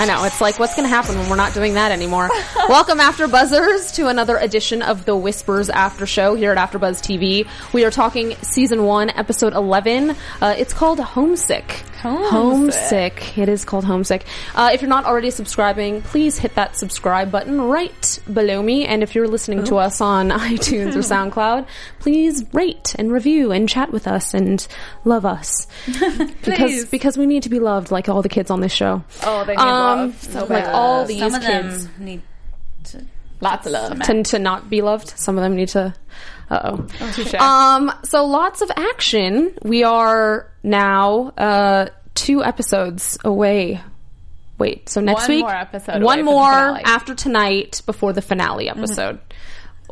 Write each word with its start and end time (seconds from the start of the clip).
I 0.00 0.04
know. 0.04 0.22
It's 0.22 0.40
like, 0.40 0.60
what's 0.60 0.76
going 0.76 0.84
to 0.88 0.94
happen 0.94 1.18
when 1.18 1.28
we're 1.28 1.34
not 1.34 1.54
doing 1.54 1.74
that 1.74 1.90
anymore? 1.90 2.30
Welcome, 2.68 3.00
After 3.00 3.26
Buzzers, 3.26 3.90
to 3.96 4.06
another 4.06 4.36
edition 4.36 4.80
of 4.80 5.04
the 5.04 5.16
Whispers 5.16 5.68
After 5.70 6.06
Show 6.06 6.36
here 6.36 6.52
at 6.52 6.56
AfterBuzz 6.70 7.02
TV. 7.02 7.48
We 7.72 7.84
are 7.84 7.90
talking 7.90 8.36
season 8.42 8.84
one, 8.84 9.10
episode 9.10 9.54
11. 9.54 10.14
Uh, 10.40 10.54
it's 10.56 10.72
called 10.72 11.00
Homesick. 11.00 11.82
Homesick. 12.00 13.36
It 13.36 13.48
is 13.48 13.64
called 13.64 13.84
Homesick. 13.84 14.24
Uh, 14.54 14.70
if 14.72 14.82
you're 14.82 14.88
not 14.88 15.04
already 15.04 15.32
subscribing, 15.32 16.02
please 16.02 16.38
hit 16.38 16.54
that 16.54 16.76
subscribe 16.76 17.32
button 17.32 17.60
right 17.60 18.20
below 18.32 18.62
me. 18.62 18.86
And 18.86 19.02
if 19.02 19.16
you're 19.16 19.26
listening 19.26 19.64
to 19.64 19.78
us 19.78 20.00
on 20.00 20.28
iTunes 20.30 20.94
or 20.94 21.00
SoundCloud, 21.32 21.66
please 21.98 22.44
rate 22.52 22.94
and 23.00 23.10
review 23.10 23.50
and 23.50 23.68
chat 23.68 23.90
with 23.90 24.06
us 24.06 24.32
and 24.32 24.64
love 25.04 25.26
us. 25.26 25.66
because, 26.44 26.84
because 26.84 27.18
we 27.18 27.26
need 27.26 27.42
to 27.42 27.48
be 27.48 27.58
loved 27.58 27.90
like 27.90 28.08
all 28.08 28.22
the 28.22 28.28
kids 28.28 28.52
on 28.52 28.60
this 28.60 28.72
show. 28.72 29.02
Oh, 29.24 29.44
they 29.44 29.54
need 29.56 29.58
Um, 29.58 29.87
love 29.96 30.22
so 30.22 30.40
like 30.40 30.64
bad. 30.64 30.74
all 30.74 31.04
these 31.04 31.20
Some 31.20 31.34
of 31.34 31.42
kids 31.42 31.86
them 31.86 32.04
need 32.04 32.22
to 32.84 33.04
Lots 33.40 33.66
of 33.66 33.72
love. 33.72 34.00
tend 34.00 34.26
to 34.26 34.38
not 34.40 34.68
be 34.68 34.82
loved. 34.82 35.10
Some 35.16 35.38
of 35.38 35.42
them 35.44 35.54
need 35.54 35.68
to. 35.68 35.94
Uh 36.50 36.60
oh. 36.64 37.10
Touche. 37.12 37.34
Um. 37.34 37.92
So 38.04 38.24
lots 38.24 38.62
of 38.62 38.70
action. 38.76 39.54
We 39.62 39.84
are 39.84 40.50
now 40.64 41.28
uh 41.38 41.86
two 42.14 42.42
episodes 42.42 43.16
away. 43.24 43.80
Wait. 44.58 44.88
So 44.88 45.00
next 45.00 45.22
One 45.22 45.28
week, 45.36 45.40
more 45.42 45.54
episode 45.54 46.02
one 46.02 46.18
away 46.18 46.22
more 46.24 46.50
finale. 46.50 46.78
Mm-hmm. 46.80 46.86
after 46.88 47.14
tonight 47.14 47.82
before 47.86 48.12
the 48.12 48.22
finale 48.22 48.68
episode. 48.68 49.20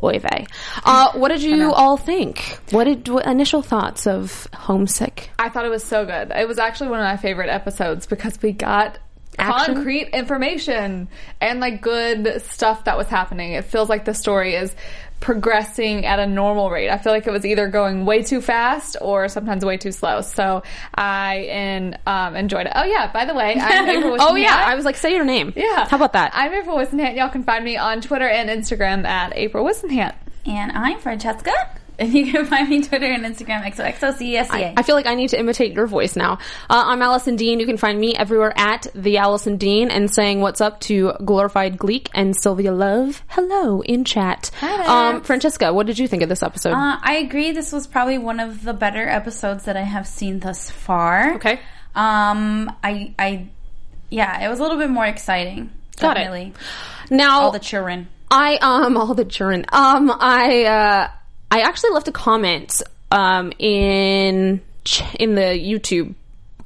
Oy 0.03 0.19
vey. 0.19 0.45
Uh, 0.83 1.13
what 1.13 1.29
did 1.29 1.41
you 1.41 1.71
all 1.71 1.95
think? 1.97 2.59
What 2.71 2.83
did 2.83 3.07
what 3.07 3.25
initial 3.25 3.61
thoughts 3.63 4.05
of 4.05 4.47
Homesick? 4.53 5.31
I 5.39 5.49
thought 5.49 5.65
it 5.65 5.69
was 5.69 5.83
so 5.85 6.05
good. 6.05 6.31
It 6.35 6.47
was 6.47 6.59
actually 6.59 6.89
one 6.89 6.99
of 6.99 7.05
my 7.05 7.17
favorite 7.17 7.49
episodes 7.49 8.05
because 8.05 8.37
we 8.41 8.51
got 8.51 8.99
Action? 9.37 9.75
concrete 9.75 10.09
information 10.09 11.07
and 11.39 11.59
like 11.59 11.81
good 11.81 12.41
stuff 12.41 12.85
that 12.85 12.97
was 12.97 13.07
happening. 13.07 13.53
It 13.53 13.65
feels 13.65 13.89
like 13.89 14.05
the 14.05 14.13
story 14.13 14.55
is 14.55 14.75
progressing 15.19 16.05
at 16.05 16.19
a 16.19 16.27
normal 16.27 16.69
rate. 16.69 16.89
I 16.89 16.97
feel 16.97 17.11
like 17.11 17.25
it 17.27 17.31
was 17.31 17.45
either 17.45 17.67
going 17.67 18.05
way 18.05 18.23
too 18.23 18.41
fast 18.41 18.97
or 19.01 19.27
sometimes 19.27 19.65
way 19.65 19.77
too 19.77 19.91
slow. 19.91 20.21
So 20.21 20.63
I 20.93 21.37
in, 21.37 21.97
um, 22.05 22.35
enjoyed 22.35 22.67
it. 22.67 22.73
Oh 22.75 22.83
yeah, 22.83 23.11
by 23.11 23.25
the 23.25 23.33
way, 23.33 23.55
I'm 23.59 23.89
April 23.97 24.17
Oh 24.19 24.35
yeah, 24.35 24.55
I 24.55 24.75
was 24.75 24.85
like, 24.85 24.95
say 24.95 25.13
your 25.15 25.25
name. 25.25 25.53
yeah. 25.55 25.87
How 25.87 25.97
about 25.97 26.13
that? 26.13 26.31
I'm 26.35 26.53
April 26.53 26.77
Whisenhant. 26.77 27.15
Y'all 27.15 27.29
can 27.29 27.43
find 27.43 27.63
me 27.65 27.77
on 27.77 28.01
Twitter 28.01 28.27
and 28.27 28.49
Instagram 28.49 29.05
at 29.05 29.35
April 29.35 29.65
Whisenhant. 29.65 30.13
And 30.45 30.71
I'm 30.71 30.99
Francesca. 30.99 31.51
And 31.99 32.13
you 32.13 32.31
can 32.31 32.45
find 32.47 32.69
me 32.69 32.81
Twitter 32.83 33.05
and 33.05 33.23
Instagram 33.25 33.63
XOXOCESCA. 33.63 34.73
I 34.77 34.83
feel 34.83 34.95
like 34.95 35.07
I 35.07 35.15
need 35.15 35.29
to 35.29 35.39
imitate 35.39 35.73
your 35.73 35.87
voice 35.87 36.15
now. 36.15 36.33
Uh, 36.69 36.83
I'm 36.85 37.01
Alison 37.01 37.35
Dean. 37.35 37.59
You 37.59 37.65
can 37.65 37.77
find 37.77 37.99
me 37.99 38.15
everywhere 38.15 38.53
at 38.55 38.87
the 38.93 39.17
Alison 39.17 39.57
Dean 39.57 39.89
and 39.89 40.13
saying 40.13 40.41
what's 40.41 40.61
up 40.61 40.79
to 40.81 41.13
Glorified 41.23 41.77
Gleek 41.77 42.09
and 42.13 42.35
Sylvia 42.35 42.71
Love. 42.71 43.23
Hello 43.27 43.81
in 43.81 44.03
chat. 44.03 44.51
Hi. 44.59 45.09
Um, 45.09 45.21
Francesca, 45.21 45.73
what 45.73 45.87
did 45.87 45.99
you 45.99 46.07
think 46.07 46.23
of 46.23 46.29
this 46.29 46.43
episode? 46.43 46.73
Uh, 46.73 46.97
I 47.01 47.15
agree. 47.17 47.51
This 47.51 47.71
was 47.71 47.87
probably 47.87 48.17
one 48.17 48.39
of 48.39 48.63
the 48.63 48.73
better 48.73 49.07
episodes 49.07 49.65
that 49.65 49.75
I 49.75 49.83
have 49.83 50.07
seen 50.07 50.39
thus 50.39 50.69
far. 50.69 51.35
Okay. 51.35 51.59
Um, 51.95 52.71
I, 52.83 53.13
I, 53.17 53.47
yeah, 54.09 54.45
it 54.45 54.49
was 54.49 54.59
a 54.59 54.61
little 54.61 54.77
bit 54.77 54.89
more 54.89 55.05
exciting. 55.05 55.71
Got 55.99 56.17
it. 56.17 56.53
Now, 57.09 57.41
All 57.41 57.51
the 57.51 57.59
children. 57.59 58.07
I 58.29 58.57
um 58.57 58.97
all 58.97 59.13
the 59.13 59.25
children. 59.25 59.65
Um, 59.69 60.11
I 60.11 60.65
uh, 60.65 61.07
I 61.49 61.61
actually 61.61 61.91
left 61.91 62.07
a 62.07 62.11
comment 62.11 62.81
um 63.11 63.53
in 63.59 64.61
in 65.19 65.35
the 65.35 65.41
YouTube 65.41 66.15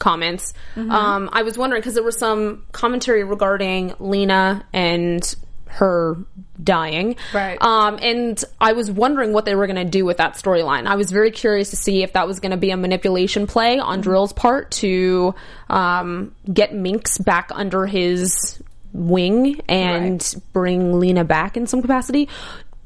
comments. 0.01 0.53
Mm-hmm. 0.75 0.91
Um, 0.91 1.29
I 1.31 1.43
was 1.43 1.57
wondering 1.57 1.81
because 1.81 1.93
there 1.93 2.03
was 2.03 2.17
some 2.17 2.65
commentary 2.71 3.23
regarding 3.23 3.93
Lena 3.99 4.65
and 4.73 5.35
her 5.67 6.17
dying. 6.61 7.15
Right. 7.33 7.61
Um, 7.61 7.97
and 8.01 8.43
I 8.59 8.73
was 8.73 8.91
wondering 8.91 9.31
what 9.31 9.45
they 9.45 9.55
were 9.55 9.67
going 9.67 9.77
to 9.77 9.89
do 9.89 10.03
with 10.03 10.17
that 10.17 10.33
storyline. 10.33 10.85
I 10.85 10.95
was 10.95 11.11
very 11.11 11.31
curious 11.31 11.69
to 11.69 11.77
see 11.77 12.03
if 12.03 12.13
that 12.13 12.27
was 12.27 12.41
going 12.41 12.51
to 12.51 12.57
be 12.57 12.71
a 12.71 12.77
manipulation 12.77 13.47
play 13.47 13.79
on 13.79 14.01
Mm-hmm. 14.01 14.09
Drill's 14.09 14.33
part 14.33 14.71
to 14.71 15.35
um, 15.69 16.35
get 16.51 16.73
Minx 16.73 17.17
back 17.19 17.51
under 17.53 17.85
his 17.85 18.61
wing 18.93 19.61
and 19.69 20.35
bring 20.53 20.99
Lena 20.99 21.23
back 21.23 21.55
in 21.55 21.67
some 21.67 21.81
capacity. 21.81 22.27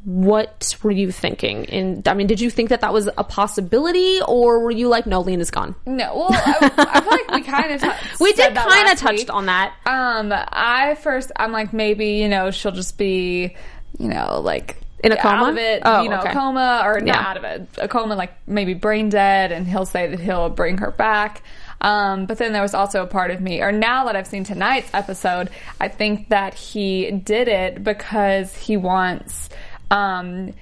What 0.05 0.77
were 0.83 0.91
you 0.91 1.11
thinking? 1.11 1.65
And 1.67 2.07
I 2.07 2.13
mean, 2.13 2.27
did 2.27 2.39
you 2.39 2.51
think 2.51 2.69
that 2.69 2.81
that 2.81 2.93
was 2.93 3.09
a 3.17 3.23
possibility, 3.23 4.19
or 4.27 4.59
were 4.59 4.69
you 4.71 4.87
like, 4.87 5.07
no, 5.07 5.21
Lena's 5.21 5.49
gone? 5.49 5.73
No, 5.87 6.15
well, 6.15 6.27
I, 6.31 6.71
I 6.77 7.01
feel 7.01 7.11
like 7.11 7.31
we 7.31 7.41
kind 7.41 7.71
of 7.71 7.81
t- 8.09 8.15
We 8.19 8.31
did 8.33 8.53
kind 8.55 8.89
of 8.89 8.97
touched 8.99 9.17
week. 9.17 9.33
on 9.33 9.47
that. 9.47 9.73
Um, 9.87 10.31
I 10.31 10.95
first, 11.01 11.31
I'm 11.35 11.51
like, 11.51 11.73
maybe 11.73 12.05
you 12.17 12.29
know, 12.29 12.51
she'll 12.51 12.71
just 12.71 12.97
be, 12.99 13.55
you 13.97 14.07
know, 14.07 14.41
like 14.41 14.77
In 15.03 15.11
a 15.11 15.17
coma? 15.17 15.35
out 15.45 15.49
of 15.49 15.57
it, 15.57 15.81
Oh, 15.83 16.03
you 16.03 16.09
know, 16.09 16.19
okay. 16.19 16.33
coma 16.33 16.83
or 16.85 16.99
not 17.01 17.07
Yeah. 17.07 17.27
out 17.27 17.37
of 17.37 17.43
it, 17.43 17.67
a 17.79 17.87
coma, 17.87 18.15
like 18.15 18.33
maybe 18.47 18.75
brain 18.75 19.09
dead, 19.09 19.51
and 19.51 19.67
he'll 19.67 19.87
say 19.87 20.05
that 20.07 20.19
he'll 20.19 20.49
bring 20.49 20.77
her 20.77 20.91
back. 20.91 21.41
Um, 21.81 22.25
but 22.27 22.37
then 22.37 22.53
there 22.53 22.61
was 22.61 22.73
also 22.73 23.03
a 23.03 23.07
part 23.07 23.31
of 23.31 23.41
me, 23.41 23.61
or 23.61 23.71
now 23.71 24.05
that 24.05 24.15
I've 24.15 24.27
seen 24.27 24.43
tonight's 24.43 24.89
episode, 24.93 25.49
I 25.81 25.87
think 25.87 26.29
that 26.29 26.53
he 26.53 27.09
did 27.11 27.47
it 27.47 27.83
because 27.83 28.55
he 28.55 28.77
wants, 28.77 29.49
um, 29.91 30.53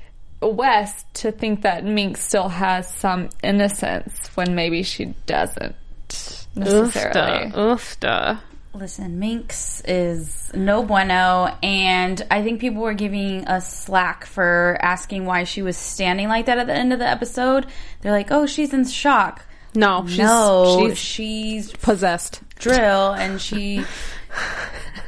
Wes 0.41 1.05
to 1.15 1.31
think 1.31 1.61
that 1.61 1.85
Minx 1.85 2.21
still 2.21 2.49
has 2.49 2.91
some 2.93 3.29
innocence 3.43 4.29
when 4.35 4.55
maybe 4.55 4.83
she 4.83 5.13
doesn't 5.25 5.75
necessarily. 6.55 7.51
Oofda. 7.51 8.39
Listen, 8.75 9.19
Minx 9.19 9.83
is 9.85 10.49
no 10.55 10.81
bueno, 10.83 11.55
and 11.61 12.25
I 12.31 12.41
think 12.41 12.59
people 12.59 12.81
were 12.81 12.95
giving 12.95 13.45
us 13.47 13.71
slack 13.71 14.25
for 14.25 14.79
asking 14.81 15.25
why 15.25 15.43
she 15.43 15.61
was 15.61 15.77
standing 15.77 16.27
like 16.27 16.47
that 16.47 16.57
at 16.57 16.65
the 16.65 16.73
end 16.73 16.91
of 16.91 16.97
the 16.97 17.07
episode. 17.07 17.67
They're 18.01 18.11
like, 18.11 18.31
"Oh, 18.31 18.47
she's 18.47 18.73
in 18.73 18.85
shock." 18.87 19.45
No, 19.75 20.05
she's, 20.07 20.17
no, 20.17 20.87
she's 20.87 20.97
she's 20.97 21.71
possessed. 21.71 22.41
drill, 22.57 23.13
and 23.13 23.39
she 23.39 23.83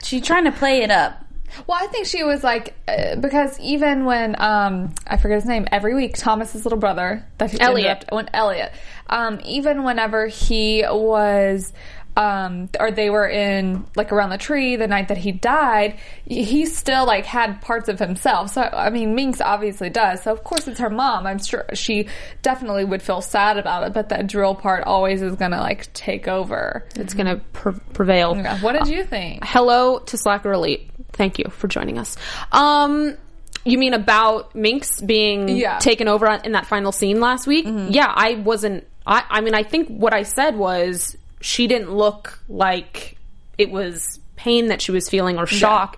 she's 0.04 0.24
trying 0.24 0.46
to 0.46 0.52
play 0.52 0.84
it 0.84 0.92
up. 0.92 1.25
Well, 1.68 1.78
I 1.82 1.88
think 1.88 2.08
she 2.08 2.24
was 2.24 2.44
like 2.44 2.74
uh, 2.88 3.16
because 3.16 3.60
even 3.60 4.06
when 4.06 4.36
um 4.42 4.94
I 5.08 5.18
forget 5.18 5.36
his 5.38 5.46
name 5.46 5.68
every 5.72 5.94
week, 5.96 6.18
Thomas's 6.18 6.66
little 6.66 6.80
brother 6.80 7.26
that 7.38 7.52
he 7.52 7.60
Elliot. 7.60 8.06
when 8.10 8.30
Elliot, 8.34 8.72
um 9.08 9.40
even 9.44 9.84
whenever 9.84 10.28
he 10.28 10.84
was 10.88 11.74
um 12.18 12.70
or 12.80 12.92
they 12.92 13.10
were 13.10 13.28
in 13.28 13.86
like 13.98 14.14
around 14.14 14.30
the 14.30 14.38
tree 14.38 14.78
the 14.78 14.88
night 14.88 15.10
that 15.10 15.18
he 15.18 15.32
died, 15.34 16.00
he 16.26 16.66
still 16.66 17.06
like 17.06 17.26
had 17.26 17.62
parts 17.62 17.90
of 17.90 18.00
himself. 18.00 18.52
So 18.52 18.62
I 18.62 18.90
mean, 18.90 19.16
Minx 19.16 19.42
obviously 19.42 19.90
does. 19.90 20.24
So 20.24 20.32
of 20.32 20.44
course 20.44 20.68
it's 20.68 20.80
her 20.80 20.90
mom. 20.90 21.28
I'm 21.28 21.40
sure 21.44 21.66
she 21.74 22.08
definitely 22.42 22.86
would 22.86 23.02
feel 23.02 23.22
sad 23.22 23.58
about 23.58 23.84
it, 23.84 23.94
but 23.94 24.10
that 24.10 24.28
drill 24.28 24.56
part 24.56 24.86
always 24.86 25.22
is 25.22 25.36
gonna 25.36 25.60
like 25.60 25.92
take 25.94 26.28
over. 26.28 26.86
It's 26.96 27.14
gonna 27.14 27.38
pre- 27.54 27.80
prevail. 27.94 28.36
Yeah. 28.36 28.60
What 28.62 28.74
did 28.74 28.88
you 28.88 29.04
think? 29.04 29.44
Hello 29.44 30.00
to 30.00 30.18
Slacker 30.18 30.54
Elite. 30.54 30.90
Thank 31.16 31.40
you 31.40 31.46
for 31.50 31.68
joining 31.68 31.98
us. 31.98 32.18
Um, 32.52 33.16
you 33.64 33.78
mean 33.78 33.94
about 33.94 34.54
Minx 34.54 35.02
being 35.02 35.50
Yeah. 35.50 35.72
Mm-hmm. 35.72 35.80
taken 35.80 36.08
over 36.08 36.28
in 36.44 36.52
that 36.52 36.68
final 36.68 36.92
scene 36.92 37.20
last 37.20 37.48
week? 37.48 37.66
Yeah, 37.68 38.12
I 38.14 38.36
wasn't. 38.36 38.86
I, 39.08 39.24
I 39.30 39.42
mean, 39.42 39.56
I 39.56 39.64
think 39.64 39.90
what 39.90 40.14
I 40.14 40.24
said 40.24 40.56
was 40.56 41.16
she 41.42 41.68
didn't 41.68 41.92
look 41.92 42.40
like 42.50 43.18
it 43.58 43.72
was 43.72 44.20
pain 44.36 44.68
that 44.68 44.82
she 44.82 44.92
was 44.92 45.10
feeling 45.10 45.38
or 45.40 45.46
shock. 45.46 45.98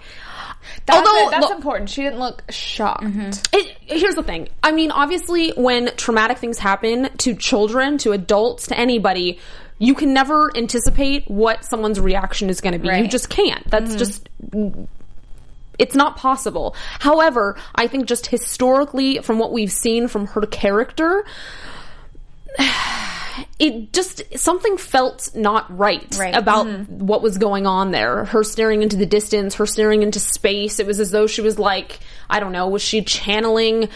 That's, 0.85 1.07
Although, 1.07 1.29
that's 1.31 1.43
look- 1.47 1.55
important. 1.55 1.89
She 1.89 2.03
didn't 2.03 2.19
look 2.19 2.43
shocked. 2.49 3.03
It, 3.53 3.77
here's 3.81 4.15
the 4.15 4.23
thing. 4.23 4.49
I 4.61 4.71
mean, 4.71 4.91
obviously, 4.91 5.51
when 5.55 5.95
traumatic 5.95 6.37
things 6.37 6.57
happen 6.59 7.09
to 7.19 7.33
children, 7.35 7.97
to 7.99 8.11
adults, 8.11 8.67
to 8.67 8.77
anybody, 8.77 9.39
you 9.79 9.95
can 9.95 10.13
never 10.13 10.51
anticipate 10.57 11.29
what 11.29 11.63
someone's 11.63 11.99
reaction 11.99 12.49
is 12.49 12.59
going 12.61 12.73
to 12.73 12.79
be. 12.79 12.89
You 12.89 13.07
just 13.07 13.29
can't. 13.29 13.65
That's 13.69 13.95
just 13.95 14.27
it's 15.79 15.95
not 15.95 16.17
possible. 16.17 16.75
However, 16.99 17.55
I 17.75 17.87
think 17.87 18.07
just 18.07 18.27
historically 18.27 19.19
from 19.19 19.39
what 19.39 19.51
we've 19.51 19.71
seen 19.71 20.07
from 20.07 20.27
her 20.27 20.41
character 20.41 21.23
it 23.59 23.93
just 23.93 24.23
something 24.37 24.77
felt 24.77 25.29
not 25.35 25.75
right, 25.75 26.05
Right. 26.17 26.35
about 26.35 26.65
what 26.89 27.21
was 27.21 27.37
going 27.37 27.67
on 27.67 27.91
there. 27.91 28.25
Her 28.25 28.43
staring 28.43 28.81
into 28.81 28.95
the 28.95 29.05
distance, 29.05 29.55
her 29.55 29.65
staring 29.65 30.03
into 30.03 30.19
space. 30.19 30.79
It 30.79 30.87
was 30.87 30.99
as 30.99 31.11
though 31.11 31.27
she 31.27 31.41
was 31.41 31.59
like, 31.59 31.99
I 32.29 32.39
don't 32.39 32.51
know, 32.51 32.67
was 32.67 32.81
she 32.81 33.03
channeling 33.03 33.89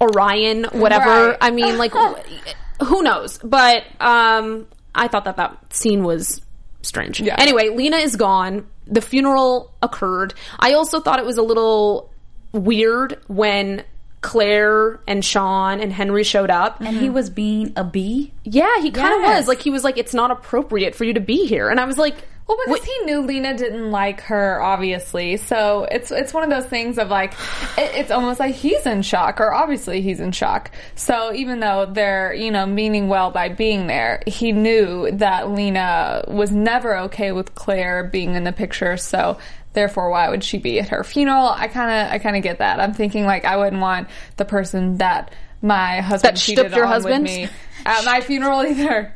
Orion, 0.00 0.64
whatever? 0.72 1.28
Right. 1.30 1.38
I 1.40 1.50
mean, 1.50 1.78
like, 1.78 1.92
who 2.84 3.02
knows? 3.02 3.38
But 3.38 3.84
um, 4.00 4.66
I 4.94 5.08
thought 5.08 5.24
that 5.24 5.36
that 5.36 5.72
scene 5.74 6.02
was 6.02 6.40
strange. 6.82 7.20
Yeah. 7.20 7.36
Anyway, 7.38 7.68
Lena 7.68 7.96
is 7.98 8.16
gone. 8.16 8.66
The 8.86 9.00
funeral 9.00 9.72
occurred. 9.82 10.34
I 10.58 10.74
also 10.74 11.00
thought 11.00 11.18
it 11.18 11.26
was 11.26 11.38
a 11.38 11.42
little 11.42 12.12
weird 12.52 13.18
when 13.26 13.84
Claire 14.20 15.00
and 15.06 15.24
Sean 15.24 15.80
and 15.80 15.92
Henry 15.92 16.24
showed 16.24 16.50
up. 16.50 16.80
And 16.80 16.96
he 16.96 17.10
was 17.10 17.30
being 17.30 17.72
a 17.76 17.84
bee. 17.84 18.32
Yeah, 18.44 18.80
he 18.80 18.90
kind 18.90 19.14
of 19.14 19.20
Yes. 19.20 19.40
was. 19.42 19.48
Like 19.48 19.60
he 19.60 19.70
was 19.70 19.84
like, 19.84 19.98
it's 19.98 20.14
not 20.14 20.30
appropriate 20.30 20.94
for 20.94 21.04
you 21.04 21.14
to 21.14 21.20
be 21.20 21.46
here. 21.46 21.68
And 21.68 21.78
I 21.78 21.84
was 21.84 21.98
like, 21.98 22.16
Well, 22.48 22.56
because 22.64 22.84
he 22.84 22.98
knew 23.04 23.22
Lena 23.22 23.56
didn't 23.56 23.90
like 23.90 24.20
her, 24.22 24.62
obviously. 24.62 25.36
So 25.36 25.86
it's 25.90 26.12
it's 26.12 26.32
one 26.32 26.44
of 26.44 26.50
those 26.50 26.66
things 26.66 26.96
of 26.96 27.08
like, 27.08 27.32
it, 27.76 27.90
it's 27.94 28.10
almost 28.12 28.38
like 28.38 28.54
he's 28.54 28.86
in 28.86 29.02
shock, 29.02 29.40
or 29.40 29.52
obviously 29.52 30.00
he's 30.00 30.20
in 30.20 30.30
shock. 30.30 30.70
So 30.94 31.32
even 31.34 31.58
though 31.58 31.86
they're 31.86 32.32
you 32.32 32.52
know 32.52 32.64
meaning 32.64 33.08
well 33.08 33.32
by 33.32 33.48
being 33.48 33.88
there, 33.88 34.22
he 34.28 34.52
knew 34.52 35.10
that 35.12 35.50
Lena 35.50 36.24
was 36.28 36.52
never 36.52 36.96
okay 36.98 37.32
with 37.32 37.54
Claire 37.56 38.04
being 38.04 38.34
in 38.34 38.44
the 38.44 38.52
picture. 38.52 38.96
So 38.96 39.38
therefore, 39.72 40.10
why 40.10 40.28
would 40.28 40.44
she 40.44 40.58
be 40.58 40.78
at 40.78 40.90
her 40.90 41.02
funeral? 41.02 41.48
I 41.48 41.66
kind 41.66 41.90
of 41.90 42.12
I 42.12 42.18
kind 42.18 42.36
of 42.36 42.44
get 42.44 42.58
that. 42.58 42.78
I'm 42.78 42.94
thinking 42.94 43.24
like 43.24 43.44
I 43.44 43.56
wouldn't 43.56 43.82
want 43.82 44.08
the 44.36 44.44
person 44.44 44.98
that 44.98 45.32
my 45.62 46.00
husband 46.00 46.36
That 46.36 46.40
cheated 46.40 46.72
your 46.72 46.84
on 46.84 46.92
husband? 46.92 47.22
with 47.24 47.32
me 47.32 47.48
at 47.86 48.04
my 48.04 48.20
funeral 48.20 48.62
either. 48.64 49.12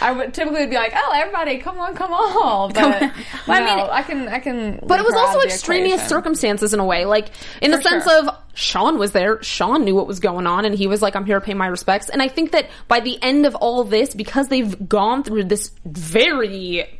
I 0.00 0.12
would 0.12 0.34
typically 0.34 0.60
would 0.60 0.70
be 0.70 0.76
like, 0.76 0.92
"Oh, 0.94 1.12
everybody, 1.14 1.58
come 1.58 1.78
on, 1.78 1.94
come 1.94 2.12
on!" 2.12 2.72
But 2.72 2.84
well, 2.84 3.12
I 3.48 3.60
mean- 3.60 3.90
I 3.90 4.02
can, 4.02 4.28
I 4.28 4.38
can. 4.38 4.80
but 4.82 5.00
it 5.00 5.04
was 5.04 5.14
leave 5.14 5.22
her 5.22 5.28
out 5.28 5.36
also 5.36 5.40
extraneous 5.46 5.94
equation. 5.94 6.08
circumstances 6.08 6.74
in 6.74 6.80
a 6.80 6.84
way. 6.84 7.04
Like 7.04 7.30
in 7.62 7.70
the 7.70 7.78
For 7.78 7.82
sense 7.82 8.04
sure. 8.04 8.28
of 8.28 8.34
Sean 8.54 8.98
was 8.98 9.12
there. 9.12 9.42
Sean 9.42 9.84
knew 9.84 9.94
what 9.94 10.06
was 10.06 10.20
going 10.20 10.46
on, 10.46 10.64
and 10.64 10.74
he 10.74 10.86
was 10.86 11.02
like, 11.02 11.16
"I'm 11.16 11.24
here 11.24 11.38
to 11.38 11.44
pay 11.44 11.54
my 11.54 11.66
respects." 11.66 12.08
And 12.08 12.22
I 12.22 12.28
think 12.28 12.52
that 12.52 12.68
by 12.86 13.00
the 13.00 13.20
end 13.22 13.46
of 13.46 13.54
all 13.56 13.84
this, 13.84 14.14
because 14.14 14.48
they've 14.48 14.88
gone 14.88 15.22
through 15.24 15.44
this 15.44 15.70
very 15.84 16.98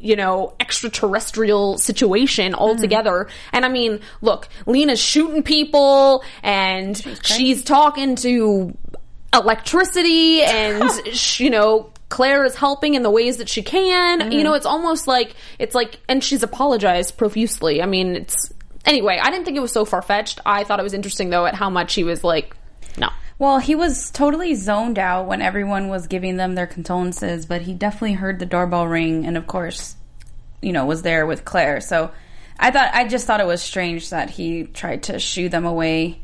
you 0.00 0.16
know, 0.16 0.54
extraterrestrial 0.60 1.78
situation 1.78 2.52
hmm. 2.52 2.58
altogether. 2.58 3.28
And 3.52 3.64
I 3.64 3.68
mean, 3.68 4.00
look, 4.20 4.48
Lena's 4.66 5.00
shooting 5.00 5.42
people 5.42 6.22
and 6.42 6.96
she's 7.22 7.64
talking 7.64 8.16
to 8.16 8.76
electricity 9.32 10.42
and, 10.42 10.90
you 11.38 11.50
know, 11.50 11.92
Claire 12.08 12.44
is 12.44 12.54
helping 12.54 12.94
in 12.94 13.02
the 13.02 13.10
ways 13.10 13.36
that 13.36 13.48
she 13.48 13.62
can. 13.62 14.32
You 14.32 14.42
know, 14.42 14.54
it's 14.54 14.66
almost 14.66 15.06
like, 15.06 15.34
it's 15.58 15.74
like, 15.74 16.00
and 16.08 16.24
she's 16.24 16.42
apologized 16.42 17.16
profusely. 17.16 17.82
I 17.82 17.86
mean, 17.86 18.16
it's, 18.16 18.52
anyway, 18.84 19.18
I 19.22 19.30
didn't 19.30 19.44
think 19.44 19.56
it 19.56 19.60
was 19.60 19.72
so 19.72 19.84
far 19.84 20.00
fetched. 20.00 20.40
I 20.46 20.64
thought 20.64 20.80
it 20.80 20.84
was 20.84 20.94
interesting 20.94 21.30
though 21.30 21.46
at 21.46 21.54
how 21.54 21.68
much 21.70 21.94
he 21.94 22.04
was 22.04 22.24
like, 22.24 22.56
no. 22.96 23.08
Well, 23.38 23.58
he 23.58 23.74
was 23.74 24.10
totally 24.10 24.54
zoned 24.54 24.98
out 24.98 25.26
when 25.26 25.42
everyone 25.42 25.88
was 25.88 26.06
giving 26.06 26.36
them 26.36 26.54
their 26.54 26.66
condolences, 26.66 27.46
but 27.46 27.62
he 27.62 27.74
definitely 27.74 28.14
heard 28.14 28.38
the 28.38 28.46
doorbell 28.46 28.88
ring 28.88 29.26
and 29.26 29.36
of 29.36 29.46
course, 29.46 29.94
you 30.62 30.72
know, 30.72 30.86
was 30.86 31.02
there 31.02 31.26
with 31.26 31.44
Claire. 31.44 31.80
So 31.80 32.10
I 32.58 32.70
thought 32.70 32.90
I 32.92 33.06
just 33.06 33.26
thought 33.26 33.40
it 33.40 33.46
was 33.46 33.62
strange 33.62 34.10
that 34.10 34.30
he 34.30 34.64
tried 34.64 35.04
to 35.04 35.18
shoo 35.18 35.48
them 35.48 35.64
away 35.64 36.20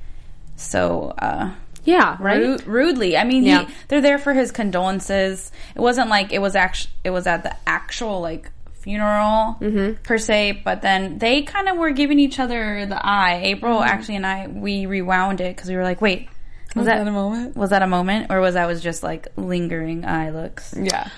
so 0.56 1.12
uh 1.18 1.52
Yeah, 1.84 2.16
right? 2.20 2.40
ru- 2.40 2.58
rudely. 2.66 3.16
I 3.16 3.24
mean, 3.24 3.44
Yeah. 3.44 3.66
he, 3.66 3.74
they're 3.88 4.00
there 4.00 4.18
for 4.18 4.32
his 4.32 4.50
condolences. 4.52 5.52
It 5.74 5.80
wasn't 5.80 6.08
like 6.08 6.32
it 6.32 6.40
was 6.40 6.56
actually 6.56 6.92
it 7.04 7.10
was 7.10 7.26
at 7.26 7.42
the 7.42 7.54
actual 7.66 8.20
like 8.20 8.50
funeral 8.72 9.56
Mm-hmm. 9.60 10.02
per 10.02 10.18
se, 10.18 10.62
but 10.64 10.82
then 10.82 11.18
they 11.18 11.42
kind 11.42 11.68
of 11.68 11.76
were 11.76 11.90
giving 11.90 12.18
each 12.18 12.38
other 12.38 12.86
the 12.86 13.04
eye. 13.06 13.40
April 13.44 13.78
Mm-hmm. 13.78 13.88
actually 13.88 14.16
and 14.16 14.26
I 14.26 14.46
we 14.48 14.86
rewound 14.86 15.40
it 15.40 15.54
because 15.56 15.68
we 15.70 15.76
were 15.76 15.82
like, 15.84 16.00
wait, 16.00 16.28
was, 16.74 16.86
that 16.86 17.06
a 17.06 17.10
moment? 17.10 17.56
Was 17.56 17.70
that 17.70 17.82
a 17.82 17.86
moment, 17.86 18.26
or 18.30 18.40
was 18.40 18.54
that 18.54 18.66
was 18.66 18.82
just 18.82 19.02
like 19.02 19.28
lingering 19.36 20.04
eye 20.04 20.30
looks? 20.30 20.74
Yeah. 20.76 21.08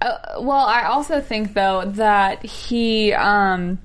Uh, 0.00 0.18
well, 0.40 0.66
I 0.66 0.84
also 0.84 1.20
think 1.20 1.54
though 1.54 1.84
that 1.86 2.44
he, 2.44 3.12
um, 3.12 3.78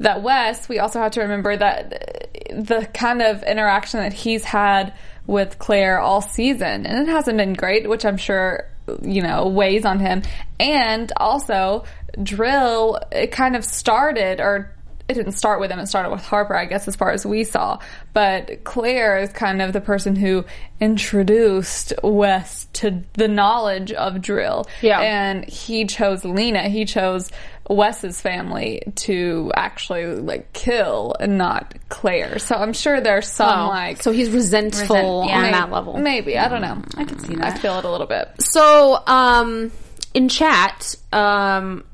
that 0.00 0.22
Wes, 0.22 0.68
we 0.68 0.78
also 0.80 0.98
have 1.00 1.12
to 1.12 1.20
remember 1.22 1.56
that 1.56 2.28
the 2.52 2.88
kind 2.92 3.22
of 3.22 3.42
interaction 3.42 4.00
that 4.00 4.12
he's 4.12 4.44
had 4.44 4.92
with 5.28 5.60
Claire 5.60 6.00
all 6.00 6.20
season, 6.20 6.86
and 6.86 7.08
it 7.08 7.10
hasn't 7.12 7.38
been 7.38 7.52
great, 7.52 7.88
which 7.88 8.04
I'm 8.04 8.16
sure 8.16 8.68
you 9.02 9.22
know 9.22 9.46
weighs 9.46 9.84
on 9.84 10.00
him. 10.00 10.22
And 10.58 11.12
also, 11.16 11.84
Drill 12.20 12.98
it 13.12 13.30
kind 13.30 13.54
of 13.54 13.64
started 13.64 14.40
or 14.40 14.74
it 15.08 15.14
didn't 15.14 15.32
start 15.32 15.58
with 15.58 15.70
him. 15.70 15.78
It 15.78 15.86
started 15.86 16.10
with 16.10 16.22
Harper, 16.22 16.54
I 16.54 16.66
guess, 16.66 16.86
as 16.86 16.94
far 16.94 17.10
as 17.12 17.24
we 17.24 17.44
saw. 17.44 17.78
But 18.12 18.62
Claire 18.64 19.18
is 19.20 19.32
kind 19.32 19.62
of 19.62 19.72
the 19.72 19.80
person 19.80 20.14
who 20.14 20.44
introduced 20.80 21.94
Wes 22.02 22.66
to 22.74 23.02
the 23.14 23.26
knowledge 23.26 23.90
of 23.92 24.20
drill. 24.20 24.66
Yeah. 24.82 25.00
And 25.00 25.48
he 25.48 25.86
chose 25.86 26.26
Lena. 26.26 26.68
He 26.68 26.84
chose 26.84 27.30
Wes's 27.68 28.20
family 28.20 28.82
to 28.96 29.52
actually 29.54 30.06
like 30.06 30.52
kill 30.52 31.14
and 31.20 31.36
not 31.38 31.74
Claire. 31.88 32.38
So 32.38 32.54
I'm 32.56 32.72
sure 32.72 33.00
there's 33.00 33.28
some 33.30 33.66
Oh, 33.66 33.68
like 33.68 34.02
so 34.02 34.10
he's 34.10 34.30
resentful 34.30 34.96
Resent- 34.96 35.28
yeah. 35.28 35.36
on 35.36 35.42
maybe, 35.42 35.52
that 35.52 35.70
level. 35.70 35.96
Maybe 35.98 36.38
I 36.38 36.48
don't 36.48 36.62
know. 36.62 36.82
I 36.96 37.04
can 37.04 37.18
see 37.18 37.34
that. 37.36 37.44
I 37.56 37.58
feel 37.58 37.78
it 37.78 37.84
a 37.84 37.90
little 37.90 38.06
bit. 38.06 38.30
So, 38.40 39.02
um, 39.06 39.70
in 40.14 40.28
chat, 40.28 40.94
um, 41.12 41.84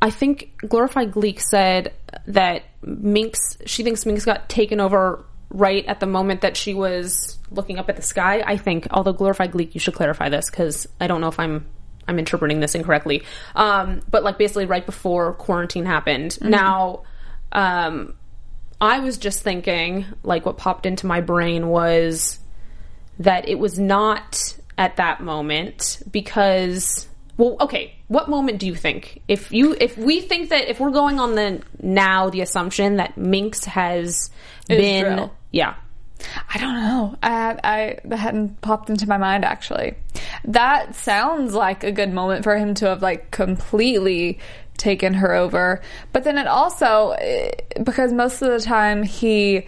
I 0.00 0.10
think 0.10 0.52
Glorified 0.66 1.12
Gleek 1.12 1.40
said 1.40 1.92
that 2.26 2.64
Minx, 2.82 3.58
she 3.66 3.82
thinks 3.82 4.06
Minx 4.06 4.24
got 4.24 4.48
taken 4.48 4.80
over 4.80 5.24
right 5.50 5.84
at 5.86 6.00
the 6.00 6.06
moment 6.06 6.40
that 6.42 6.56
she 6.56 6.74
was 6.74 7.38
looking 7.50 7.78
up 7.78 7.88
at 7.88 7.96
the 7.96 8.02
sky. 8.02 8.42
I 8.44 8.56
think, 8.56 8.88
although 8.90 9.12
Glorified 9.12 9.52
Gleek, 9.52 9.74
you 9.74 9.80
should 9.80 9.94
clarify 9.94 10.28
this 10.28 10.50
because 10.50 10.86
I 11.00 11.06
don't 11.06 11.20
know 11.20 11.28
if 11.28 11.38
I'm 11.38 11.66
I'm 12.08 12.18
interpreting 12.18 12.60
this 12.60 12.74
incorrectly. 12.74 13.24
Um, 13.54 14.00
but 14.10 14.22
like 14.22 14.38
basically 14.38 14.66
right 14.66 14.84
before 14.84 15.32
quarantine 15.34 15.86
happened. 15.86 16.38
Now, 16.40 17.02
um, 17.52 18.14
I 18.80 18.98
was 19.00 19.18
just 19.18 19.42
thinking, 19.42 20.06
like 20.22 20.46
what 20.46 20.58
popped 20.58 20.86
into 20.86 21.06
my 21.06 21.20
brain 21.20 21.68
was 21.68 22.38
that 23.18 23.48
it 23.48 23.58
was 23.58 23.78
not 23.78 24.54
at 24.78 24.96
that 24.96 25.22
moment 25.22 26.02
because 26.10 27.08
well 27.38 27.56
okay 27.60 27.94
what 28.08 28.28
moment 28.28 28.58
do 28.58 28.66
you 28.66 28.74
think 28.74 29.22
if 29.26 29.50
you 29.50 29.74
if 29.80 29.96
we 29.96 30.20
think 30.20 30.50
that 30.50 30.68
if 30.68 30.78
we're 30.78 30.90
going 30.90 31.18
on 31.18 31.34
the 31.34 31.62
now 31.80 32.28
the 32.28 32.42
assumption 32.42 32.96
that 32.96 33.16
minx 33.16 33.64
has 33.64 34.30
Is 34.68 34.78
been 34.78 35.30
yeah 35.50 35.76
I 36.52 36.58
don't 36.58 36.74
know. 36.74 37.16
I, 37.22 37.58
I 37.62 37.98
that 38.04 38.18
hadn't 38.18 38.60
popped 38.60 38.90
into 38.90 39.08
my 39.08 39.18
mind 39.18 39.44
actually. 39.44 39.94
That 40.44 40.94
sounds 40.94 41.54
like 41.54 41.84
a 41.84 41.92
good 41.92 42.12
moment 42.12 42.44
for 42.44 42.56
him 42.56 42.74
to 42.74 42.86
have 42.86 43.02
like 43.02 43.30
completely 43.30 44.38
taken 44.76 45.14
her 45.14 45.34
over. 45.34 45.80
But 46.12 46.24
then 46.24 46.38
it 46.38 46.46
also 46.46 47.10
eh, 47.18 47.50
because 47.82 48.12
most 48.12 48.42
of 48.42 48.50
the 48.50 48.60
time 48.60 49.02
he 49.02 49.66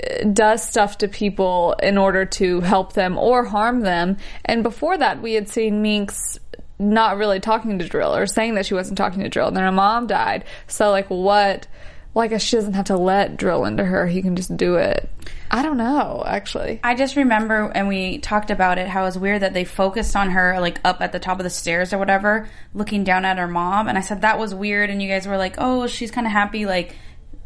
eh, 0.00 0.24
does 0.32 0.66
stuff 0.66 0.98
to 0.98 1.08
people 1.08 1.74
in 1.82 1.98
order 1.98 2.24
to 2.24 2.60
help 2.60 2.94
them 2.94 3.18
or 3.18 3.44
harm 3.44 3.80
them. 3.80 4.16
And 4.44 4.62
before 4.62 4.98
that, 4.98 5.22
we 5.22 5.34
had 5.34 5.48
seen 5.48 5.82
Minx 5.82 6.38
not 6.78 7.16
really 7.16 7.40
talking 7.40 7.78
to 7.78 7.88
Drill 7.88 8.14
or 8.14 8.26
saying 8.26 8.54
that 8.54 8.66
she 8.66 8.74
wasn't 8.74 8.98
talking 8.98 9.22
to 9.22 9.28
Drill. 9.28 9.48
And 9.48 9.56
then 9.56 9.64
her 9.64 9.72
mom 9.72 10.06
died. 10.06 10.44
So 10.66 10.90
like 10.90 11.08
what? 11.08 11.66
Guess 12.14 12.42
she 12.42 12.56
doesn't 12.56 12.74
have 12.74 12.86
to 12.86 12.96
let 12.96 13.36
Drill 13.36 13.64
into 13.64 13.84
her. 13.84 14.06
He 14.06 14.22
can 14.22 14.36
just 14.36 14.56
do 14.56 14.76
it. 14.76 15.08
I 15.50 15.62
don't 15.62 15.76
know, 15.76 16.22
actually. 16.26 16.80
I 16.82 16.94
just 16.94 17.16
remember, 17.16 17.70
and 17.74 17.86
we 17.86 18.18
talked 18.18 18.50
about 18.50 18.78
it, 18.78 18.88
how 18.88 19.02
it 19.02 19.06
was 19.06 19.18
weird 19.18 19.42
that 19.42 19.54
they 19.54 19.64
focused 19.64 20.16
on 20.16 20.30
her, 20.30 20.58
like 20.60 20.80
up 20.84 21.00
at 21.00 21.12
the 21.12 21.18
top 21.20 21.38
of 21.38 21.44
the 21.44 21.50
stairs 21.50 21.92
or 21.92 21.98
whatever, 21.98 22.48
looking 22.74 23.04
down 23.04 23.24
at 23.24 23.38
her 23.38 23.46
mom. 23.48 23.88
And 23.88 23.96
I 23.96 24.00
said 24.00 24.22
that 24.22 24.38
was 24.38 24.54
weird. 24.54 24.90
And 24.90 25.02
you 25.02 25.08
guys 25.08 25.26
were 25.26 25.36
like, 25.36 25.56
oh, 25.58 25.86
she's 25.86 26.10
kind 26.10 26.26
of 26.26 26.32
happy. 26.32 26.66
Like, 26.66 26.96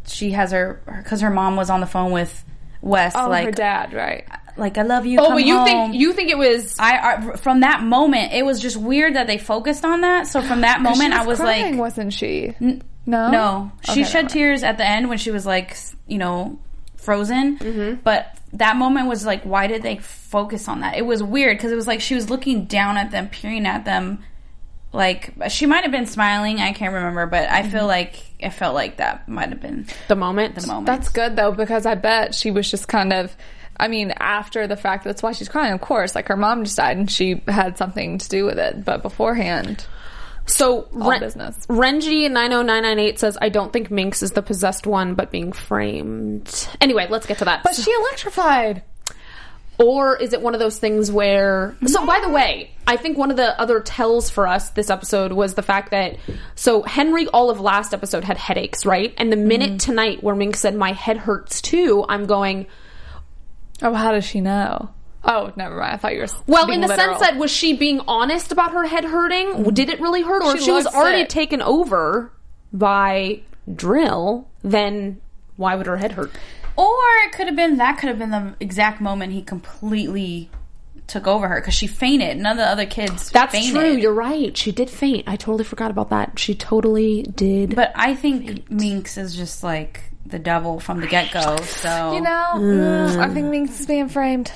she 0.06 0.30
has 0.30 0.52
her, 0.52 0.80
because 1.02 1.20
her 1.20 1.30
mom 1.30 1.56
was 1.56 1.70
on 1.70 1.80
the 1.80 1.86
phone 1.86 2.12
with 2.12 2.44
Wes. 2.80 3.12
Oh, 3.14 3.28
like, 3.28 3.46
her 3.46 3.50
dad, 3.52 3.92
right? 3.92 4.24
like, 4.56 4.76
I 4.78 4.82
love 4.82 5.06
you. 5.06 5.18
oh 5.20 5.30
but 5.30 5.44
you 5.44 5.56
home. 5.56 5.64
think 5.66 5.94
you 5.94 6.12
think 6.12 6.30
it 6.30 6.38
was 6.38 6.76
I, 6.78 6.98
I 6.98 7.36
from 7.36 7.60
that 7.60 7.82
moment, 7.82 8.32
it 8.32 8.44
was 8.44 8.60
just 8.60 8.76
weird 8.76 9.14
that 9.14 9.26
they 9.26 9.38
focused 9.38 9.84
on 9.84 10.00
that. 10.02 10.26
So 10.26 10.42
from 10.42 10.62
that 10.62 10.80
moment, 10.82 11.12
She 11.14 11.18
I 11.20 11.26
was 11.26 11.38
crying, 11.38 11.72
like, 11.72 11.80
wasn't 11.80 12.12
she? 12.12 12.54
no, 12.60 12.80
no. 13.06 13.72
She 13.82 14.00
never 14.00 14.10
shed 14.10 14.22
mind. 14.22 14.30
tears 14.30 14.62
at 14.62 14.76
the 14.78 14.86
end 14.86 15.08
when 15.08 15.18
she 15.18 15.30
was 15.30 15.46
like, 15.46 15.76
you 16.06 16.18
know, 16.18 16.58
frozen. 17.08 17.56
Mm-hmm. 17.56 18.00
But 18.04 18.36
that 18.52 18.76
moment 18.76 19.08
was 19.08 19.24
like, 19.24 19.42
why 19.44 19.66
did 19.66 19.82
they 19.82 19.96
focus 19.96 20.68
on 20.68 20.80
that? 20.80 20.98
It 20.98 21.06
was 21.06 21.22
weird 21.22 21.56
because 21.56 21.72
it 21.72 21.74
was 21.74 21.86
like 21.86 22.02
she 22.02 22.14
was 22.14 22.28
looking 22.28 22.66
down 22.66 22.98
at 22.98 23.10
them, 23.10 23.30
peering 23.30 23.64
at 23.64 23.86
them. 23.86 24.22
Like 24.92 25.32
she 25.48 25.64
might 25.64 25.84
have 25.84 25.90
been 25.90 26.04
smiling, 26.04 26.60
I 26.60 26.74
can't 26.74 26.92
remember, 26.92 27.24
but 27.24 27.48
I 27.48 27.62
feel 27.62 27.80
mm-hmm. 27.80 27.86
like 27.86 28.22
it 28.38 28.50
felt 28.50 28.74
like 28.74 28.98
that 28.98 29.26
might 29.26 29.48
have 29.48 29.60
been 29.62 29.86
The 30.08 30.16
moment. 30.16 30.54
the 30.54 30.66
moment. 30.66 30.84
That's 30.84 31.08
good 31.08 31.34
though 31.34 31.52
because 31.52 31.86
I 31.86 31.94
bet 31.94 32.34
she 32.34 32.50
was 32.50 32.70
just 32.70 32.88
kind 32.88 33.14
of. 33.14 33.34
I 33.80 33.88
mean, 33.88 34.12
after 34.18 34.66
the 34.66 34.76
fact, 34.76 35.04
that's 35.04 35.22
why 35.22 35.32
she's 35.32 35.48
crying. 35.48 35.72
Of 35.72 35.80
course, 35.80 36.14
like 36.14 36.28
her 36.28 36.36
mom 36.36 36.64
just 36.64 36.76
died, 36.76 36.96
and 36.98 37.10
she 37.10 37.40
had 37.46 37.78
something 37.78 38.18
to 38.18 38.28
do 38.28 38.44
with 38.44 38.58
it. 38.58 38.84
But 38.84 39.02
beforehand, 39.02 39.86
So 40.48 40.88
Ren- 40.92 41.20
business. 41.20 41.66
Renji 41.66 42.30
nine 42.30 42.50
zero 42.50 42.62
nine 42.62 42.82
nine 42.82 42.98
eight 42.98 43.18
says, 43.18 43.36
"I 43.40 43.48
don't 43.48 43.72
think 43.72 43.90
Minx 43.90 44.22
is 44.22 44.32
the 44.32 44.42
possessed 44.42 44.86
one, 44.86 45.14
but 45.14 45.30
being 45.30 45.52
framed." 45.52 46.68
Anyway, 46.80 47.06
let's 47.08 47.26
get 47.26 47.38
to 47.38 47.44
that. 47.44 47.62
but 47.62 47.74
she 47.74 47.90
electrified. 47.92 48.82
or 49.80 50.16
is 50.16 50.32
it 50.32 50.42
one 50.42 50.54
of 50.54 50.60
those 50.60 50.78
things 50.78 51.10
where? 51.12 51.76
So, 51.86 52.04
by 52.04 52.18
the 52.20 52.28
way, 52.30 52.72
I 52.86 52.96
think 52.96 53.16
one 53.16 53.30
of 53.30 53.36
the 53.36 53.60
other 53.60 53.78
tells 53.80 54.28
for 54.28 54.48
us 54.48 54.70
this 54.70 54.90
episode 54.90 55.32
was 55.32 55.54
the 55.54 55.62
fact 55.62 55.92
that 55.92 56.16
so 56.56 56.82
Henry 56.82 57.28
all 57.28 57.48
of 57.50 57.60
last 57.60 57.94
episode 57.94 58.24
had 58.24 58.38
headaches, 58.38 58.84
right? 58.84 59.14
And 59.18 59.30
the 59.30 59.36
minute 59.36 59.68
Mm-hmm. 59.70 59.76
tonight 59.76 60.22
where 60.24 60.34
Minx 60.34 60.58
said, 60.60 60.74
"My 60.74 60.92
head 60.92 61.16
hurts 61.18 61.60
too," 61.62 62.04
I'm 62.08 62.26
going. 62.26 62.66
Oh, 63.80 63.92
how 63.94 64.10
does 64.10 64.24
she 64.24 64.40
know? 64.40 64.90
Oh, 65.24 65.52
never 65.56 65.76
mind. 65.76 65.94
I 65.94 65.96
thought 65.96 66.14
you 66.14 66.20
were 66.20 66.28
Well, 66.46 66.66
being 66.66 66.76
in 66.76 66.80
the 66.82 66.88
literal. 66.88 67.18
sense 67.18 67.28
that 67.28 67.38
was 67.38 67.50
she 67.50 67.72
being 67.76 68.00
honest 68.06 68.52
about 68.52 68.72
her 68.72 68.84
head 68.86 69.04
hurting? 69.04 69.64
Did 69.74 69.88
it 69.90 70.00
really 70.00 70.22
hurt, 70.22 70.42
or 70.42 70.52
She 70.52 70.58
if 70.58 70.64
she 70.64 70.70
was 70.70 70.86
already 70.86 71.22
sick. 71.22 71.28
taken 71.30 71.60
over 71.62 72.32
by 72.72 73.40
Drill? 73.74 74.46
Then 74.62 75.20
why 75.56 75.74
would 75.74 75.86
her 75.86 75.96
head 75.96 76.12
hurt? 76.12 76.30
Or 76.76 76.94
it 77.26 77.32
could 77.32 77.46
have 77.48 77.56
been 77.56 77.78
that 77.78 77.98
could 77.98 78.08
have 78.08 78.18
been 78.18 78.30
the 78.30 78.54
exact 78.60 79.00
moment 79.00 79.32
he 79.32 79.42
completely 79.42 80.48
took 81.08 81.26
over 81.26 81.48
her 81.48 81.60
because 81.60 81.74
she 81.74 81.86
fainted. 81.88 82.36
None 82.36 82.52
of 82.52 82.58
the 82.58 82.66
other 82.68 82.86
kids. 82.86 83.30
That's 83.30 83.50
fainted. 83.52 83.72
true. 83.74 83.96
You're 83.96 84.12
right. 84.14 84.56
She 84.56 84.70
did 84.70 84.88
faint. 84.88 85.24
I 85.26 85.34
totally 85.36 85.64
forgot 85.64 85.90
about 85.90 86.10
that. 86.10 86.38
She 86.38 86.54
totally 86.54 87.22
did. 87.22 87.74
But 87.74 87.90
I 87.96 88.14
think 88.14 88.70
Minx 88.70 89.16
is 89.18 89.34
just 89.34 89.64
like 89.64 90.04
the 90.26 90.38
devil 90.38 90.78
from 90.78 91.00
the 91.00 91.06
get 91.08 91.32
go. 91.32 91.56
So 91.62 92.12
you 92.14 92.20
know, 92.20 92.52
mm, 92.56 93.16
I 93.18 93.32
think 93.34 93.46
Minx 93.48 93.80
is 93.80 93.86
being 93.86 94.08
framed. 94.08 94.52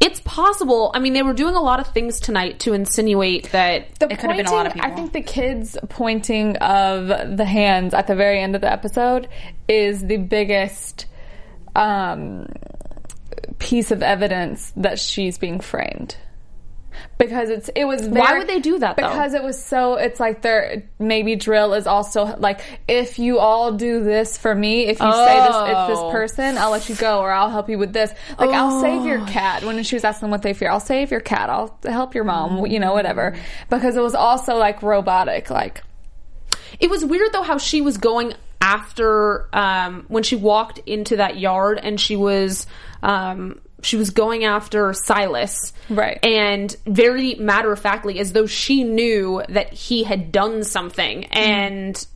It's 0.00 0.20
possible. 0.20 0.90
I 0.94 0.98
mean, 0.98 1.12
they 1.12 1.22
were 1.22 1.34
doing 1.34 1.54
a 1.54 1.60
lot 1.60 1.78
of 1.78 1.88
things 1.88 2.20
tonight 2.20 2.60
to 2.60 2.72
insinuate 2.72 3.52
that. 3.52 3.94
The 3.96 4.06
It 4.10 4.18
could 4.18 4.30
have 4.30 4.36
been 4.38 4.46
a 4.46 4.50
lot 4.52 4.66
of 4.66 4.72
pointing- 4.72 4.90
I 4.90 4.94
think 4.94 5.12
the 5.12 5.20
kids 5.20 5.76
pointing 5.90 6.56
of 6.56 7.36
the 7.36 7.44
hands 7.44 7.92
at 7.92 8.06
the 8.06 8.14
very 8.16 8.40
end 8.40 8.54
of 8.54 8.62
the 8.62 8.72
episode 8.72 9.28
is 9.68 10.06
the 10.06 10.16
biggest 10.16 11.04
um, 11.76 12.46
piece 13.58 13.90
of 13.90 14.02
evidence 14.02 14.72
that 14.76 14.98
she's 14.98 15.36
being 15.38 15.60
framed. 15.60 16.16
Because 17.18 17.50
it's 17.50 17.68
it 17.76 17.84
was 17.84 18.00
very, 18.06 18.20
Why 18.20 18.38
would 18.38 18.48
they 18.48 18.60
do 18.60 18.78
that, 18.78 18.96
though? 18.96 19.08
Because 19.08 19.34
it 19.34 19.42
was 19.42 19.62
so 19.62 19.94
it's 19.94 20.18
like 20.18 20.42
they're 20.42 20.84
maybe 20.98 21.36
drill 21.36 21.74
is 21.74 21.86
also 21.86 22.36
like 22.38 22.60
if 22.88 23.18
you 23.18 23.38
all 23.38 23.72
do 23.72 24.02
this 24.02 24.38
for 24.38 24.54
me, 24.54 24.86
if 24.86 25.00
you 25.00 25.12
say 25.12 25.40
this 25.40 25.56
it's 25.56 25.88
this 25.88 25.98
Oh. 25.98 26.10
person, 26.12 26.56
I'll 26.58 26.70
let 26.70 26.88
you 26.88 26.94
go 26.94 27.20
or 27.20 27.30
I'll 27.30 27.50
help 27.50 27.68
you 27.68 27.78
with 27.78 27.92
this. 27.92 28.12
Like 28.38 28.50
I'll 28.50 28.80
save 28.80 29.04
your 29.04 29.24
cat 29.26 29.64
when 29.64 29.82
she 29.82 29.96
was 29.96 30.04
asking 30.04 30.30
what 30.30 30.42
they 30.42 30.54
fear. 30.54 30.70
I'll 30.70 30.80
save 30.80 31.10
your 31.10 31.20
cat. 31.20 31.50
I'll 31.50 31.78
help 31.84 32.14
your 32.14 32.24
mom. 32.24 32.66
You 32.66 32.80
know 32.80 32.92
whatever. 32.94 33.36
Because 33.68 33.96
it 33.96 34.02
was 34.02 34.14
also 34.14 34.56
like 34.56 34.82
robotic. 34.82 35.50
Like 35.50 35.82
It 36.78 36.88
was 36.90 37.04
weird 37.04 37.32
though 37.32 37.42
how 37.42 37.58
she 37.58 37.80
was 37.82 37.98
going 37.98 38.34
after 38.62 39.48
um, 39.54 40.04
when 40.08 40.22
she 40.22 40.36
walked 40.36 40.78
into 40.86 41.16
that 41.16 41.38
yard 41.38 41.78
and 41.82 41.98
she 42.00 42.14
was 42.16 42.66
um, 43.02 43.60
she 43.82 43.96
was 43.96 44.10
going 44.10 44.44
after 44.44 44.92
Silas, 44.92 45.72
Right. 45.90 46.24
And 46.24 46.74
very 46.86 47.34
matter 47.34 47.72
of 47.72 47.80
factly, 47.80 48.20
as 48.20 48.32
though 48.32 48.46
she 48.46 48.84
knew 48.84 49.42
that 49.48 49.72
he 49.72 50.04
had 50.04 50.32
done 50.32 50.64
something 50.64 51.22
mm-hmm. 51.22 51.38
and. 51.38 52.06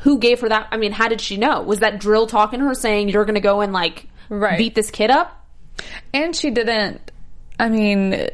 Who 0.00 0.18
gave 0.18 0.40
her 0.40 0.48
that? 0.48 0.68
I 0.70 0.78
mean, 0.78 0.92
how 0.92 1.08
did 1.08 1.20
she 1.20 1.36
know? 1.36 1.60
Was 1.60 1.80
that 1.80 2.00
Drill 2.00 2.26
talking 2.26 2.60
to 2.60 2.64
her 2.64 2.74
saying, 2.74 3.10
you're 3.10 3.26
going 3.26 3.34
to 3.34 3.40
go 3.42 3.60
and 3.60 3.74
like 3.74 4.06
Right. 4.30 4.56
beat 4.56 4.74
this 4.74 4.90
kid 4.90 5.10
up? 5.10 5.46
And 6.14 6.34
she 6.34 6.50
didn't. 6.50 7.12
I 7.58 7.68
mean, 7.68 8.28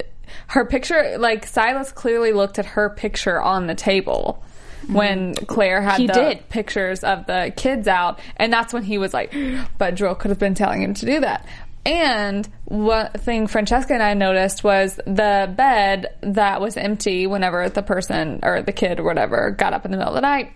her 0.46 0.64
picture, 0.64 1.16
like 1.18 1.44
Silas 1.44 1.90
clearly 1.90 2.32
looked 2.32 2.60
at 2.60 2.66
her 2.66 2.88
picture 2.90 3.42
on 3.42 3.66
the 3.66 3.74
table 3.74 4.44
when 4.88 5.34
Claire 5.34 5.82
had 5.82 6.00
He 6.00 6.06
the 6.06 6.12
did. 6.12 6.48
pictures 6.48 7.04
of 7.04 7.26
the 7.26 7.52
kids 7.56 7.88
out, 7.88 8.20
and 8.36 8.52
that's 8.52 8.72
when 8.72 8.82
he 8.82 8.98
was 8.98 9.12
like, 9.14 9.34
"But 9.78 9.94
Drill 9.94 10.14
could 10.14 10.30
have 10.30 10.38
been 10.38 10.54
telling 10.54 10.82
him 10.82 10.94
to 10.94 11.06
do 11.06 11.20
that." 11.20 11.46
And 11.84 12.48
one 12.64 13.10
thing 13.12 13.46
Francesca 13.46 13.94
and 13.94 14.02
I 14.02 14.14
noticed 14.14 14.64
was 14.64 14.96
the 15.06 15.52
bed 15.56 16.06
that 16.22 16.60
was 16.60 16.76
empty 16.76 17.28
whenever 17.28 17.68
the 17.68 17.82
person 17.82 18.40
or 18.42 18.62
the 18.62 18.72
kid 18.72 18.98
or 18.98 19.04
whatever 19.04 19.52
got 19.52 19.72
up 19.72 19.84
in 19.84 19.92
the 19.92 19.96
middle 19.96 20.12
of 20.12 20.16
the 20.16 20.20
night 20.22 20.52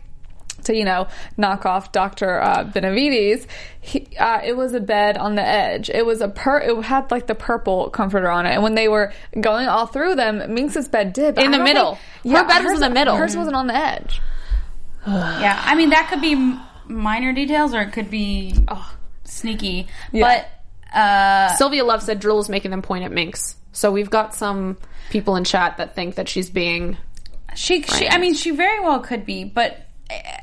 to 0.64 0.75
you 0.76 0.85
know 0.85 1.09
knock 1.37 1.67
off 1.67 1.93
Doctor 1.93 2.40
uh, 2.40 2.64
Benavides. 2.64 3.47
He, 3.81 4.09
uh, 4.19 4.40
it 4.45 4.57
was 4.57 4.75
a 4.75 4.81
bed 4.81 5.17
on 5.17 5.35
the 5.35 5.43
edge. 5.43 5.88
It 5.90 6.05
was 6.05 6.21
a 6.21 6.29
per. 6.29 6.59
It 6.59 6.83
had 6.85 7.11
like 7.11 7.26
the 7.26 7.35
purple 7.35 7.90
comforter 7.90 8.29
on 8.31 8.47
it. 8.47 8.50
And 8.50 8.62
when 8.62 8.75
they 8.75 8.88
were 8.88 9.12
going 9.40 9.69
all 9.69 9.87
through 9.87 10.17
them, 10.17 10.55
Minx's 10.55 10.88
bed 10.88 11.12
did 11.12 11.38
In 11.38 11.55
I 11.55 11.59
the 11.59 11.64
middle. 11.64 11.99
think- 12.23 12.37
Her 12.37 12.45
bed 12.47 12.64
was 12.64 12.75
in 12.75 12.81
the 12.81 12.90
middle. 12.90 13.17
Hers 13.17 13.37
wasn't 13.37 13.57
on 13.57 13.67
the 13.67 13.75
edge. 13.76 14.21
yeah, 15.07 15.61
I 15.64 15.75
mean 15.76 15.90
that 15.90 16.09
could 16.11 16.21
be 16.21 16.35
minor 16.87 17.33
details 17.33 17.75
or 17.75 17.81
it 17.81 17.93
could 17.93 18.11
be 18.11 18.55
sneaky. 19.25 19.88
Yeah. 20.12 20.45
But 20.93 20.97
uh, 20.99 21.55
Sylvia 21.57 21.85
Love 21.85 22.02
said 22.02 22.21
Drill 22.21 22.40
is 22.40 22.49
making 22.49 22.71
them 22.71 22.83
point 22.83 23.05
at 23.05 23.12
Minx. 23.12 23.57
So 23.73 23.93
we've 23.93 24.11
got 24.11 24.35
some 24.35 24.76
people 25.11 25.37
in 25.37 25.45
chat 25.45 25.76
that 25.79 25.95
think 25.95 26.17
that 26.17 26.29
she's 26.29 26.50
being 26.50 26.97
She, 27.55 27.83
she, 27.83 28.09
I 28.09 28.19
mean, 28.19 28.35
she 28.35 28.50
very 28.50 28.81
well 28.81 28.99
could 29.00 29.25
be, 29.25 29.45
but 29.45 29.87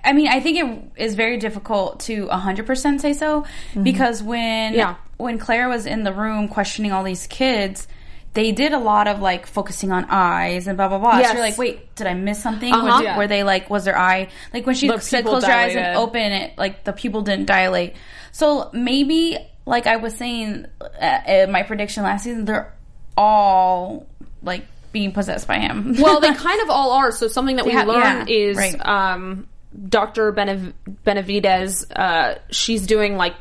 I 0.03 0.13
mean, 0.13 0.27
I 0.27 0.39
think 0.39 0.91
it 0.97 1.01
is 1.03 1.15
very 1.15 1.37
difficult 1.37 1.99
to 2.01 2.27
hundred 2.29 2.65
percent 2.65 3.01
say 3.01 3.13
so 3.13 3.45
because 3.81 4.23
when 4.23 4.73
Yeah. 4.73 4.95
when 5.17 5.37
Claire 5.39 5.67
was 5.69 5.85
in 5.85 6.03
the 6.03 6.13
room 6.13 6.47
questioning 6.47 6.91
all 6.91 7.03
these 7.03 7.27
kids, 7.27 7.87
they 8.33 8.51
did 8.51 8.71
a 8.73 8.79
lot 8.79 9.07
of 9.07 9.19
like 9.19 9.47
focusing 9.47 9.91
on 9.91 10.05
eyes 10.09 10.67
and 10.67 10.77
blah 10.77 10.87
blah 10.87 10.99
blah. 10.99 11.17
Yes. 11.19 11.27
So 11.29 11.33
you're 11.33 11.41
like, 11.43 11.57
wait, 11.57 11.95
did 11.95 12.07
I 12.07 12.13
miss 12.13 12.41
something? 12.41 12.71
Uh-huh. 12.73 12.85
Was- 12.85 13.03
Yeah. 13.03 13.17
Were 13.17 13.27
they 13.27 13.43
like, 13.43 13.69
was 13.69 13.83
their 13.85 13.97
eye 13.97 14.29
like 14.53 14.65
when 14.65 14.75
she 14.75 14.87
The 14.87 14.99
said 14.99 15.25
close 15.25 15.43
your 15.45 15.55
eyes 15.55 15.75
and 15.75 15.97
open 15.97 16.21
it, 16.31 16.57
like 16.57 16.83
the 16.83 16.93
pupil 16.93 17.21
didn't 17.23 17.45
dilate. 17.45 17.95
So 18.31 18.69
maybe, 18.73 19.37
like 19.65 19.87
I 19.87 19.95
was 19.97 20.15
saying, 20.15 20.67
uh, 21.01 21.19
in 21.27 21.51
my 21.51 21.63
prediction 21.63 22.03
last 22.03 22.23
season, 22.23 22.45
they're 22.45 22.73
all 23.17 24.05
like 24.43 24.65
being 24.91 25.11
possessed 25.11 25.47
by 25.47 25.59
him. 25.59 25.95
Well, 25.99 26.19
they 26.19 26.33
kind 26.35 26.61
of 26.61 26.69
all 26.69 26.91
are. 26.91 27.11
So 27.11 27.27
something 27.27 27.55
that 27.57 27.65
we 27.65 27.73
Yeah, 27.73 27.83
learned 27.83 28.29
yeah, 28.29 28.35
is 28.35 28.57
right. 28.57 28.85
um, 28.85 29.47
Dr. 29.89 30.31
Benav- 30.33 30.73
Benavides. 31.03 31.89
Uh, 31.91 32.35
she's 32.51 32.85
doing 32.87 33.17
like 33.17 33.35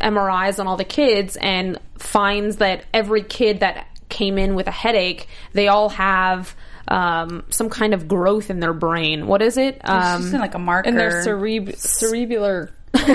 MRIs 0.00 0.58
on 0.58 0.66
all 0.66 0.76
the 0.76 0.84
kids 0.84 1.36
and 1.40 1.78
finds 1.98 2.56
that 2.56 2.84
every 2.94 3.22
kid 3.22 3.60
that 3.60 3.86
came 4.08 4.38
in 4.38 4.54
with 4.54 4.66
a 4.66 4.72
headache, 4.72 5.26
they 5.52 5.68
all 5.68 5.88
have 5.90 6.54
um, 6.88 7.44
some 7.50 7.70
kind 7.70 7.94
of 7.94 8.08
growth 8.08 8.50
in 8.50 8.60
their 8.60 8.72
brain. 8.72 9.26
What 9.26 9.42
is 9.42 9.56
it? 9.56 9.76
It's 9.76 9.88
Um, 9.90 10.22
just 10.22 10.34
like 10.34 10.54
a 10.54 10.58
marker. 10.58 10.88
And 10.88 10.98
their 10.98 11.22
cereb- 11.24 11.76
cerebellar. 11.76 12.70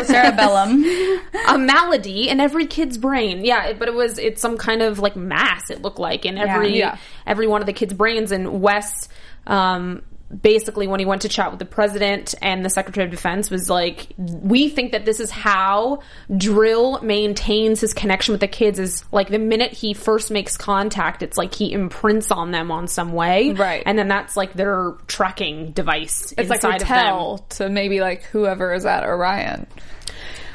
cerebellum. 0.05 0.83
a 1.49 1.57
malady 1.57 2.29
in 2.29 2.39
every 2.39 2.65
kid's 2.65 2.97
brain. 2.97 3.43
Yeah, 3.45 3.65
it- 3.65 3.79
but 3.79 3.87
it 3.87 3.93
was 3.93 4.17
it's 4.17 4.41
some 4.41 4.57
kind 4.57 4.81
of 4.81 4.99
like 4.99 5.15
mass. 5.15 5.69
It 5.69 5.81
looked 5.81 5.99
like 5.99 6.25
in 6.25 6.37
every 6.37 6.77
Yeah. 6.77 6.97
every 7.27 7.47
one 7.47 7.61
of 7.61 7.67
the 7.67 7.73
kids' 7.73 7.93
brains. 7.93 8.31
And 8.31 8.61
Wes, 8.61 9.09
um, 9.47 10.01
basically, 10.41 10.87
when 10.87 10.99
he 10.99 11.05
went 11.05 11.21
to 11.23 11.29
chat 11.29 11.51
with 11.51 11.59
the 11.59 11.65
president 11.65 12.35
and 12.41 12.65
the 12.65 12.69
secretary 12.69 13.05
of 13.05 13.11
defense, 13.11 13.49
was 13.49 13.69
like, 13.69 14.07
"We 14.17 14.69
think 14.69 14.91
that 14.91 15.05
this 15.05 15.19
is 15.19 15.31
how 15.31 15.99
Drill 16.35 17.01
maintains 17.01 17.81
his 17.81 17.93
connection 17.93 18.31
with 18.31 18.41
the 18.41 18.47
kids. 18.47 18.79
Is 18.79 19.03
like 19.11 19.29
the 19.29 19.39
minute 19.39 19.73
he 19.73 19.93
first 19.93 20.31
makes 20.31 20.57
contact, 20.57 21.21
it's 21.23 21.37
like 21.37 21.53
he 21.53 21.71
imprints 21.71 22.31
on 22.31 22.51
them 22.51 22.71
on 22.71 22.87
some 22.87 23.13
way, 23.13 23.53
Right. 23.53 23.83
And 23.85 23.97
then 23.97 24.07
that's 24.07 24.35
like 24.35 24.53
their 24.53 24.93
tracking 25.07 25.71
device. 25.71 26.33
It's 26.37 26.49
like 26.49 26.57
inside 26.57 26.69
a 26.69 26.75
of 26.75 26.79
them. 26.81 26.87
tell 26.87 27.37
to 27.49 27.69
maybe 27.69 27.99
like 28.01 28.23
whoever 28.23 28.73
is 28.73 28.85
at 28.85 29.03
Orion. 29.03 29.67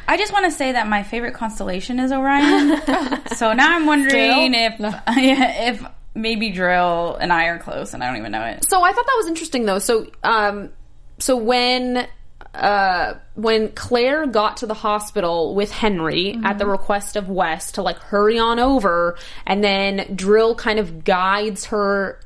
I 0.08 0.16
just 0.16 0.32
want 0.32 0.46
to 0.46 0.50
say 0.50 0.72
that 0.72 0.88
my 0.88 1.04
favorite 1.04 1.34
constellation 1.34 2.00
is 2.00 2.10
Orion. 2.10 2.80
so 3.36 3.52
now 3.52 3.76
I'm 3.76 3.86
wondering 3.86 4.52
Still? 4.52 4.92
if 4.92 5.02
if 5.08 5.86
maybe 6.14 6.50
Drill 6.50 7.16
and 7.16 7.32
I 7.32 7.46
are 7.46 7.58
close, 7.58 7.94
and 7.94 8.02
I 8.02 8.08
don't 8.08 8.18
even 8.18 8.32
know 8.32 8.44
it. 8.44 8.64
So 8.68 8.82
I 8.82 8.92
thought 8.92 9.06
that 9.06 9.16
was 9.16 9.28
interesting 9.28 9.64
though. 9.64 9.78
So 9.78 10.06
um 10.22 10.70
so 11.18 11.36
when 11.36 12.06
uh 12.54 13.14
when 13.34 13.68
Claire 13.70 14.26
got 14.26 14.58
to 14.58 14.66
the 14.66 14.74
hospital 14.74 15.54
with 15.54 15.70
Henry 15.70 16.38
at 16.44 16.58
the 16.58 16.66
request 16.66 17.16
of 17.16 17.28
Wes 17.28 17.72
to 17.72 17.82
like 17.82 17.98
hurry 17.98 18.38
on 18.38 18.58
over 18.58 19.16
and 19.46 19.62
then 19.62 20.14
Drill 20.16 20.54
kind 20.54 20.78
of 20.78 21.04
guides 21.04 21.66
her 21.66 22.20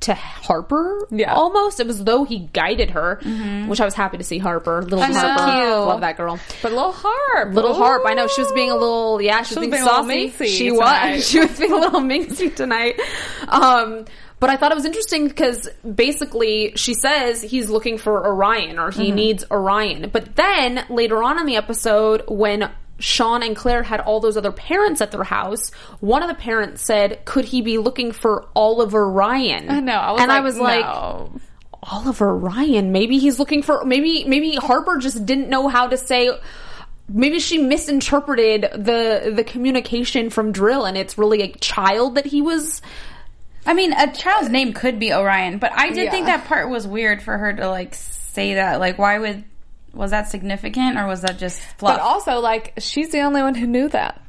to 0.00 0.14
Harper. 0.14 1.06
Yeah. 1.10 1.32
almost. 1.34 1.80
It 1.80 1.86
was 1.86 2.04
though 2.04 2.24
he 2.24 2.40
guided 2.52 2.90
her, 2.90 3.16
which 3.66 3.80
I 3.80 3.84
was 3.84 3.94
happy 3.94 4.18
to 4.18 4.24
see. 4.24 4.38
Harper, 4.38 4.82
little 4.82 5.00
I. 5.00 5.12
Harper, 5.12 5.44
Cute. 5.62 5.70
love 5.86 6.00
that 6.02 6.16
girl. 6.16 6.38
But 6.62 6.72
little 6.72 6.92
harp, 6.92 7.54
Little 7.54 7.74
Harp. 7.74 8.02
I 8.06 8.14
know 8.14 8.26
she 8.28 8.42
was 8.42 8.52
being 8.52 8.70
a 8.70 8.74
little, 8.74 9.20
yeah, 9.22 9.42
she 9.42 9.54
was, 9.54 9.60
being, 9.60 9.70
being 9.70 9.82
a 9.82 9.86
little 9.86 10.04
saucy. 10.04 10.46
she 10.46 10.68
tonight. 10.70 11.14
was. 11.16 11.28
She 11.28 11.40
was 11.40 11.58
being 11.58 11.72
a 11.72 11.76
little 11.76 12.00
minxy 12.00 12.54
tonight. 12.54 13.00
Um, 13.48 14.04
but 14.38 14.50
I 14.50 14.56
thought 14.56 14.70
it 14.70 14.74
was 14.74 14.84
interesting 14.84 15.28
because 15.28 15.66
basically 15.94 16.72
she 16.76 16.92
says 16.92 17.40
he's 17.40 17.70
looking 17.70 17.96
for 17.96 18.26
Orion 18.26 18.78
or 18.78 18.90
he 18.90 19.10
needs 19.10 19.44
Orion. 19.50 20.10
But 20.12 20.36
then 20.36 20.84
later 20.90 21.22
on 21.22 21.40
in 21.40 21.46
the 21.46 21.56
episode, 21.56 22.22
when 22.28 22.70
Sean 22.98 23.42
and 23.42 23.54
Claire 23.54 23.82
had 23.82 24.00
all 24.00 24.20
those 24.20 24.36
other 24.36 24.52
parents 24.52 25.00
at 25.00 25.10
their 25.10 25.24
house, 25.24 25.70
one 26.00 26.22
of 26.22 26.28
the 26.28 26.34
parents 26.34 26.82
said, 26.82 27.24
"Could 27.24 27.44
he 27.44 27.60
be 27.62 27.78
looking 27.78 28.12
for 28.12 28.46
Oliver 28.54 29.08
Ryan?" 29.10 29.70
I 29.70 29.80
know. 29.80 29.92
I 29.94 30.12
was 30.12 30.20
and 30.22 30.28
like, 30.28 30.36
I 30.36 30.40
was 30.40 30.58
like, 30.58 30.84
no. 30.84 31.32
Oliver 31.82 32.34
Ryan. 32.36 32.92
Maybe 32.92 33.18
he's 33.18 33.38
looking 33.38 33.62
for 33.62 33.84
maybe 33.84 34.24
maybe 34.24 34.54
Harper 34.56 34.98
just 34.98 35.24
didn't 35.26 35.48
know 35.48 35.68
how 35.68 35.86
to 35.88 35.96
say 35.96 36.30
maybe 37.08 37.38
she 37.38 37.58
misinterpreted 37.58 38.62
the 38.72 39.32
the 39.34 39.44
communication 39.44 40.30
from 40.30 40.50
Drill 40.52 40.84
and 40.84 40.96
it's 40.96 41.16
really 41.18 41.42
a 41.42 41.52
child 41.52 42.16
that 42.16 42.26
he 42.26 42.42
was 42.42 42.82
I 43.68 43.74
mean, 43.74 43.92
a 43.92 44.12
child's 44.12 44.48
name 44.48 44.72
could 44.72 44.98
be 45.00 45.12
Orion, 45.12 45.58
but 45.58 45.72
I 45.74 45.88
did 45.88 46.04
Yeah. 46.04 46.10
think 46.12 46.26
that 46.26 46.44
part 46.46 46.70
was 46.70 46.86
weird 46.86 47.20
for 47.22 47.36
her 47.36 47.52
to 47.52 47.68
like 47.68 47.94
say 47.94 48.54
that. 48.54 48.78
Like, 48.80 48.96
why 48.98 49.18
would 49.18 49.44
was 49.96 50.10
that 50.12 50.28
significant 50.28 50.98
or 50.98 51.06
was 51.06 51.22
that 51.22 51.38
just 51.38 51.60
fluff? 51.78 51.96
But 51.96 52.00
also, 52.02 52.38
like, 52.40 52.74
she's 52.78 53.10
the 53.10 53.20
only 53.20 53.42
one 53.42 53.54
who 53.54 53.66
knew 53.66 53.88
that. 53.88 54.22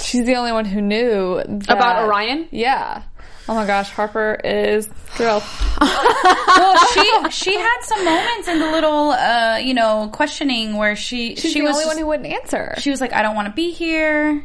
She's 0.00 0.26
the 0.26 0.36
only 0.36 0.52
one 0.52 0.64
who 0.66 0.80
knew 0.82 1.42
that- 1.46 1.70
About 1.70 2.04
Orion? 2.04 2.48
Yeah. 2.50 3.02
Oh 3.48 3.54
my 3.54 3.66
gosh, 3.66 3.90
Harper 3.90 4.38
is 4.44 4.86
thrilled. 4.86 5.42
well, 5.80 6.76
she 6.92 7.30
she 7.30 7.54
had 7.56 7.80
some 7.82 8.04
moments 8.04 8.48
in 8.48 8.58
the 8.58 8.70
little 8.72 9.10
uh, 9.12 9.58
you 9.58 9.72
know 9.72 10.10
questioning 10.12 10.76
where 10.76 10.96
she 10.96 11.36
She's 11.36 11.52
she 11.52 11.60
the 11.60 11.66
was 11.66 11.76
only 11.76 11.86
one 11.86 11.98
who 11.98 12.06
wouldn't 12.08 12.26
answer. 12.32 12.74
she 12.78 12.90
was 12.90 13.00
like, 13.00 13.12
I 13.12 13.22
don't 13.22 13.36
want 13.36 13.46
to 13.48 13.54
be 13.54 13.70
here. 13.70 14.44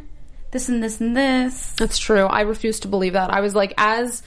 This 0.51 0.69
and 0.69 0.83
this 0.83 0.99
and 1.01 1.17
this. 1.17 1.71
That's 1.77 1.97
true. 1.97 2.25
I 2.25 2.41
refuse 2.41 2.81
to 2.81 2.87
believe 2.89 3.13
that. 3.13 3.31
I 3.33 3.41
was 3.41 3.55
like 3.55 3.73
as 3.77 4.21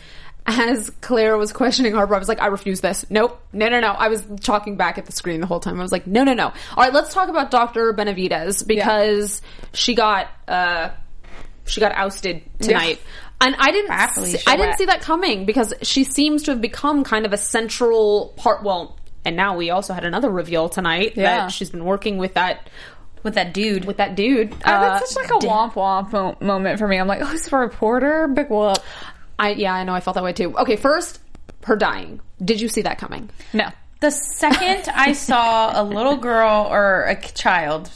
as 0.47 0.91
Claire 1.01 1.37
was 1.39 1.53
questioning 1.53 1.95
Harper, 1.95 2.15
I 2.15 2.19
was 2.19 2.29
like, 2.29 2.41
I 2.41 2.47
refuse 2.49 2.81
this. 2.81 3.07
Nope. 3.11 3.41
No, 3.53 3.69
no, 3.69 3.81
no. 3.81 3.89
I 3.93 4.09
was 4.09 4.23
talking 4.43 4.77
back 4.77 4.99
at 4.99 5.07
the 5.07 5.13
screen 5.13 5.41
the 5.41 5.47
whole 5.47 5.61
time. 5.61 5.79
I 5.79 5.83
was 5.83 5.93
like, 5.93 6.07
no, 6.07 6.23
no, 6.25 6.35
no. 6.35 6.47
All 6.49 6.53
right, 6.77 6.93
let's 6.93 7.15
talk 7.15 7.29
about 7.29 7.51
Dr. 7.51 7.93
Benavides 7.95 8.63
because 8.63 9.41
she 9.73 9.95
got 9.95 10.29
uh 10.47 10.91
she 11.65 11.81
got 11.81 11.93
ousted 11.93 12.43
tonight. 12.61 13.01
And 13.41 13.57
I 13.59 13.73
didn't 13.73 13.91
see, 14.27 14.39
I 14.47 14.57
didn't 14.57 14.77
see 14.77 14.85
that 14.87 15.01
coming 15.01 15.45
because 15.47 15.73
she 15.83 16.05
seems 16.05 16.43
to 16.45 16.51
have 16.53 16.61
become 16.61 17.05
kind 17.05 17.25
of 17.27 17.33
a 17.33 17.37
central 17.39 18.33
part 18.37 18.63
well, 18.63 18.99
and 19.25 19.37
now 19.37 19.57
we 19.57 19.71
also 19.71 19.93
had 19.95 20.05
another 20.05 20.31
reveal 20.31 20.69
tonight 20.69 21.15
Yeah. 21.17 21.23
that 21.39 21.53
she's 21.53 21.71
been 21.71 21.85
working 21.85 22.19
with 22.19 22.35
that 22.35 22.69
With 23.23 23.35
that 23.35 23.53
dude. 23.55 23.87
with 23.87 23.97
that 23.97 24.15
dude. 24.15 24.53
Uh, 24.53 24.57
Uh, 24.67 24.81
that's 24.99 25.15
such 25.15 25.31
like 25.31 25.43
a 25.43 25.47
womp 25.47 25.73
womp 25.73 26.13
mo- 26.13 26.37
moment 26.41 26.79
for 26.79 26.87
me. 26.87 26.99
I'm 26.99 27.09
like, 27.09 27.23
oh, 27.23 27.27
he's 27.27 27.51
a 27.53 27.57
reporter? 27.57 28.29
Big 28.29 28.51
whoop. 28.51 28.79
I 29.38 29.50
yeah, 29.53 29.75
I 29.75 29.85
know 29.85 29.95
I 29.95 30.00
felt 30.00 30.14
that 30.14 30.25
way 30.25 30.33
too. 30.33 30.57
Okay, 30.59 30.76
first, 30.76 31.21
her 31.64 31.76
dying. 31.76 32.21
Did 32.45 32.61
you 32.61 32.69
see 32.69 32.83
that 32.83 32.99
coming? 32.99 33.31
No. 33.53 33.69
the 34.00 34.11
second 34.11 34.88
I 34.95 35.12
saw 35.12 35.81
a 35.81 35.83
little 35.83 36.17
girl 36.17 36.67
or 36.71 37.05
a 37.05 37.21
child 37.21 37.91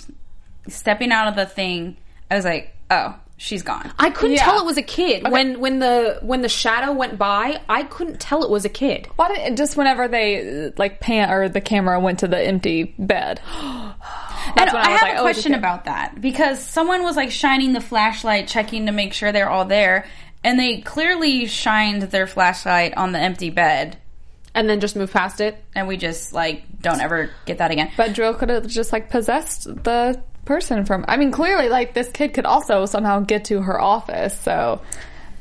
stepping 0.68 1.12
out 1.12 1.28
of 1.28 1.37
the 1.37 1.47
thing, 1.47 1.97
I 2.30 2.37
was 2.37 2.45
like, 2.45 2.75
oh, 2.90 3.14
she's 3.37 3.62
gone. 3.62 3.90
I 3.99 4.11
couldn't 4.11 4.37
Yeah. 4.37 4.45
tell 4.45 4.61
it 4.61 4.66
was 4.66 4.76
a 4.78 4.83
kid 4.83 5.30
when 5.30 5.61
when 5.61 5.78
the 5.80 6.18
when 6.23 6.40
the 6.42 6.49
shadow 6.49 6.92
went 6.92 7.18
by. 7.18 7.61
I 7.68 7.83
couldn't 7.85 8.21
tell 8.21 8.42
it 8.45 8.50
was 8.50 8.64
a 8.64 8.68
kid. 8.71 9.07
Why 9.16 9.35
did 9.35 9.57
just 9.57 9.76
whenever 9.76 10.09
they 10.09 10.66
uh, 10.66 10.71
like 10.76 11.00
pan 11.00 11.30
or 11.30 11.49
the 11.49 11.61
camera 11.61 12.00
went 12.00 12.21
to 12.21 12.28
the 12.28 12.40
empty 12.40 12.95
bed? 12.99 13.40
And 14.49 14.57
That's 14.57 14.73
when 14.73 14.83
I, 14.83 14.87
I 14.87 14.92
was 14.92 15.00
have 15.00 15.09
like, 15.09 15.16
a 15.16 15.18
oh, 15.18 15.23
question 15.23 15.52
okay. 15.52 15.59
about 15.59 15.85
that 15.87 16.21
because 16.23 16.59
someone 16.64 17.02
was 17.02 17.16
like 17.16 17.30
shining 17.33 17.73
the 17.75 17.83
flashlight, 17.83 18.49
checking 18.49 18.87
to 18.87 18.92
make 18.92 19.12
sure 19.12 19.30
they're 19.30 19.50
all 19.50 19.66
there, 19.66 20.07
and 20.45 20.59
they 20.59 20.80
clearly 20.80 21.47
shined 21.47 22.02
their 22.02 22.26
flashlight 22.26 22.97
on 22.97 23.12
the 23.12 23.18
empty 23.18 23.50
bed, 23.50 23.97
And 24.54 24.68
then 24.68 24.80
just 24.80 24.97
move 24.97 25.12
past 25.12 25.40
it. 25.40 25.62
and 25.75 25.87
we 25.88 25.97
just 25.97 26.33
like 26.33 26.62
don't 26.80 27.00
ever 27.00 27.30
get 27.47 27.59
that 27.59 27.71
again. 27.71 27.90
But 27.97 28.14
Drill 28.14 28.35
could 28.35 28.49
have 28.50 28.66
just 28.66 28.92
like 28.92 29.11
possessed 29.11 29.64
the 29.85 30.23
person 30.44 30.85
from. 30.87 31.05
I 31.09 31.16
mean, 31.16 31.31
clearly, 31.33 31.68
like 31.68 31.92
this 31.94 32.09
kid 32.11 32.33
could 32.35 32.46
also 32.46 32.87
somehow 32.87 33.20
get 33.20 33.46
to 33.46 33.61
her 33.62 33.81
office. 33.81 34.38
So, 34.40 34.81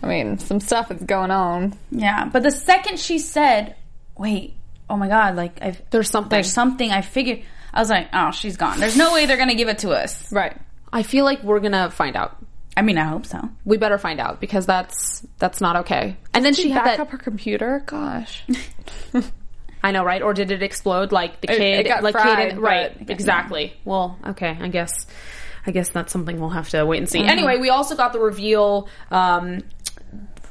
I 0.03 0.07
mean, 0.07 0.37
some 0.39 0.59
stuff 0.59 0.91
is 0.91 1.01
going 1.03 1.31
on. 1.31 1.77
Yeah, 1.91 2.25
but 2.31 2.43
the 2.43 2.51
second 2.51 2.99
she 2.99 3.17
said, 3.19 3.75
"Wait, 4.17 4.53
oh 4.89 4.97
my 4.97 5.07
god, 5.07 5.35
like 5.35 5.59
I've 5.61 5.81
There's 5.91 6.09
something. 6.09 6.29
there's 6.29 6.51
something," 6.51 6.91
I 6.91 7.01
figured 7.01 7.43
I 7.73 7.79
was 7.79 7.89
like, 7.89 8.09
"Oh, 8.13 8.31
she's 8.31 8.57
gone. 8.57 8.79
There's 8.79 8.97
no 8.97 9.13
way 9.13 9.25
they're 9.27 9.37
gonna 9.37 9.55
give 9.55 9.69
it 9.69 9.79
to 9.79 9.91
us." 9.91 10.31
Right. 10.31 10.57
I 10.91 11.03
feel 11.03 11.23
like 11.25 11.43
we're 11.43 11.59
gonna 11.59 11.89
find 11.91 12.15
out. 12.15 12.35
I 12.77 12.83
mean, 12.83 12.97
I 12.99 13.05
hope 13.05 13.25
so. 13.25 13.41
We 13.65 13.77
better 13.77 13.97
find 13.97 14.19
out 14.19 14.39
because 14.39 14.65
that's 14.67 15.25
that's 15.39 15.59
not 15.61 15.77
okay. 15.77 16.15
And 16.33 16.45
then 16.45 16.53
she, 16.53 16.63
She 16.63 16.69
had 16.69 16.83
back 16.83 16.97
that. 16.97 17.03
up 17.03 17.09
her 17.09 17.17
computer. 17.17 17.81
Gosh. 17.85 18.43
I 19.83 19.91
know, 19.91 20.03
right? 20.03 20.21
Or 20.21 20.33
did 20.33 20.51
it 20.51 20.61
explode 20.61 21.11
like 21.11 21.41
the 21.41 21.47
kid? 21.47 21.79
it 21.85 21.87
got 21.87 22.03
like 22.03 22.13
fried, 22.13 22.51
kid, 22.51 22.59
right? 22.59 22.97
but- 22.99 23.09
Exactly. 23.09 23.73
Well, 23.83 24.17
okay. 24.27 24.55
I 24.59 24.67
guess. 24.69 25.07
I 25.65 25.71
guess 25.71 25.89
that's 25.89 26.13
something 26.13 26.39
we'll 26.39 26.51
have 26.51 26.69
to 26.69 26.85
wait 26.85 26.99
and 26.99 27.09
see. 27.09 27.21
Anyway, 27.23 27.57
we 27.57 27.69
also 27.69 27.95
got 27.97 28.13
the 28.13 28.19
reveal. 28.19 28.87
Um, 29.11 29.59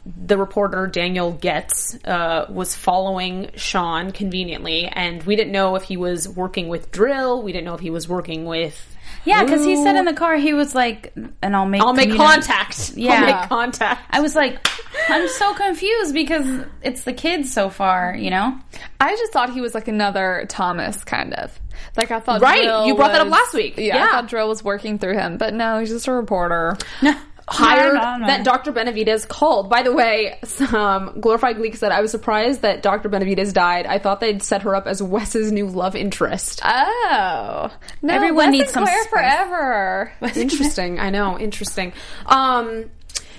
the 0.05 0.37
reporter 0.37 0.87
Daniel 0.89 1.33
Getz 1.33 1.97
uh, 2.05 2.47
was 2.51 2.77
following 2.77 3.51
Sean 3.57 4.11
conveniently, 4.13 4.87
and 4.87 5.23
we 5.23 5.35
didn't 5.37 5.53
know 5.53 5.75
if 5.77 5.85
he 5.85 5.97
was 5.97 6.29
working 6.29 6.69
with 6.69 6.91
Drill. 6.91 7.43
We 7.43 7.53
didn't 7.53 7.65
know 7.65 7.75
if 7.75 7.81
he 7.81 7.91
was 7.91 8.09
working 8.09 8.45
with. 8.45 8.96
Yeah, 9.27 9.45
because 9.45 9.65
he 9.65 9.77
said 9.83 9.97
in 9.97 10.05
the 10.05 10.13
car 10.15 10.37
he 10.37 10.53
was 10.55 10.75
like, 10.75 11.13
"And 11.43 11.55
I'll 11.57 11.67
make 11.67 11.83
I'll 11.83 11.93
make 11.93 12.11
communi- 12.11 12.17
contact. 12.17 12.93
Yeah. 12.97 13.13
I'll 13.15 13.27
make 13.41 13.49
contact. 13.49 14.03
I 14.11 14.21
was 14.21 14.35
like, 14.35 14.67
I'm 15.09 15.29
so 15.29 15.53
confused 15.55 16.15
because 16.15 16.65
it's 16.83 17.05
the 17.05 17.13
kids 17.13 17.53
so 17.53 17.69
far, 17.69 18.15
you 18.17 18.31
know. 18.31 18.57
I 19.01 19.15
just 19.17 19.33
thought 19.33 19.53
he 19.53 19.61
was 19.61 19.75
like 19.75 19.89
another 19.89 20.47
Thomas, 20.49 21.03
kind 21.05 21.35
of. 21.35 21.59
Like 21.97 22.11
I 22.11 22.21
thought. 22.21 22.41
Right, 22.41 22.63
Drill 22.63 22.87
you 22.87 22.95
brought 22.95 23.13
that 23.13 23.21
up 23.21 23.29
last 23.29 23.53
week. 23.53 23.75
Yeah, 23.77 23.97
Yeah. 23.97 24.05
I 24.05 24.11
thought 24.13 24.29
Drill 24.29 24.49
was 24.49 24.63
working 24.65 24.99
through 24.99 25.15
him, 25.19 25.37
but 25.39 25.53
no, 25.55 25.79
he's 25.81 25.91
just 25.91 26.07
a 26.09 26.13
reporter. 26.13 26.77
Hired 27.49 27.95
No, 27.95 28.01
no, 28.01 28.17
no. 28.19 28.27
that 28.27 28.45
Dr. 28.45 28.73
Benavides 28.73 29.25
called. 29.25 29.71
By 29.71 29.83
the 29.83 29.93
way, 29.93 30.39
some 30.45 31.21
Glorified 31.21 31.57
Gleek 31.57 31.77
said, 31.77 31.93
I 31.93 32.01
was 32.01 32.11
surprised 32.11 32.63
that 32.63 32.83
Dr. 32.83 33.09
Benavides 33.09 33.53
died. 33.53 33.87
I 33.87 33.99
thought 33.99 34.21
they'd 34.21 34.43
set 34.43 34.63
her 34.63 34.75
up 34.75 34.87
as 34.87 35.03
Wes's 35.03 35.53
new 35.53 35.67
love 35.69 35.95
interest. 35.95 36.61
Oh, 36.65 37.71
no, 38.03 38.15
Everyone 38.15 38.37
Wes 38.47 38.53
needs 38.53 38.73
some 38.73 38.85
Claire 38.85 39.05
forever. 39.05 40.13
interesting. 40.35 40.99
I 40.99 41.11
know. 41.11 41.39
Interesting. 41.39 41.93
Um, 42.27 42.91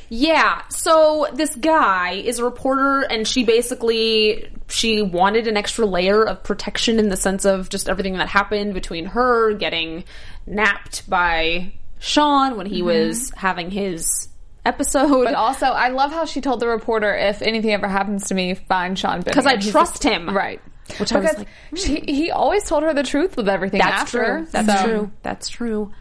yeah. 0.10 0.62
So 0.70 1.28
this 1.34 1.54
guy 1.56 2.12
is 2.14 2.40
a 2.40 2.46
reporter, 2.46 3.02
and 3.02 3.28
she 3.28 3.44
basically 3.44 4.50
she 4.70 5.02
wanted 5.02 5.48
an 5.48 5.58
extra 5.58 5.86
layer 5.86 6.24
of 6.24 6.44
protection 6.44 7.00
in 7.00 7.10
the 7.10 7.18
sense 7.18 7.46
of 7.46 7.70
just 7.70 7.90
everything 7.90 8.14
that 8.18 8.28
happened 8.30 8.74
between 8.74 9.06
her 9.06 9.54
getting 9.54 10.04
napped 10.46 11.10
by 11.10 11.74
Sean 12.00 12.58
when 12.58 12.66
he 12.66 12.80
mm-hmm. 12.80 13.10
was 13.10 13.32
having 13.36 13.72
his 13.72 14.30
episode. 14.66 15.24
But 15.24 15.34
also, 15.34 15.68
I 15.68 15.90
love 15.90 16.12
how 16.12 16.26
she 16.26 16.42
told 16.42 16.60
the 16.60 16.68
reporter, 16.68 17.16
"If 17.16 17.42
anything 17.42 17.72
ever 17.72 17.88
happens 17.88 18.28
to 18.28 18.36
me, 18.36 18.54
find 18.54 18.98
Sean 18.98 19.22
because 19.22 19.46
I 19.46 19.58
trust 19.58 20.06
a- 20.06 20.10
him. 20.10 20.30
right? 20.30 20.62
Which 21.00 21.12
I 21.12 21.20
was 21.20 21.30
because 21.30 21.38
like, 21.40 21.48
hmm. 21.70 21.76
she, 21.76 22.00
he 22.14 22.32
always 22.32 22.64
told 22.64 22.84
her 22.84 22.94
the 22.94 23.04
truth 23.04 23.36
with 23.36 23.50
everything. 23.50 23.80
That's 23.80 24.04
after, 24.04 24.24
true. 24.24 24.48
That's 24.52 24.82
so- 24.82 24.88
true. 24.88 25.12
That's 25.22 25.50
true. 25.50 25.94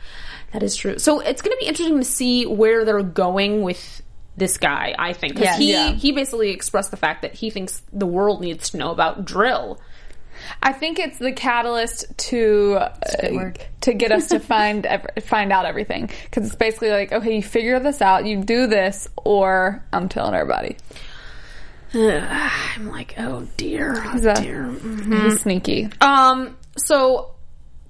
That 0.53 0.63
is 0.63 0.77
true. 0.77 0.99
So 0.99 1.21
it's 1.21 1.43
going 1.43 1.57
to 1.57 1.61
be 1.61 1.67
interesting 1.67 1.99
to 1.99 2.05
see 2.05 2.47
where 2.47 2.85
they're 2.85 3.03
going 3.03 3.63
with 3.63 4.03
this 4.37 4.59
guy. 4.59 4.95
I 4.99 5.13
think 5.13 5.35
because 5.35 5.47
Yeah. 5.47 5.59
he 5.59 5.73
Yeah. 5.73 5.93
he 5.93 6.13
basically 6.13 6.51
expressed 6.51 6.91
the 6.91 6.97
fact 6.97 7.23
that 7.23 7.35
he 7.35 7.51
thinks 7.51 7.83
the 7.93 8.07
world 8.07 8.41
needs 8.41 8.71
to 8.71 8.77
know 8.77 8.91
about 8.91 9.25
drill. 9.25 9.81
I 10.63 10.73
think 10.73 10.99
it's 10.99 11.19
the 11.19 11.33
catalyst 11.33 12.07
to 12.31 12.75
uh, 12.81 13.53
to 13.83 13.95
get 13.95 14.13
us 14.13 14.29
to 14.29 14.41
find 14.41 14.85
ev- 14.87 15.07
find 15.23 15.53
out 15.53 15.65
everything 15.67 16.11
because 16.25 16.47
it's 16.47 16.57
basically 16.57 16.91
like, 16.91 17.13
okay, 17.13 17.37
you 17.37 17.43
figure 17.43 17.79
this 17.81 18.01
out, 18.03 18.27
you 18.27 18.43
do 18.43 18.67
this, 18.67 19.09
or 19.17 19.85
I'm 19.93 20.09
telling 20.09 20.35
everybody. 20.35 20.77
I'm 21.95 22.89
like, 22.89 23.15
oh 23.19 23.47
dear, 23.57 23.95
oh 23.97 24.11
He's 24.13 24.25
a- 24.27 24.35
dear. 24.35 24.71
He's 24.71 25.41
sneaky. 25.41 25.89
Um. 26.01 26.57
So 26.77 27.33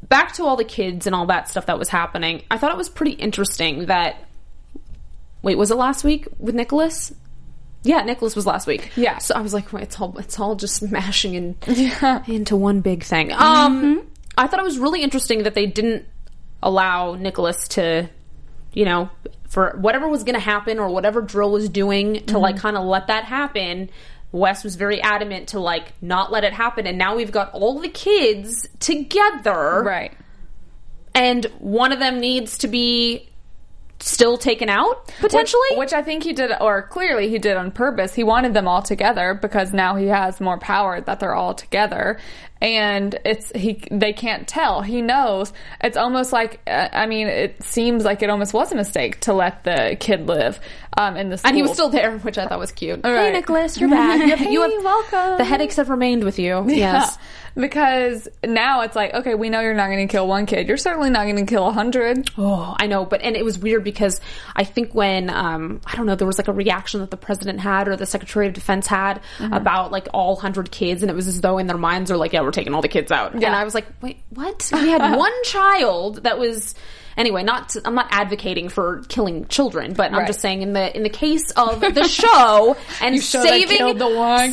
back 0.08 0.34
to 0.34 0.44
all 0.44 0.56
the 0.56 0.64
kids 0.64 1.06
and 1.06 1.14
all 1.14 1.26
that 1.26 1.48
stuff 1.48 1.66
that 1.66 1.78
was 1.78 1.88
happening. 1.88 2.42
I 2.50 2.58
thought 2.58 2.70
it 2.70 2.76
was 2.78 2.88
pretty 2.88 3.12
interesting 3.12 3.86
that. 3.86 4.22
Wait, 5.42 5.56
was 5.56 5.70
it 5.70 5.76
last 5.76 6.02
week 6.02 6.26
with 6.38 6.54
Nicholas? 6.54 7.12
Yeah, 7.86 8.02
Nicholas 8.02 8.34
was 8.34 8.46
last 8.46 8.66
week. 8.66 8.90
Yeah. 8.96 9.18
So 9.18 9.34
I 9.34 9.40
was 9.40 9.54
like, 9.54 9.72
it's 9.74 10.00
all 10.00 10.16
it's 10.18 10.38
all 10.40 10.54
just 10.56 10.82
mashing 10.90 11.34
in, 11.34 11.56
Yeah. 11.66 12.22
into 12.26 12.56
one 12.56 12.80
big 12.80 13.02
thing. 13.04 13.32
Um, 13.32 14.06
I 14.36 14.46
thought 14.46 14.58
it 14.60 14.64
was 14.64 14.78
really 14.78 15.02
interesting 15.02 15.44
that 15.44 15.54
they 15.54 15.66
didn't 15.66 16.04
allow 16.62 17.14
Nicholas 17.14 17.68
to 17.68 18.08
you 18.72 18.84
know, 18.84 19.08
for 19.48 19.74
whatever 19.80 20.06
was 20.06 20.22
going 20.22 20.34
to 20.34 20.40
happen 20.40 20.78
or 20.78 20.90
whatever 20.90 21.22
Drill 21.22 21.50
was 21.52 21.68
doing 21.70 22.26
to 22.26 22.38
like 22.38 22.58
kind 22.58 22.76
of 22.76 22.84
let 22.84 23.06
that 23.06 23.24
happen. 23.24 23.88
Wes 24.32 24.62
was 24.64 24.76
very 24.76 25.00
adamant 25.00 25.48
to 25.50 25.60
like 25.60 25.94
not 26.02 26.30
let 26.30 26.44
it 26.44 26.52
happen, 26.52 26.86
and 26.86 26.98
now 26.98 27.16
we've 27.16 27.32
got 27.32 27.52
all 27.54 27.78
the 27.78 27.88
kids 27.88 28.68
together, 28.80 29.82
Right. 29.82 30.12
and 31.14 31.44
one 31.58 31.92
of 31.92 32.00
them 32.00 32.20
needs 32.20 32.58
to 32.58 32.68
be 32.68 33.30
still 34.00 34.36
taken 34.36 34.68
out 34.68 35.08
potentially. 35.20 35.68
Which, 35.70 35.78
which 35.78 35.92
I 35.92 36.02
think 36.02 36.22
he 36.22 36.32
did, 36.32 36.52
or 36.60 36.82
clearly 36.82 37.28
he 37.28 37.38
did 37.38 37.56
on 37.56 37.70
purpose. 37.70 38.14
He 38.14 38.24
wanted 38.24 38.54
them 38.54 38.68
all 38.68 38.82
together 38.82 39.34
because 39.34 39.72
now 39.72 39.96
he 39.96 40.06
has 40.06 40.40
more 40.40 40.58
power 40.58 41.00
that 41.00 41.20
they're 41.20 41.34
all 41.34 41.54
together, 41.54 42.18
and 42.60 43.18
it's 43.24 43.50
he. 43.52 43.82
They 43.90 44.12
can't 44.12 44.46
tell. 44.48 44.80
He 44.82 45.02
knows. 45.02 45.52
It's 45.82 45.96
almost 45.96 46.32
like 46.32 46.60
uh, 46.66 46.88
I 46.92 47.06
mean, 47.06 47.26
it 47.28 47.62
seems 47.62 48.04
like 48.04 48.22
it 48.22 48.30
almost 48.30 48.54
was 48.54 48.72
a 48.72 48.76
mistake 48.76 49.20
to 49.20 49.32
let 49.34 49.64
the 49.64 49.96
kid 50.00 50.26
live 50.26 50.58
um, 50.96 51.16
in 51.16 51.28
the 51.28 51.36
school. 51.38 51.48
and 51.48 51.56
he 51.56 51.62
was 51.62 51.72
still 51.72 51.90
there, 51.90 52.18
which 52.18 52.38
I 52.38 52.46
thought 52.46 52.58
was 52.58 52.72
cute. 52.72 53.00
Hey. 53.04 53.32
Nicholas, 53.32 53.78
you're 53.78 53.90
back. 53.90 54.20
You 54.26 54.34
have, 54.36 54.50
you 54.52 54.62
have- 54.62 54.84
welcome. 54.84 55.38
The 55.38 55.44
headaches 55.44 55.76
have 55.76 55.90
remained 55.90 56.24
with 56.24 56.38
you. 56.38 56.64
Yes. 56.76 57.16
Yeah, 57.16 57.22
because 57.60 58.28
now 58.44 58.82
it's 58.82 58.94
like, 58.94 59.14
okay, 59.14 59.34
we 59.34 59.48
know 59.48 59.60
you're 59.60 59.72
not 59.74 59.86
going 59.86 60.06
to 60.06 60.12
kill 60.12 60.28
one 60.28 60.44
kid. 60.46 60.68
You're 60.68 60.76
certainly 60.76 61.08
not 61.10 61.24
going 61.24 61.36
to 61.36 61.46
kill 61.46 61.66
a 61.66 61.72
hundred. 61.72 62.30
Oh, 62.36 62.74
I 62.78 62.86
know, 62.86 63.04
but 63.06 63.22
and 63.22 63.34
it 63.34 63.44
was 63.44 63.58
weird 63.58 63.82
because 63.82 64.20
I 64.54 64.64
think 64.64 64.94
when 64.94 65.30
um 65.30 65.80
I 65.86 65.96
don't 65.96 66.04
know 66.06 66.14
there 66.16 66.26
was 66.26 66.36
like 66.38 66.48
a 66.48 66.52
reaction 66.52 67.00
that 67.00 67.10
the 67.10 67.16
president 67.16 67.60
had 67.60 67.88
or 67.88 67.96
the 67.96 68.04
Secretary 68.06 68.46
of 68.46 68.52
Defense 68.52 68.86
had 68.86 69.20
about 69.40 69.90
like 69.90 70.08
all 70.12 70.36
hundred 70.36 70.70
kids, 70.70 71.02
and 71.02 71.10
it 71.10 71.14
was 71.14 71.28
as 71.28 71.40
though 71.40 71.56
in 71.58 71.66
their 71.66 71.78
minds 71.78 72.10
are 72.10 72.16
like, 72.18 72.32
yeah, 72.34 72.40
we're 72.46 72.52
taking 72.52 72.72
all 72.74 72.82
the 72.82 72.88
kids 72.88 73.12
out, 73.12 73.34
and 73.34 73.44
I 73.44 73.64
was 73.64 73.74
like, 73.74 73.86
wait, 74.00 74.20
what? 74.30 74.70
We 74.72 74.88
had 74.88 75.16
one 75.16 75.42
child 75.44 76.22
that 76.22 76.38
was. 76.38 76.74
Anyway, 77.18 77.42
not 77.42 77.70
to, 77.70 77.80
I'm 77.86 77.94
not 77.94 78.08
advocating 78.10 78.68
for 78.68 79.02
killing 79.08 79.46
children, 79.46 79.94
but 79.94 80.12
I'm 80.12 80.26
just 80.26 80.40
saying 80.42 80.60
in 80.60 80.74
the 80.74 80.94
in 80.94 81.02
the 81.02 81.08
case 81.08 81.50
of 81.52 81.80
the 81.80 82.06
show 82.06 82.76
and 83.00 83.14
You 83.14 83.22
should 83.22 83.40
have 83.40 83.48
saving 83.48 83.98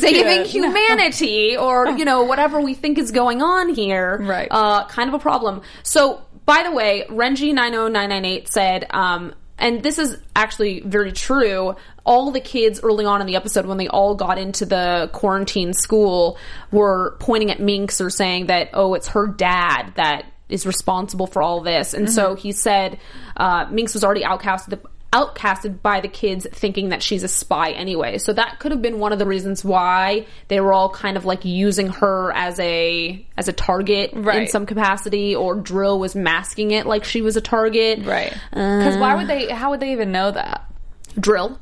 kid. 0.00 0.46
humanity 0.46 1.58
or 1.58 1.90
you 1.90 2.06
know 2.06 2.22
whatever 2.24 2.62
we 2.62 2.72
think 2.72 2.96
is 2.96 3.10
going 3.10 3.42
on 3.42 3.74
here, 3.74 4.18
Right. 4.18 4.48
uh, 4.50 4.86
kind 4.86 5.08
of 5.08 5.14
a 5.14 5.18
problem. 5.18 5.60
So, 5.82 6.22
by 6.46 6.62
the 6.62 6.72
way, 6.72 7.04
Renji 7.10 7.52
nine 7.52 7.72
zero 7.72 7.88
nine 7.88 8.08
nine 8.08 8.24
eight 8.24 8.50
said, 8.50 8.86
um, 8.88 9.34
and 9.58 9.82
this 9.82 9.98
is 9.98 10.16
actually 10.34 10.80
very 10.80 11.12
true. 11.12 11.76
All 12.04 12.30
the 12.30 12.40
kids 12.40 12.80
early 12.82 13.04
on 13.04 13.20
in 13.20 13.26
the 13.26 13.36
episode, 13.36 13.66
when 13.66 13.78
they 13.78 13.88
all 13.88 14.14
got 14.14 14.38
into 14.38 14.66
the 14.66 15.10
quarantine 15.12 15.72
school, 15.72 16.38
were 16.72 17.16
pointing 17.20 17.50
at 17.50 17.60
Minx 17.60 18.00
or 18.00 18.10
saying 18.10 18.46
that, 18.46 18.70
oh, 18.74 18.94
it's 18.94 19.08
her 19.08 19.26
dad 19.26 19.92
that 19.96 20.26
is 20.48 20.66
responsible 20.66 21.26
for 21.26 21.40
all 21.40 21.62
this. 21.62 21.94
And 21.94 22.10
so 22.10 22.34
he 22.34 22.52
said 22.52 22.98
uh, 23.36 23.66
Minx 23.70 23.94
was 23.94 24.04
already 24.04 24.22
outcasted. 24.22 24.80
Outcasted 25.14 25.80
by 25.80 26.00
the 26.00 26.08
kids, 26.08 26.44
thinking 26.52 26.88
that 26.88 27.02
she's 27.02 27.22
a 27.22 27.28
spy 27.28 27.70
anyway. 27.70 28.18
So 28.18 28.32
that 28.32 28.58
could 28.58 28.72
have 28.72 28.82
been 28.82 28.98
one 28.98 29.12
of 29.12 29.20
the 29.20 29.26
reasons 29.26 29.64
why 29.64 30.26
they 30.48 30.60
were 30.60 30.72
all 30.72 30.90
kind 30.90 31.16
of 31.16 31.24
like 31.24 31.44
using 31.44 31.88
her 31.88 32.32
as 32.32 32.58
a 32.58 33.24
as 33.36 33.46
a 33.46 33.52
target 33.52 34.12
in 34.42 34.48
some 34.48 34.66
capacity, 34.66 35.36
or 35.36 35.54
Drill 35.54 36.00
was 36.00 36.16
masking 36.16 36.72
it 36.72 36.84
like 36.84 37.04
she 37.04 37.22
was 37.22 37.36
a 37.36 37.40
target. 37.40 38.04
Right. 38.04 38.32
Uh, 38.52 38.78
Because 38.78 38.96
why 38.98 39.14
would 39.14 39.28
they? 39.28 39.46
How 39.48 39.70
would 39.70 39.78
they 39.80 39.92
even 39.92 40.10
know 40.10 40.32
that? 40.32 40.70
Drill. 41.18 41.60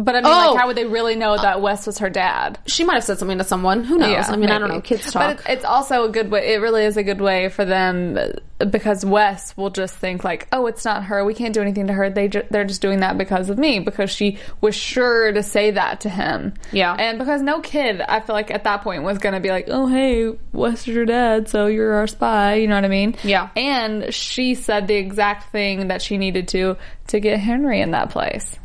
But 0.00 0.14
I 0.14 0.20
mean, 0.20 0.32
Oh. 0.32 0.50
like, 0.52 0.60
how 0.60 0.66
would 0.68 0.76
they 0.76 0.84
really 0.86 1.16
know 1.16 1.36
that 1.36 1.60
Wes 1.60 1.84
was 1.86 1.98
her 1.98 2.08
dad? 2.08 2.58
She 2.66 2.84
might 2.84 2.94
have 2.94 3.04
said 3.04 3.18
something 3.18 3.38
to 3.38 3.44
someone. 3.44 3.82
Who 3.82 3.98
knows? 3.98 4.28
I 4.28 4.36
mean, 4.36 4.48
I 4.50 4.58
don't 4.58 4.68
know. 4.68 4.80
Kids 4.80 5.12
But 5.12 5.12
talk. 5.12 5.30
it's, 5.40 5.46
it's 5.48 5.64
also 5.64 6.04
a 6.04 6.08
good 6.08 6.30
way. 6.30 6.54
It 6.54 6.60
really 6.60 6.84
is 6.84 6.96
a 6.96 7.02
good 7.02 7.20
way 7.20 7.48
for 7.48 7.64
them 7.64 8.16
because 8.58 9.04
Wes 9.04 9.56
will 9.56 9.70
just 9.70 9.94
think 9.96 10.22
like, 10.24 10.46
"Oh, 10.52 10.66
it's 10.66 10.84
not 10.84 11.04
her. 11.04 11.24
We 11.24 11.34
can't 11.34 11.52
do 11.52 11.60
anything 11.62 11.88
to 11.88 11.92
her. 11.92 12.10
They 12.10 12.28
ju- 12.28 12.42
they're 12.50 12.64
just 12.64 12.80
doing 12.82 13.00
that 13.00 13.18
because 13.18 13.50
of 13.50 13.58
me 13.58 13.80
because 13.80 14.10
she 14.10 14.38
was 14.60 14.74
sure 14.76 15.32
to 15.32 15.42
say 15.42 15.72
that 15.72 16.00
to 16.02 16.08
him." 16.08 16.54
Yeah. 16.72 16.94
and 16.98 17.18
because 17.18 17.42
no 17.42 17.60
kid, 17.60 18.00
I 18.00 18.20
feel 18.20 18.34
like 18.36 18.50
at 18.52 18.64
that 18.64 18.82
point 18.82 19.02
was 19.02 19.18
going 19.18 19.34
to 19.34 19.40
be 19.40 19.50
like, 19.50 19.66
"Oh, 19.68 19.86
hey, 19.88 20.32
Wes 20.52 20.80
is 20.82 20.88
your 20.88 21.06
dad, 21.06 21.48
so 21.48 21.66
you're 21.66 21.94
our 21.94 22.06
spy." 22.06 22.54
You 22.54 22.68
know 22.68 22.74
what 22.76 22.84
I 22.84 22.88
mean? 22.88 23.16
Yeah. 23.24 23.48
And 23.56 24.12
she 24.14 24.54
said 24.54 24.86
the 24.86 24.94
exact 24.96 25.50
thing 25.50 25.88
that 25.88 26.02
she 26.02 26.18
needed 26.18 26.48
to 26.48 26.76
to 27.08 27.20
get 27.20 27.38
Henry 27.40 27.80
in 27.80 27.92
that 27.92 28.10
place. 28.10 28.56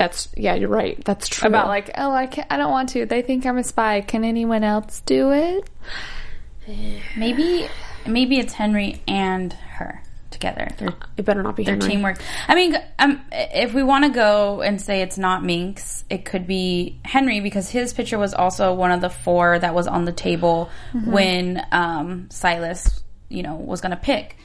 That's 0.00 0.30
yeah. 0.34 0.54
You're 0.54 0.70
right. 0.70 0.98
That's 1.04 1.28
true. 1.28 1.46
About 1.46 1.68
like, 1.68 1.90
oh, 1.94 2.10
I 2.10 2.26
can't, 2.26 2.46
I 2.50 2.56
don't 2.56 2.70
want 2.70 2.88
to. 2.90 3.04
They 3.04 3.20
think 3.20 3.44
I'm 3.44 3.58
a 3.58 3.62
spy. 3.62 4.00
Can 4.00 4.24
anyone 4.24 4.64
else 4.64 5.02
do 5.04 5.30
it? 5.30 5.68
Maybe 7.18 7.68
maybe 8.06 8.38
it's 8.38 8.54
Henry 8.54 9.02
and 9.06 9.52
her 9.52 10.02
together. 10.30 10.70
Their, 10.78 10.94
it 11.18 11.26
better 11.26 11.42
not 11.42 11.54
be 11.54 11.64
their 11.64 11.74
Henry. 11.74 11.90
teamwork. 11.90 12.22
I 12.48 12.54
mean, 12.54 12.76
um, 12.98 13.20
if 13.30 13.74
we 13.74 13.82
want 13.82 14.06
to 14.06 14.10
go 14.10 14.62
and 14.62 14.80
say 14.80 15.02
it's 15.02 15.18
not 15.18 15.44
Minx, 15.44 16.02
it 16.08 16.24
could 16.24 16.46
be 16.46 16.98
Henry 17.04 17.40
because 17.40 17.68
his 17.68 17.92
picture 17.92 18.18
was 18.18 18.32
also 18.32 18.72
one 18.72 18.92
of 18.92 19.02
the 19.02 19.10
four 19.10 19.58
that 19.58 19.74
was 19.74 19.86
on 19.86 20.06
the 20.06 20.12
table 20.12 20.70
when 21.04 21.62
um, 21.72 22.30
Silas, 22.30 23.02
you 23.28 23.42
know, 23.42 23.56
was 23.56 23.82
going 23.82 23.90
to 23.90 23.98
pick. 23.98 24.38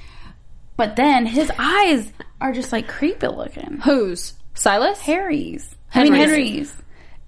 But 0.75 0.97
then 0.97 1.25
his 1.25 1.49
eyes 1.57 2.11
are 2.41 2.51
just 2.51 2.73
like 2.73 2.89
creepy 2.89 3.27
looking. 3.27 3.79
Whose 3.85 4.33
Silas? 4.55 4.99
Harry's. 5.01 5.75
I 5.93 6.03
mean 6.03 6.13
Henry's. 6.13 6.71
Henry's. 6.71 6.81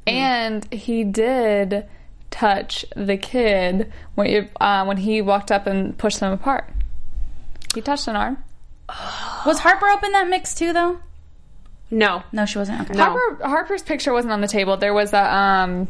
And 0.08 0.74
he 0.74 1.04
did 1.04 1.86
touch 2.32 2.86
the 2.96 3.18
kid 3.18 3.92
when 4.16 4.30
you, 4.30 4.50
uh, 4.60 4.86
when 4.86 4.98
he 4.98 5.22
walked 5.22 5.52
up 5.52 5.68
and 5.68 5.98
pushed 5.98 6.20
them 6.20 6.34
apart. 6.34 6.70
He 7.76 7.82
touched 7.82 8.08
an 8.08 8.16
arm. 8.16 8.44
Was 9.46 9.60
Harper 9.60 9.88
up 9.88 10.04
in 10.04 10.12
that 10.14 10.28
mix 10.30 10.56
too, 10.56 10.74
though? 10.74 11.00
No. 11.90 12.24
No, 12.32 12.46
she 12.46 12.58
wasn't. 12.58 12.82
Okay. 12.82 13.00
Harper, 13.00 13.46
Harper's 13.46 13.82
picture 13.82 14.12
wasn't 14.12 14.34
on 14.34 14.42
the 14.42 14.48
table. 14.48 14.76
There 14.78 14.94
was 14.94 15.14
a 15.14 15.34
um, 15.34 15.88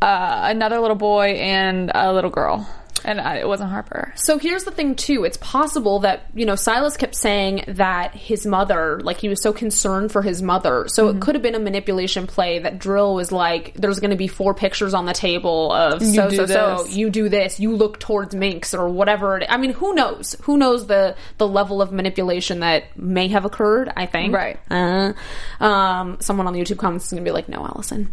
uh, 0.00 0.40
another 0.44 0.78
little 0.78 0.96
boy 0.96 1.30
and 1.30 1.90
a 1.94 2.12
little 2.12 2.30
girl, 2.30 2.68
and 3.04 3.20
uh, 3.20 3.36
it 3.38 3.46
wasn't 3.46 3.70
Harper. 3.70 4.12
So 4.16 4.38
here's 4.38 4.64
the 4.64 4.70
thing 4.70 4.94
too. 4.94 5.24
It's 5.24 5.36
possible 5.38 6.00
that, 6.00 6.26
you 6.34 6.46
know, 6.46 6.54
Silas 6.54 6.96
kept 6.96 7.14
saying 7.14 7.64
that 7.68 8.14
his 8.14 8.46
mother, 8.46 9.00
like 9.00 9.18
he 9.18 9.28
was 9.28 9.42
so 9.42 9.52
concerned 9.52 10.12
for 10.12 10.22
his 10.22 10.42
mother. 10.42 10.86
So 10.88 11.08
it 11.08 11.20
could 11.20 11.34
have 11.34 11.42
been 11.42 11.54
a 11.54 11.60
manipulation 11.60 12.26
play 12.26 12.58
that 12.60 12.78
Drill 12.78 13.14
was 13.14 13.32
like, 13.32 13.74
there's 13.74 14.00
going 14.00 14.10
to 14.10 14.16
be 14.16 14.28
four 14.28 14.54
pictures 14.54 14.94
on 14.94 15.06
the 15.06 15.12
table 15.12 15.72
of 15.72 16.02
so, 16.02 16.28
do 16.28 16.36
so, 16.36 16.46
so, 16.46 16.82
this. 16.84 16.96
you 16.96 17.10
do 17.10 17.28
this, 17.28 17.60
you 17.60 17.74
look 17.74 17.98
towards 17.98 18.34
Minx 18.34 18.74
or 18.74 18.88
whatever. 18.88 19.38
It, 19.38 19.46
I 19.48 19.56
mean, 19.56 19.72
who 19.72 19.94
knows? 19.94 20.36
Who 20.42 20.56
knows 20.56 20.86
the, 20.86 21.16
the 21.38 21.46
level 21.46 21.82
of 21.82 21.92
manipulation 21.92 22.60
that 22.60 22.96
may 22.96 23.28
have 23.28 23.44
occurred, 23.44 23.92
I 23.96 24.06
think. 24.06 24.34
Right. 24.34 24.58
Uh, 24.70 25.12
um, 25.60 26.18
someone 26.20 26.46
on 26.46 26.52
the 26.52 26.60
YouTube 26.60 26.78
comments 26.78 27.06
is 27.06 27.12
going 27.12 27.24
to 27.24 27.28
be 27.28 27.32
like, 27.32 27.48
no, 27.48 27.64
Alison. 27.64 28.10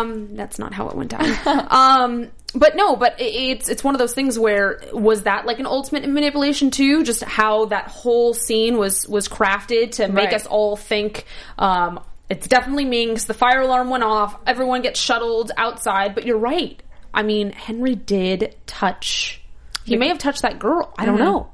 Um, 0.00 0.36
that's 0.36 0.58
not 0.58 0.72
how 0.72 0.88
it 0.88 0.96
went 0.96 1.10
down. 1.10 1.66
um, 1.70 2.30
but 2.54 2.76
no, 2.76 2.96
but 2.96 3.16
it's 3.18 3.68
it's 3.68 3.84
one 3.84 3.94
of 3.94 3.98
those 3.98 4.14
things 4.14 4.38
where 4.38 4.80
was 4.92 5.22
that 5.22 5.44
like 5.46 5.58
an 5.58 5.66
ultimate 5.66 6.08
manipulation 6.08 6.70
too? 6.70 7.02
Just 7.04 7.22
how 7.22 7.66
that 7.66 7.88
whole 7.88 8.32
scene 8.34 8.78
was 8.78 9.06
was 9.08 9.28
crafted 9.28 9.92
to 9.92 10.08
make 10.08 10.26
Right. 10.26 10.34
us 10.34 10.46
all 10.46 10.76
think. 10.76 11.24
Um, 11.58 12.00
it's 12.30 12.46
definitely 12.46 12.84
Minx. 12.84 13.24
The 13.24 13.34
fire 13.34 13.60
alarm 13.60 13.90
went 13.90 14.04
off. 14.04 14.36
Everyone 14.46 14.82
gets 14.82 15.00
shuttled 15.00 15.50
outside. 15.56 16.14
But 16.14 16.26
you're 16.26 16.38
right. 16.38 16.82
I 17.12 17.22
mean, 17.22 17.52
Henry 17.52 17.94
did 17.94 18.54
touch. 18.66 19.40
He 19.84 19.96
may 19.96 20.08
have 20.08 20.18
touched 20.18 20.42
that 20.42 20.58
girl. 20.58 20.92
I 20.98 21.06
don't 21.06 21.18
know. 21.18 21.48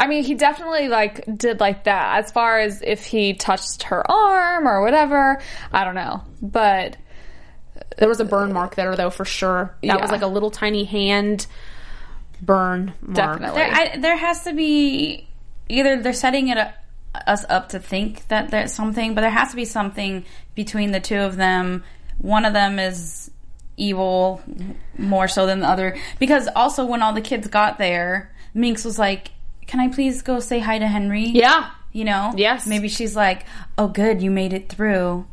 I 0.00 0.06
mean, 0.06 0.24
he 0.24 0.34
definitely 0.34 0.88
like 0.88 1.24
did 1.36 1.60
like 1.60 1.84
that. 1.84 2.24
As 2.24 2.32
far 2.32 2.58
as 2.58 2.80
if 2.82 3.04
he 3.04 3.34
touched 3.34 3.84
her 3.84 4.10
arm 4.10 4.66
or 4.66 4.82
whatever, 4.82 5.40
I 5.72 5.84
don't 5.84 5.94
know. 5.94 6.22
But 6.40 6.96
There 7.98 8.08
was 8.08 8.20
a 8.20 8.24
burn 8.24 8.52
mark 8.52 8.74
there, 8.74 8.94
though, 8.96 9.10
for 9.10 9.24
sure. 9.24 9.74
That 9.82 9.86
Yeah. 9.86 9.96
was 9.96 10.10
like 10.10 10.22
a 10.22 10.26
little 10.26 10.50
tiny 10.50 10.84
hand 10.84 11.46
burn 12.42 12.92
mark. 13.00 13.16
Definitely. 13.40 13.60
There, 13.60 13.72
I, 13.72 13.96
there 13.98 14.16
has 14.16 14.44
to 14.44 14.52
be 14.52 15.26
either 15.68 16.02
they're 16.02 16.12
setting 16.12 16.48
it 16.48 16.58
up, 16.58 16.74
us 17.26 17.44
up 17.48 17.70
to 17.70 17.78
think 17.78 18.28
that 18.28 18.50
there's 18.50 18.72
something, 18.72 19.14
but 19.14 19.22
there 19.22 19.30
has 19.30 19.50
to 19.50 19.56
be 19.56 19.64
something 19.64 20.24
between 20.54 20.92
the 20.92 21.00
two 21.00 21.18
of 21.18 21.36
them. 21.36 21.82
One 22.18 22.44
of 22.44 22.52
them 22.52 22.78
is 22.78 23.30
evil 23.78 24.42
more 24.98 25.28
so 25.28 25.46
than 25.46 25.60
the 25.60 25.68
other 25.68 25.96
because 26.18 26.48
also 26.56 26.84
when 26.86 27.02
all 27.02 27.12
the 27.12 27.20
kids 27.20 27.46
got 27.48 27.78
there, 27.78 28.30
Minx 28.54 28.84
was 28.84 28.98
like, 28.98 29.30
"Can 29.66 29.80
I 29.80 29.88
please 29.88 30.22
go 30.22 30.40
say 30.40 30.58
hi 30.60 30.78
to 30.78 30.86
Henry?" 30.86 31.24
Yeah. 31.24 31.70
You 31.92 32.04
know? 32.04 32.32
Yes. 32.36 32.66
Maybe 32.66 32.88
she's 32.88 33.16
like, 33.16 33.44
"Oh, 33.78 33.88
good, 33.88 34.20
you 34.22 34.30
made 34.30 34.52
it 34.52 34.68
through." 34.68 35.26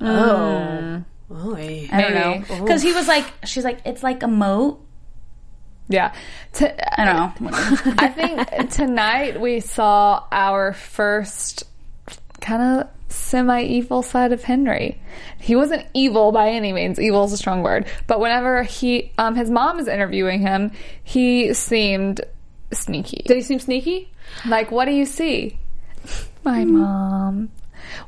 Oh. 0.00 1.02
I 1.28 2.00
don't 2.00 2.14
know 2.14 2.44
because 2.60 2.82
he 2.82 2.92
was 2.92 3.08
like, 3.08 3.26
"She's 3.44 3.64
like, 3.64 3.80
it's 3.84 4.02
like 4.02 4.22
a 4.22 4.28
moat." 4.28 4.80
yeah, 5.88 6.14
to, 6.54 7.00
I 7.00 7.04
don't 7.04 7.40
know. 7.40 7.50
I 7.98 8.08
think 8.08 8.70
tonight 8.70 9.40
we 9.40 9.60
saw 9.60 10.24
our 10.32 10.72
first 10.72 11.64
kind 12.40 12.80
of 12.80 12.88
semi 13.08 13.62
evil 13.62 14.02
side 14.02 14.32
of 14.32 14.42
Henry. 14.42 15.00
He 15.38 15.54
wasn't 15.54 15.86
evil 15.94 16.32
by 16.32 16.50
any 16.50 16.72
means. 16.72 16.98
Evil 16.98 17.24
is 17.24 17.32
a 17.32 17.36
strong 17.36 17.62
word. 17.62 17.86
But 18.06 18.20
whenever 18.20 18.64
he, 18.64 19.12
um, 19.18 19.36
his 19.36 19.50
mom 19.50 19.78
is 19.78 19.86
interviewing 19.86 20.40
him, 20.40 20.72
he 21.04 21.54
seemed 21.54 22.20
sneaky. 22.72 23.22
Did 23.26 23.36
he 23.36 23.42
seem 23.42 23.60
sneaky? 23.60 24.10
Like, 24.44 24.72
what 24.72 24.86
do 24.86 24.92
you 24.92 25.06
see? 25.06 25.58
My 26.42 26.64
mom. 26.64 27.50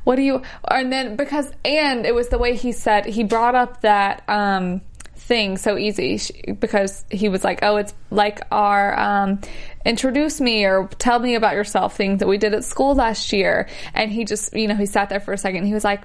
What 0.04 0.16
do 0.16 0.22
you? 0.22 0.42
And 0.68 0.92
then 0.92 1.16
because 1.16 1.50
and 1.64 2.06
it 2.06 2.14
was 2.14 2.28
the 2.28 2.38
way 2.38 2.56
he 2.56 2.72
said 2.72 3.06
he 3.06 3.24
brought 3.24 3.54
up 3.54 3.80
that 3.82 4.28
um 4.28 4.80
thing 5.14 5.58
so 5.58 5.76
easy 5.76 6.18
because 6.58 7.04
he 7.10 7.28
was 7.28 7.44
like, 7.44 7.60
oh, 7.62 7.76
it's 7.76 7.94
like 8.10 8.40
our 8.50 8.98
um 8.98 9.40
introduce 9.84 10.40
me 10.40 10.64
or 10.64 10.88
tell 10.98 11.18
me 11.18 11.34
about 11.34 11.54
yourself 11.54 11.96
thing 11.96 12.18
that 12.18 12.28
we 12.28 12.38
did 12.38 12.54
at 12.54 12.64
school 12.64 12.94
last 12.94 13.32
year, 13.32 13.68
and 13.94 14.10
he 14.10 14.24
just 14.24 14.54
you 14.54 14.66
know 14.66 14.74
he 14.74 14.86
sat 14.86 15.08
there 15.08 15.20
for 15.20 15.32
a 15.32 15.38
second. 15.38 15.66
he 15.66 15.74
was 15.74 15.84
like. 15.84 16.02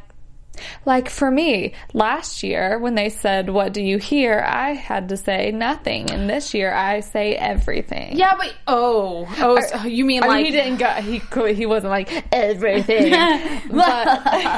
Like 0.86 1.10
for 1.10 1.32
me, 1.32 1.74
last 1.94 2.44
year 2.44 2.78
when 2.80 2.96
they 2.96 3.10
said, 3.10 3.50
What 3.50 3.74
do 3.74 3.82
you 3.82 3.98
hear? 3.98 4.40
I 4.40 4.74
had 4.74 5.10
to 5.10 5.18
say 5.18 5.52
nothing. 5.52 6.12
And 6.12 6.30
this 6.30 6.54
year 6.54 6.74
I 6.74 7.00
say 7.00 7.36
everything. 7.36 8.18
Yeah, 8.18 8.36
but 8.38 8.54
oh, 8.68 9.28
oh, 9.40 9.60
so 9.62 9.84
you 9.84 10.06
mean 10.06 10.24
I 10.24 10.28
like 10.28 10.44
mean, 10.44 10.46
he 10.46 10.52
didn't 10.52 10.78
go. 10.78 10.90
He 11.02 11.54
he 11.54 11.66
wasn't 11.66 11.92
like 11.92 12.26
everything. 12.32 13.12
but 13.72 14.06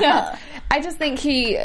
no, 0.02 0.36
I 0.72 0.82
just 0.82 0.98
think 0.98 1.20
he, 1.20 1.58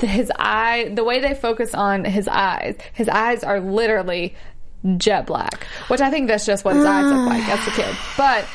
his 0.00 0.32
eye, 0.36 0.90
the 0.94 1.04
way 1.04 1.20
they 1.20 1.34
focus 1.34 1.74
on 1.74 2.04
his 2.04 2.26
eyes, 2.26 2.76
his 2.92 3.08
eyes 3.08 3.44
are 3.44 3.60
literally 3.60 4.34
jet 4.96 5.26
black, 5.26 5.66
which 5.88 6.00
I 6.00 6.10
think 6.10 6.28
that's 6.28 6.46
just 6.46 6.64
what 6.64 6.76
his 6.76 6.84
eyes 6.84 7.04
look 7.04 7.28
like 7.28 7.48
as 7.48 7.66
a 7.68 7.70
kid. 7.70 7.96
But 8.16 8.46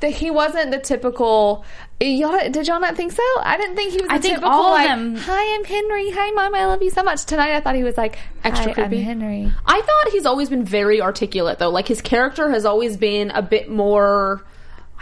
that 0.00 0.12
he 0.12 0.30
wasn't 0.30 0.70
the 0.70 0.78
typical. 0.78 1.64
Y'all, 2.00 2.48
did 2.50 2.68
y'all 2.68 2.78
not 2.78 2.96
think 2.96 3.10
so? 3.10 3.22
I 3.40 3.56
didn't 3.56 3.74
think 3.74 3.90
he 3.90 3.98
was. 3.98 4.06
The 4.08 4.14
I 4.14 4.18
think 4.18 4.42
all 4.44 4.66
of 4.66 4.72
like, 4.72 4.86
them- 4.88 5.16
Hi, 5.16 5.54
I'm 5.56 5.64
Henry. 5.64 6.10
Hi, 6.12 6.30
mom. 6.30 6.54
I 6.54 6.66
love 6.66 6.80
you 6.80 6.90
so 6.90 7.02
much. 7.02 7.24
Tonight, 7.24 7.56
I 7.56 7.60
thought 7.60 7.74
he 7.74 7.82
was 7.82 7.96
like 7.96 8.18
Extra 8.44 8.72
Hi, 8.72 8.82
I'm 8.82 8.88
creepy. 8.88 9.02
Henry. 9.02 9.52
I 9.66 9.80
thought 9.80 10.12
he's 10.12 10.24
always 10.24 10.48
been 10.48 10.64
very 10.64 11.00
articulate 11.00 11.58
though. 11.58 11.70
Like 11.70 11.88
his 11.88 12.00
character 12.00 12.50
has 12.50 12.64
always 12.64 12.96
been 12.96 13.30
a 13.32 13.42
bit 13.42 13.68
more 13.68 14.44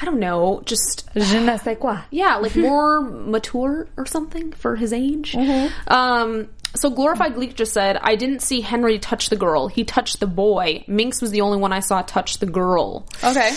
I 0.00 0.04
don't 0.04 0.20
know, 0.20 0.62
just 0.66 1.08
Je 1.14 1.40
ne 1.44 1.56
sais 1.58 1.76
quoi. 1.78 1.98
yeah, 2.10 2.36
like 2.36 2.54
more 2.56 3.00
mature 3.00 3.88
or 3.96 4.04
something 4.06 4.52
for 4.52 4.76
his 4.76 4.92
age. 4.92 5.32
Mm-hmm. 5.32 5.92
Um 5.92 6.48
so 6.76 6.90
glorified 6.90 7.34
Gleek 7.34 7.54
just 7.54 7.72
said, 7.72 7.96
"I 8.00 8.16
didn't 8.16 8.40
see 8.42 8.60
Henry 8.60 8.98
touch 8.98 9.28
the 9.28 9.36
girl. 9.36 9.68
He 9.68 9.84
touched 9.84 10.20
the 10.20 10.26
boy. 10.26 10.84
Minx 10.86 11.20
was 11.20 11.30
the 11.30 11.40
only 11.40 11.58
one 11.58 11.72
I 11.72 11.80
saw 11.80 12.02
touch 12.02 12.38
the 12.38 12.46
girl." 12.46 13.06
Okay. 13.24 13.54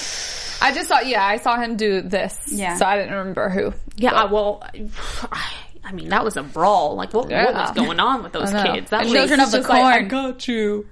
I 0.62 0.74
just 0.74 0.88
saw. 0.90 1.00
Yeah, 1.02 1.24
I 1.26 1.38
saw 1.38 1.60
him 1.60 1.78
do 1.78 2.02
this. 2.02 2.38
Yeah. 2.48 2.76
So 2.76 2.86
I 2.86 2.98
didn't 2.98 3.14
remember 3.14 3.50
who. 3.50 3.74
Yeah, 3.96 4.14
I- 4.14 4.26
well, 4.32 4.64
I, 5.32 5.54
I 5.84 5.92
mean 5.92 6.10
that 6.10 6.24
was 6.24 6.38
a 6.38 6.44
brawl. 6.44 6.96
Like 6.96 7.14
what, 7.14 7.30
what 7.30 7.54
was 7.54 7.72
going 7.72 8.00
on 8.00 8.24
with 8.24 8.34
those 8.34 8.52
kids? 8.52 8.90
That 8.92 9.02
And 9.02 9.10
was 9.10 9.14
Children 9.20 9.40
of 9.40 9.52
the 9.52 9.58
just 9.60 9.70
like, 9.70 9.84
I 9.84 10.02
got 10.04 10.48
you. 10.48 10.88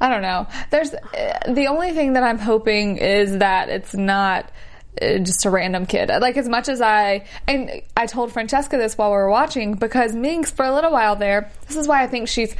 I 0.00 0.08
don't 0.08 0.22
know. 0.22 0.46
There's 0.70 0.94
uh, 0.94 1.52
the 1.52 1.66
only 1.66 1.92
thing 1.92 2.14
that 2.14 2.22
I'm 2.22 2.38
hoping 2.38 2.96
is 2.96 3.38
that 3.38 3.68
it's 3.68 3.94
not 3.94 4.46
uh, 4.46 4.50
Uh, 5.00 5.18
just 5.18 5.44
a 5.44 5.50
random 5.50 5.86
kid. 5.86 6.08
Like 6.08 6.36
as 6.36 6.48
much 6.48 6.68
as 6.68 6.80
I 6.80 7.24
and 7.46 7.82
I 7.96 8.06
told 8.06 8.32
Francesca 8.32 8.76
this 8.76 8.98
while 8.98 9.10
we 9.10 9.16
were 9.16 9.30
watching 9.30 9.74
because 9.74 10.14
Minx 10.14 10.50
for 10.50 10.64
a 10.64 10.74
little 10.74 10.90
while 10.92 11.16
there. 11.16 11.50
This 11.68 11.76
is 11.76 11.86
why 11.86 12.02
I 12.02 12.06
think 12.06 12.28
she's. 12.28 12.54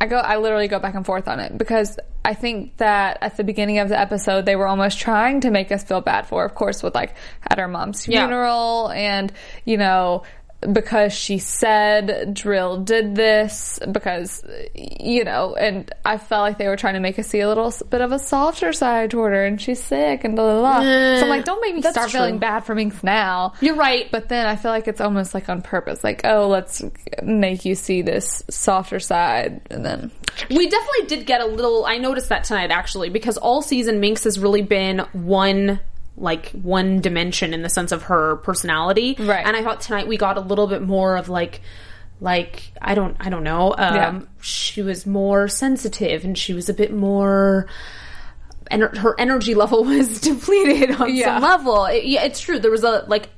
I 0.00 0.06
go. 0.06 0.16
I 0.16 0.36
literally 0.38 0.68
go 0.68 0.78
back 0.78 0.94
and 0.94 1.06
forth 1.06 1.28
on 1.28 1.40
it 1.40 1.56
because 1.56 1.98
I 2.24 2.34
think 2.34 2.76
that 2.78 3.18
at 3.20 3.36
the 3.36 3.44
beginning 3.44 3.78
of 3.78 3.88
the 3.88 3.98
episode 3.98 4.44
they 4.44 4.56
were 4.56 4.66
almost 4.66 4.98
trying 4.98 5.40
to 5.42 5.50
make 5.50 5.70
us 5.70 5.84
feel 5.84 6.00
bad 6.00 6.26
for. 6.26 6.44
Of 6.44 6.54
course, 6.54 6.82
with 6.82 6.94
like 6.94 7.14
at 7.48 7.58
her 7.58 7.68
mom's 7.68 8.06
Yeah. 8.08 8.20
funeral 8.26 8.90
and 8.90 9.32
you 9.64 9.76
know 9.76 10.24
because 10.70 11.12
she 11.12 11.38
said 11.38 12.34
Drill 12.34 12.78
did 12.78 13.14
this 13.14 13.78
because 13.90 14.44
you 14.74 15.24
know, 15.24 15.54
and 15.54 15.92
I 16.04 16.18
felt 16.18 16.42
like 16.42 16.58
they 16.58 16.68
were 16.68 16.76
trying 16.76 16.94
to 16.94 17.00
make 17.00 17.18
us 17.18 17.26
see 17.26 17.40
a 17.40 17.48
little 17.48 17.72
bit 17.88 18.00
of 18.00 18.12
a 18.12 18.18
softer 18.18 18.72
side 18.72 19.10
toward 19.10 19.32
her, 19.32 19.44
and 19.44 19.60
she's 19.60 19.82
sick 19.82 20.24
and 20.24 20.36
blah 20.36 20.60
blah 20.60 20.80
blah. 20.80 21.18
so 21.18 21.24
I'm 21.24 21.28
like, 21.28 21.44
don't 21.44 21.60
make 21.60 21.74
me 21.74 21.82
start 21.82 22.10
true. 22.10 22.20
feeling 22.20 22.38
bad 22.38 22.60
for 22.60 22.74
Minx 22.74 23.02
now. 23.02 23.54
You're 23.60 23.76
right. 23.76 24.10
But 24.10 24.28
then 24.28 24.46
I 24.46 24.56
feel 24.56 24.70
like 24.70 24.86
it's 24.86 25.00
almost 25.00 25.34
like 25.34 25.48
on 25.48 25.62
purpose, 25.62 26.04
like 26.04 26.22
oh, 26.24 26.48
let's 26.48 26.82
make 27.22 27.64
you 27.64 27.74
see 27.74 28.02
this 28.02 28.42
softer 28.50 29.00
side, 29.00 29.62
and 29.70 29.84
then 29.84 30.10
We 30.48 30.68
definitely 30.68 31.06
did 31.08 31.26
get 31.26 31.40
a 31.40 31.46
little. 31.46 31.84
I 31.84 31.98
noticed 31.98 32.28
that 32.28 32.44
tonight 32.44 32.70
actually 32.70 33.10
because 33.10 33.36
all 33.38 33.62
season 33.62 34.00
Minx 34.00 34.24
has 34.24 34.38
really 34.38 34.62
been 34.62 35.00
one 35.12 35.80
like 36.16 36.50
one 36.50 37.00
dimension 37.00 37.54
in 37.54 37.62
the 37.62 37.68
sense 37.70 37.90
of 37.92 38.04
her 38.04 38.36
personality, 38.36 39.16
Right. 39.18 39.44
And 39.46 39.56
I 39.56 39.62
thought 39.62 39.80
tonight 39.80 40.06
we 40.06 40.16
got 40.16 40.36
a 40.36 40.40
little 40.40 40.66
bit 40.66 40.82
more 40.82 41.16
of 41.16 41.28
like. 41.28 41.60
Like 42.20 42.70
I 42.80 42.94
don't 42.94 43.16
I 43.18 43.30
don't 43.30 43.42
know. 43.42 43.74
Um, 43.76 43.94
Yeah. 43.96 44.20
She 44.42 44.80
was 44.80 45.06
more 45.06 45.48
sensitive 45.48 46.24
and 46.24 46.38
she 46.38 46.54
was 46.54 46.68
a 46.68 46.74
bit 46.74 46.92
more. 46.94 47.66
And 48.70 48.82
her 48.82 49.18
energy 49.18 49.54
level 49.56 49.82
was 49.92 50.20
depleted 50.20 50.92
on 51.00 51.12
Yeah. 51.12 51.34
some 51.40 51.42
level. 51.42 51.86
It- 51.86 52.04
yeah, 52.04 52.22
it's 52.22 52.38
true. 52.40 52.60
There 52.60 52.70
was 52.70 52.84
a 52.84 53.04
like. 53.08 53.28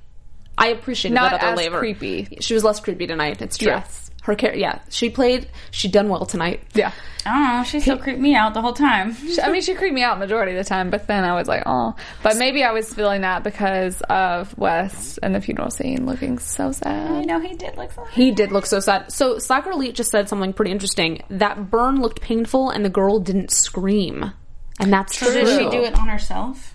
I 0.59 0.69
appreciated 0.69 1.15
Not 1.15 1.31
that 1.31 1.41
other 1.43 1.53
as 1.53 1.57
labor. 1.57 1.79
creepy. 1.79 2.37
She 2.41 2.53
was 2.53 2.63
less 2.63 2.79
creepy 2.79 3.07
tonight. 3.07 3.41
It's 3.41 3.57
true. 3.57 3.69
Yes. 3.73 4.04
Her 4.25 4.35
character. 4.35 4.59
Yeah, 4.59 4.79
she 4.91 5.11
played. 5.11 5.49
She 5.71 5.87
done 5.89 6.09
well 6.09 6.25
tonight. 6.27 6.63
yeah. 6.75 6.93
I. 7.27 7.63
She 7.65 7.81
still 7.81 7.97
creeped 7.99 8.21
me 8.21 8.35
out 8.35 8.53
the 8.53 8.61
whole 8.61 8.73
time. 8.75 9.17
I 9.43 9.51
mean, 9.51 9.63
she 9.63 9.75
creeped 9.75 9.95
me 9.95 10.03
out 10.03 10.19
majority 10.19 10.53
of 10.53 10.59
the 10.59 10.69
time, 10.69 10.91
but 10.91 11.07
then 11.07 11.25
I 11.25 11.35
was 11.35 11.47
like, 11.49 11.63
oh. 11.65 11.95
But 12.23 12.37
maybe 12.37 12.63
I 12.65 12.73
was 12.73 12.93
feeling 12.93 13.23
that 13.23 13.43
because 13.45 14.01
of 14.11 14.57
Wes 14.59 15.17
and 15.19 15.35
the 15.35 15.41
funeral 15.41 15.71
scene 15.71 16.05
looking 16.07 16.39
so 16.39 16.69
I 16.69 16.73
sad. 16.73 17.27
know 17.27 17.41
he 17.41 17.55
did 17.55 17.77
look 17.79 17.93
so. 17.93 18.05
He 18.07 18.31
did 18.31 18.51
look 18.53 18.67
so 18.67 18.81
sad. 18.81 19.11
So 19.13 19.39
Soccer 19.39 19.71
Elite 19.71 19.95
just 19.95 20.11
said 20.11 20.29
something 20.29 20.53
pretty 20.53 20.71
interesting. 20.71 21.23
That 21.31 21.71
burn 21.71 22.01
looked 22.03 22.21
painful, 22.21 22.69
and 22.71 22.85
the 22.85 22.91
girl 22.91 23.19
didn't 23.21 23.51
scream, 23.51 24.33
and 24.81 24.93
that's 24.93 25.15
true. 25.17 25.33
Did 25.33 25.49
she 25.49 25.69
do 25.71 25.83
it 25.83 25.95
on 25.99 26.09
herself? 26.09 26.75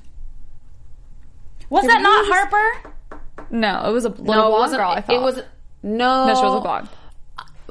Was 1.69 1.85
that 1.85 2.01
not 2.01 2.25
Harper? 2.27 2.93
No, 3.51 3.87
it 3.89 3.91
was 3.91 4.05
a 4.05 4.09
little 4.09 4.25
No, 4.25 4.31
it 4.31 4.35
blonde 4.35 4.51
wasn't. 4.53 4.79
girl. 4.81 4.89
I 4.91 5.01
thought 5.01 5.15
It 5.15 5.21
was 5.21 5.35
no. 5.83 6.27
no, 6.27 6.35
she 6.35 6.41
was 6.43 6.55
a 6.57 6.61
blonde. 6.61 6.89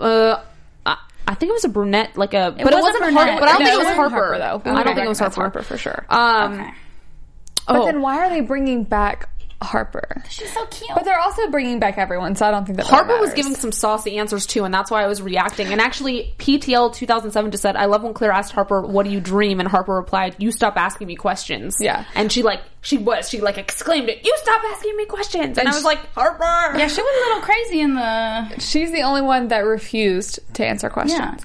Uh, 0.00 0.42
I, 0.86 0.96
I 1.26 1.34
think 1.34 1.50
it 1.50 1.52
was 1.52 1.64
a 1.64 1.68
brunette, 1.68 2.16
like 2.16 2.34
a. 2.34 2.54
but 2.56 2.72
it 2.72 2.76
wasn't 2.80 2.98
brunette. 3.04 3.28
Harper. 3.28 3.40
But 3.40 3.48
I 3.48 3.52
don't 3.52 3.60
No, 3.60 3.66
think 3.66 3.68
it 3.68 3.74
it 3.74 3.86
was 3.86 3.96
Harper. 3.96 4.14
Harper, 4.16 4.38
though. 4.38 4.70
I 4.72 4.82
don't 4.82 4.94
think 4.94 5.06
it 5.06 5.08
was 5.08 5.18
Harper. 5.18 5.40
Harper 5.40 5.62
for 5.62 5.76
sure. 5.78 6.06
Um, 6.08 6.54
Okay. 6.54 6.70
But 7.66 7.76
oh. 7.76 7.84
then 7.84 8.00
why 8.00 8.16
are 8.18 8.30
they 8.30 8.40
bringing 8.40 8.82
back 8.84 9.28
Harper? 9.60 10.22
She's 10.30 10.52
so 10.52 10.64
cute. 10.66 10.90
But 10.94 11.04
they're 11.04 11.18
also 11.18 11.50
bringing 11.50 11.80
back 11.80 11.98
everyone, 11.98 12.36
so 12.36 12.46
I 12.46 12.52
don't 12.52 12.64
think 12.64 12.76
that 12.78 12.86
Harper 12.86 13.08
really 13.08 13.20
was 13.22 13.34
giving 13.34 13.54
some 13.56 13.72
saucy 13.72 14.16
answers 14.18 14.46
too, 14.46 14.64
and 14.64 14.72
that's 14.72 14.88
why 14.90 15.02
I 15.02 15.06
was 15.08 15.20
reacting. 15.20 15.72
And 15.72 15.80
actually, 15.80 16.32
PTL 16.38 16.94
2007 16.94 17.50
just 17.50 17.62
said, 17.62 17.74
"I 17.74 17.86
love 17.86 18.04
when 18.04 18.14
Claire 18.14 18.30
asked 18.30 18.52
Harper, 18.52 18.80
"What 18.82 19.04
do 19.04 19.10
you 19.10 19.18
dream?" 19.20 19.58
and 19.58 19.68
Harper 19.68 19.94
replied, 19.94 20.36
"You 20.38 20.52
stop 20.52 20.76
asking 20.76 21.08
me 21.08 21.16
questions." 21.16 21.76
Yeah. 21.80 22.04
and 22.14 22.30
she 22.30 22.42
like 22.42 22.60
she 22.82 22.98
was 22.98 23.28
she 23.28 23.40
like 23.40 23.58
exclaimed 23.58 24.08
it, 24.08 24.24
"You 24.24 24.32
stop 24.42 24.62
asking 24.70 24.96
me 24.96 25.06
questions!" 25.06 25.58
And, 25.58 25.66
I 25.66 25.72
was 25.72 25.80
she- 25.80 25.84
like, 25.84 26.14
Harper, 26.14 26.78
yeah, 26.78 26.86
she 26.86 27.02
was 27.02 27.24
a 27.24 27.28
little 27.28 27.42
crazy 27.42 27.80
in 27.80 27.94
the. 27.94 28.60
She's 28.60 28.92
the 28.92 29.02
only 29.02 29.22
one 29.22 29.48
that 29.48 29.58
refused 29.60 30.38
to 30.54 30.64
answer 30.64 30.88
questions. 30.88 31.18
Yeah. 31.20 31.36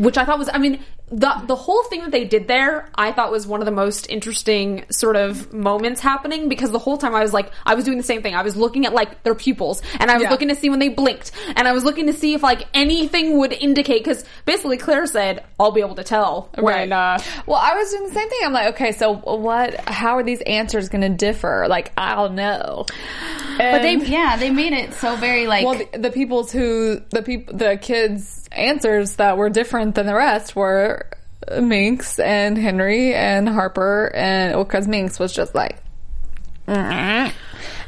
which 0.00 0.16
I 0.18 0.24
thought 0.24 0.38
was, 0.38 0.48
I 0.52 0.58
mean, 0.58 0.78
the 1.10 1.42
the 1.46 1.56
whole 1.56 1.82
thing 1.84 2.02
that 2.02 2.12
they 2.12 2.24
did 2.24 2.46
there, 2.46 2.88
I 2.94 3.10
thought 3.12 3.32
was 3.32 3.46
one 3.46 3.60
of 3.60 3.66
the 3.66 3.72
most 3.72 4.08
interesting 4.08 4.84
sort 4.90 5.16
of 5.16 5.52
moments 5.52 6.00
happening 6.00 6.48
because 6.48 6.70
the 6.70 6.78
whole 6.78 6.98
time 6.98 7.14
I 7.14 7.20
was 7.20 7.32
like, 7.32 7.50
I 7.66 7.74
was 7.74 7.84
doing 7.84 7.96
the 7.98 8.04
same 8.04 8.22
thing. 8.22 8.34
I 8.34 8.42
was 8.42 8.56
looking 8.56 8.86
at 8.86 8.92
like 8.94 9.22
their 9.24 9.34
pupils, 9.34 9.82
and 9.98 10.10
I 10.10 10.14
was 10.14 10.22
Yeah. 10.24 10.30
looking 10.30 10.48
to 10.48 10.54
see 10.54 10.70
when 10.70 10.78
they 10.78 10.88
blinked, 10.88 11.32
and 11.56 11.66
I 11.66 11.72
was 11.72 11.84
looking 11.84 12.06
to 12.06 12.12
see 12.12 12.34
if 12.34 12.42
like 12.42 12.66
anything 12.74 13.38
would 13.38 13.52
indicate 13.52 14.04
because 14.04 14.24
basically 14.46 14.76
Claire 14.76 15.06
said, 15.06 15.44
"I'll 15.58 15.72
be 15.72 15.80
able 15.80 15.96
to 15.96 16.04
tell." 16.04 16.48
when, 16.58 16.92
uh, 16.92 17.18
Well, 17.46 17.60
I 17.60 17.74
was 17.74 17.90
doing 17.90 18.08
the 18.08 18.14
same 18.14 18.28
thing. 18.28 18.38
I'm 18.44 18.52
like, 18.52 18.74
okay, 18.74 18.92
so 18.92 19.14
what? 19.14 19.74
How 19.88 20.16
are 20.16 20.22
these 20.22 20.40
answers 20.42 20.88
going 20.88 21.02
to 21.02 21.08
differ? 21.08 21.66
Like, 21.68 21.92
I'll 21.96 22.30
know. 22.30 22.86
But 23.58 23.82
they, 23.82 23.96
yeah, 23.96 24.36
they 24.36 24.50
made 24.50 24.72
it 24.72 24.94
so 24.94 25.16
very 25.16 25.46
like. 25.46 25.64
well, 25.66 25.74
the, 25.92 25.98
the 25.98 26.10
people's 26.10 26.50
who 26.52 27.00
the 27.10 27.22
people, 27.22 27.56
the 27.56 27.76
kids' 27.80 28.48
answers 28.52 29.16
that 29.16 29.36
were 29.36 29.50
different 29.50 29.94
than 29.94 30.06
the 30.06 30.14
rest 30.14 30.56
were 30.56 30.99
Minx 31.60 32.18
and 32.18 32.56
Henry 32.56 33.14
and 33.14 33.48
Harper, 33.48 34.12
and 34.14 34.56
because 34.56 34.86
Minx 34.86 35.18
was 35.18 35.32
just 35.32 35.54
like, 35.54 35.78
and 36.66 37.32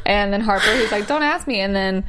then 0.06 0.40
Harper, 0.40 0.74
he's 0.74 0.92
like, 0.92 1.06
"Don't 1.06 1.22
ask 1.22 1.46
me," 1.46 1.60
and 1.60 1.74
then. 1.74 2.04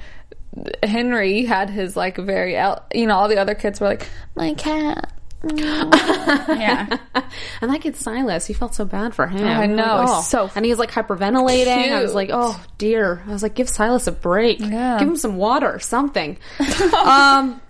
Henry 0.84 1.46
had 1.46 1.72
his 1.72 1.98
like 1.98 2.16
very, 2.16 2.52
you 2.94 3.08
know, 3.08 3.16
all 3.16 3.28
the 3.28 3.40
other 3.40 3.56
kids 3.56 3.80
were 3.82 3.88
like, 3.88 4.08
"My 4.36 4.54
cat." 4.54 5.12
yeah. 5.54 6.98
and 7.62 7.74
that 7.74 7.82
kid 7.82 7.98
Silas, 7.98 8.46
he 8.46 8.54
felt 8.54 8.74
so 8.74 8.86
bad 8.86 9.14
for 9.14 9.28
him. 9.28 9.46
I 9.46 9.66
know, 9.66 9.84
Like, 9.84 10.08
he's 10.08 10.28
so 10.28 10.50
and 10.56 10.64
he 10.64 10.72
was 10.72 10.80
like 10.80 10.92
hyperventilating. 10.92 11.92
I 11.92 12.02
was 12.02 12.14
like, 12.14 12.30
oh 12.32 12.62
dear. 12.78 13.22
I 13.28 13.32
was 13.32 13.44
like, 13.44 13.54
give 13.54 13.68
Silas 13.68 14.08
a 14.08 14.14
break. 14.14 14.62
Yeah. 14.62 15.00
Give 15.00 15.08
him 15.08 15.18
some 15.18 15.36
water, 15.36 15.80
something. 15.80 16.38
um, 17.06 17.62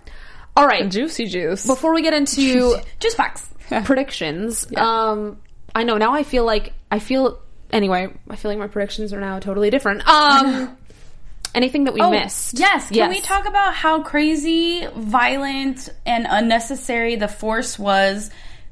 all 0.56 0.66
right. 0.66 0.88
juicy 0.88 1.26
juice. 1.26 1.66
Before 1.66 1.92
we 1.92 2.02
get 2.02 2.14
into 2.14 2.78
juice 3.00 3.14
facts. 3.14 3.50
predictions, 3.84 4.66
um, 4.76 5.40
I 5.74 5.82
know 5.84 5.96
now 5.98 6.14
I 6.14 6.22
feel 6.22 6.44
like 6.44 6.72
I 6.90 6.98
feel 6.98 7.40
anyway. 7.72 8.08
I 8.30 8.36
feel 8.36 8.50
like 8.50 8.58
my 8.58 8.68
predictions 8.68 9.12
are 9.12 9.20
now 9.20 9.38
totally 9.40 9.70
different. 9.70 10.06
Um, 10.08 10.76
anything 11.54 11.84
that 11.84 11.94
we 11.94 12.00
missed? 12.10 12.54
Oh, 12.56 12.58
Yes. 12.60 12.88
Can 12.88 12.96
Yes. 12.96 13.08
we 13.10 13.20
talk 13.20 13.46
about 13.46 13.74
how 13.74 14.02
crazy, 14.02 14.86
violent, 14.96 15.88
and 16.06 16.26
unnecessary 16.28 17.16
the 17.16 17.28
force 17.28 17.78
was 17.78 18.30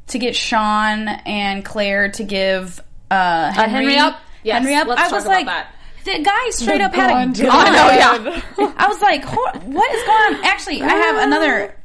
to 0.09 0.19
get 0.19 0.35
Sean 0.37 1.09
and 1.09 1.65
Claire 1.65 2.11
to 2.13 2.25
give 2.25 2.81
uh, 3.11 3.53
Henry, 3.53 3.71
Henry 3.95 3.97
up? 3.99 4.21
Yes, 4.45 4.59
Henry 4.63 4.75
up. 4.75 4.89
let's 4.89 5.01
I 5.01 5.05
talk 5.05 5.13
was 5.13 5.25
about 5.25 5.35
like, 5.35 5.47
that. 5.47 5.75
the 6.05 6.23
guy 6.23 6.51
straight 6.51 6.81
up 6.81 6.93
had 6.95 7.11
a 7.11 7.13
gun. 7.13 7.33
the 7.33 7.47
Oh, 7.49 8.67
yeah. 8.67 8.73
I 8.77 8.89
was 8.89 9.01
like, 9.01 9.25
what 9.33 9.95
is 9.95 10.03
going 10.05 10.35
on? 10.41 10.45
Actually, 10.45 10.83
I 10.83 10.89
have 10.89 11.17
another 11.27 11.77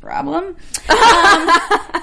problem. 0.00 0.56
Um, 0.88 2.02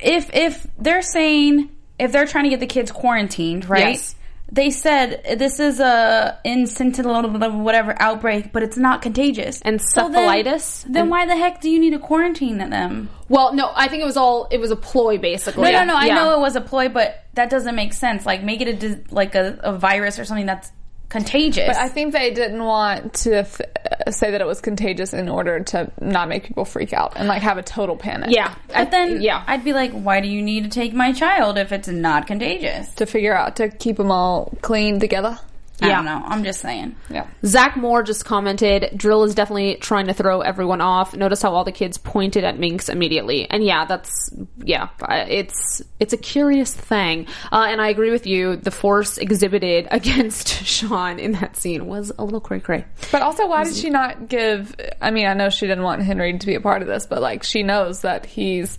if 0.00 0.30
if 0.34 0.66
they're 0.78 1.02
saying 1.02 1.70
if 1.98 2.12
they're 2.12 2.26
trying 2.26 2.44
to 2.44 2.50
get 2.50 2.60
the 2.60 2.66
kids 2.66 2.90
quarantined, 2.90 3.68
right? 3.68 3.94
Yes. 3.94 4.14
They 4.50 4.70
said 4.70 5.38
this 5.38 5.58
is 5.60 5.80
a 5.80 6.38
incidental 6.44 7.22
whatever 7.62 7.94
outbreak, 7.98 8.52
but 8.52 8.62
it's 8.62 8.76
not 8.76 9.00
contagious. 9.00 9.60
Encephalitis? 9.62 10.82
then, 10.82 10.92
then 10.92 11.02
And- 11.02 11.10
why 11.10 11.24
the 11.26 11.36
heck 11.36 11.62
do 11.62 11.70
you 11.70 11.80
need 11.80 11.90
to 11.90 11.98
quarantine 11.98 12.58
them? 12.58 13.08
Well, 13.30 13.54
no, 13.54 13.70
I 13.74 13.88
think 13.88 14.02
it 14.02 14.04
was 14.04 14.18
all 14.18 14.48
it 14.50 14.60
was 14.60 14.70
a 14.70 14.76
ploy, 14.76 15.16
basically. 15.16 15.72
No, 15.72 15.78
no, 15.78 15.84
no. 15.84 15.96
I 15.96 16.06
Yeah. 16.06 16.16
know 16.16 16.32
it 16.34 16.40
was 16.40 16.54
a 16.54 16.60
ploy, 16.60 16.88
but 16.90 17.24
that 17.32 17.48
doesn't 17.48 17.74
make 17.74 17.94
sense. 17.94 18.26
Like, 18.26 18.42
make 18.42 18.60
it 18.60 18.84
a 18.84 19.00
like 19.10 19.34
a, 19.34 19.58
a 19.62 19.72
virus 19.72 20.18
or 20.18 20.26
something 20.26 20.44
that's 20.46 20.70
contagious. 21.12 21.66
But 21.66 21.76
I 21.76 21.88
think 21.88 22.12
they 22.12 22.32
didn't 22.32 22.64
want 22.64 23.14
to 23.14 23.40
f- 23.40 23.60
uh, 23.60 24.10
say 24.10 24.30
that 24.30 24.40
it 24.40 24.46
was 24.46 24.60
contagious 24.60 25.12
in 25.12 25.28
order 25.28 25.60
to 25.60 25.92
not 26.00 26.28
make 26.28 26.44
people 26.44 26.64
freak 26.64 26.92
out 26.92 27.12
and 27.16 27.28
like 27.28 27.42
have 27.42 27.58
a 27.58 27.62
total 27.62 27.96
panic. 27.96 28.30
Yeah, 28.32 28.54
I, 28.74 28.84
but 28.84 28.90
then, 28.90 29.20
yeah, 29.20 29.44
I'd 29.46 29.62
be 29.62 29.74
like, 29.74 29.92
why 29.92 30.20
do 30.20 30.28
you 30.28 30.42
need 30.42 30.64
to 30.64 30.70
take 30.70 30.94
my 30.94 31.12
child 31.12 31.58
if 31.58 31.70
it's 31.70 31.88
not 31.88 32.26
contagious? 32.26 32.88
To 32.94 33.06
figure 33.06 33.34
out 33.34 33.56
to 33.56 33.68
keep 33.68 33.98
them 33.98 34.10
all 34.10 34.54
clean 34.62 34.98
together. 34.98 35.38
I 35.82 35.88
Yeah. 35.88 35.96
don't 35.96 36.04
know. 36.04 36.22
I'm 36.26 36.44
just 36.44 36.60
saying. 36.60 36.96
Yeah. 37.10 37.26
Zach 37.44 37.76
Moore 37.76 38.02
just 38.02 38.24
commented, 38.24 38.90
Drill 38.96 39.24
is 39.24 39.34
definitely 39.34 39.76
trying 39.76 40.06
to 40.06 40.14
throw 40.14 40.40
everyone 40.40 40.80
off. 40.80 41.14
Notice 41.14 41.42
how 41.42 41.54
all 41.54 41.64
the 41.64 41.72
kids 41.72 41.98
pointed 41.98 42.44
at 42.44 42.58
Minx 42.58 42.88
immediately. 42.88 43.48
And 43.50 43.64
yeah, 43.64 43.84
that's, 43.84 44.30
yeah, 44.64 44.88
uh, 45.02 45.24
it's, 45.28 45.82
it's 46.00 46.12
a 46.12 46.16
curious 46.16 46.72
thing. 46.72 47.26
Uh, 47.50 47.66
and 47.68 47.80
I 47.80 47.88
agree 47.88 48.10
with 48.10 48.26
you. 48.26 48.56
The 48.56 48.70
force 48.70 49.18
exhibited 49.18 49.88
against 49.90 50.48
Sean 50.64 51.18
in 51.18 51.32
that 51.32 51.56
scene 51.56 51.86
was 51.86 52.12
a 52.18 52.24
little 52.24 52.40
cray 52.40 52.60
cray. 52.60 52.84
But 53.10 53.22
also, 53.22 53.48
why 53.48 53.64
did 53.64 53.74
she 53.74 53.90
not 53.90 54.28
give? 54.28 54.74
I 55.00 55.10
mean, 55.10 55.26
I 55.26 55.34
know 55.34 55.50
she 55.50 55.66
didn't 55.66 55.84
want 55.84 56.02
Henry 56.02 56.36
to 56.38 56.46
be 56.46 56.54
a 56.54 56.60
part 56.60 56.82
of 56.82 56.88
this, 56.88 57.06
but 57.06 57.20
like 57.20 57.42
she 57.42 57.62
knows 57.62 58.02
that 58.02 58.26
he's 58.26 58.78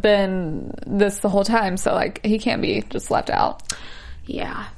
been 0.00 0.72
this 0.86 1.18
the 1.18 1.28
whole 1.28 1.44
time, 1.44 1.76
so 1.76 1.92
like 1.94 2.24
he 2.24 2.38
can't 2.38 2.62
be 2.62 2.82
just 2.88 3.10
left 3.10 3.30
out. 3.30 3.62
Yeah, 4.24 4.46
I 4.46 4.54
am. 4.56 4.66
uh, 4.66 4.75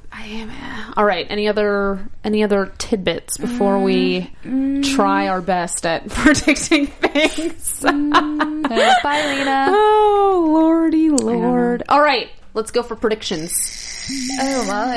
All 0.97 1.05
right. 1.05 1.25
Any 1.29 1.47
other 1.47 2.07
any 2.23 2.43
other 2.43 2.71
tidbits 2.77 3.37
before 3.37 3.79
we 3.79 4.31
mm, 4.43 4.79
mm. 4.83 4.95
try 4.95 5.27
our 5.27 5.41
best 5.41 5.85
at 5.85 6.09
predicting 6.09 6.87
things? 6.87 7.81
Mm, 7.81 9.03
bye, 9.03 9.25
Lena. 9.35 9.67
oh, 9.69 10.49
lordy 10.51 11.09
lord! 11.09 11.83
All 11.89 12.01
right, 12.01 12.29
let's 12.53 12.71
go 12.71 12.83
for 12.83 12.95
predictions. 12.95 13.53
Oh 14.39 14.65
my! 14.65 14.95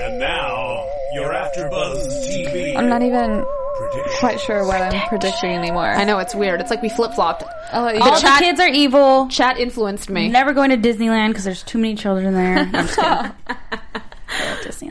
And 0.00 0.18
now, 0.18 0.86
your 1.14 1.32
AfterBuzz 1.32 2.06
TV 2.26 2.76
I'm 2.76 2.88
not 2.88 3.02
even 3.02 3.44
prediction. 3.76 4.18
quite 4.18 4.40
sure 4.40 4.64
what 4.66 4.80
I'm 4.80 5.08
predicting 5.08 5.50
anymore. 5.50 5.88
I 5.90 6.04
know 6.04 6.18
it's 6.18 6.34
weird. 6.34 6.60
It's 6.60 6.70
like 6.70 6.82
we 6.82 6.88
flip 6.88 7.14
flopped. 7.14 7.42
I'll 7.72 7.86
oh, 7.86 7.90
you 7.90 8.00
All 8.00 8.10
go. 8.14 8.20
chat- 8.20 8.38
the 8.38 8.44
kids 8.44 8.60
are 8.60 8.68
evil. 8.68 9.28
Chat 9.28 9.58
influenced 9.58 10.08
me. 10.08 10.28
Never 10.28 10.52
going 10.52 10.70
to 10.70 10.76
Disneyland 10.76 11.28
because 11.28 11.44
there's 11.44 11.62
too 11.62 11.78
many 11.78 11.94
children 11.96 12.34
there. 12.34 12.58
I'm 12.72 12.72
just 12.72 12.96
kidding. 12.96 13.56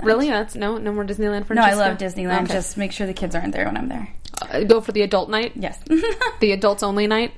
Disneyland. 0.01 0.05
Really? 0.05 0.27
That's 0.29 0.55
no 0.55 0.77
no 0.77 0.91
more 0.91 1.05
Disneyland 1.05 1.45
for 1.45 1.53
No, 1.53 1.62
I 1.62 1.73
love 1.73 1.97
Disneyland. 1.97 2.43
Okay. 2.43 2.53
Just 2.53 2.77
make 2.77 2.91
sure 2.91 3.07
the 3.07 3.13
kids 3.13 3.35
aren't 3.35 3.53
there 3.53 3.65
when 3.65 3.77
I'm 3.77 3.88
there. 3.89 4.07
Uh, 4.41 4.63
go 4.63 4.81
for 4.81 4.91
the 4.91 5.01
adult 5.01 5.29
night. 5.29 5.53
Yes. 5.55 5.79
The 6.39 6.51
adults 6.53 6.83
only 6.83 7.07
night. 7.07 7.33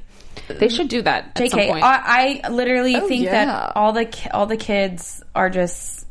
They 0.47 0.69
should 0.69 0.88
do 0.88 1.02
that 1.02 1.32
at 1.41 1.50
some 1.52 1.60
JK. 1.60 1.82
I, 1.82 2.41
I 2.43 2.50
literally 2.50 2.95
Oh, 2.95 3.08
think 3.08 3.26
yeah. 3.26 3.45
that 3.45 3.76
all 3.76 3.91
the 3.93 4.06
ki- 4.06 4.30
all 4.30 4.45
the 4.45 4.58
kids 4.58 5.24
are 5.36 5.50
just 5.50 6.06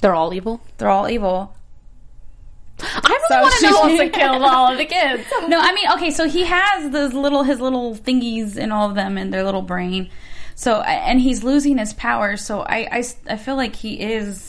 They're 0.00 0.14
all 0.14 0.32
evil. 0.34 0.60
they're 0.78 0.88
all 0.90 1.08
evil. 1.08 1.54
I 2.80 3.00
really 3.08 3.20
So 3.28 3.40
want 3.40 3.54
to 3.54 3.70
know. 3.70 3.80
wants 3.80 3.98
to 3.98 4.08
kill 4.10 4.44
all 4.44 4.72
of 4.72 4.78
the 4.78 4.84
kids. 4.84 5.24
No, 5.48 5.58
I 5.58 5.72
mean, 5.74 5.90
okay, 5.92 6.10
so 6.10 6.28
he 6.28 6.44
has 6.44 6.90
those 6.90 7.12
little 7.14 7.42
his 7.42 7.60
little 7.60 7.94
thingies 7.94 8.56
in 8.56 8.70
all 8.72 8.88
of 8.88 8.94
them 8.94 9.16
in 9.18 9.30
their 9.30 9.44
little 9.44 9.62
brain. 9.62 10.10
So 10.54 10.80
and 10.82 11.20
he's 11.20 11.42
losing 11.44 11.78
his 11.78 11.92
powers. 11.94 12.42
So 12.44 12.60
I 12.60 12.88
I, 12.90 13.04
I 13.28 13.36
feel 13.36 13.56
like 13.56 13.74
he 13.76 14.00
is 14.00 14.40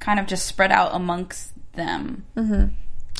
kind 0.00 0.20
of 0.20 0.26
just 0.26 0.46
spread 0.46 0.72
out 0.72 0.94
amongst 0.94 1.52
them. 1.72 2.24
Mm-hmm. 2.36 2.74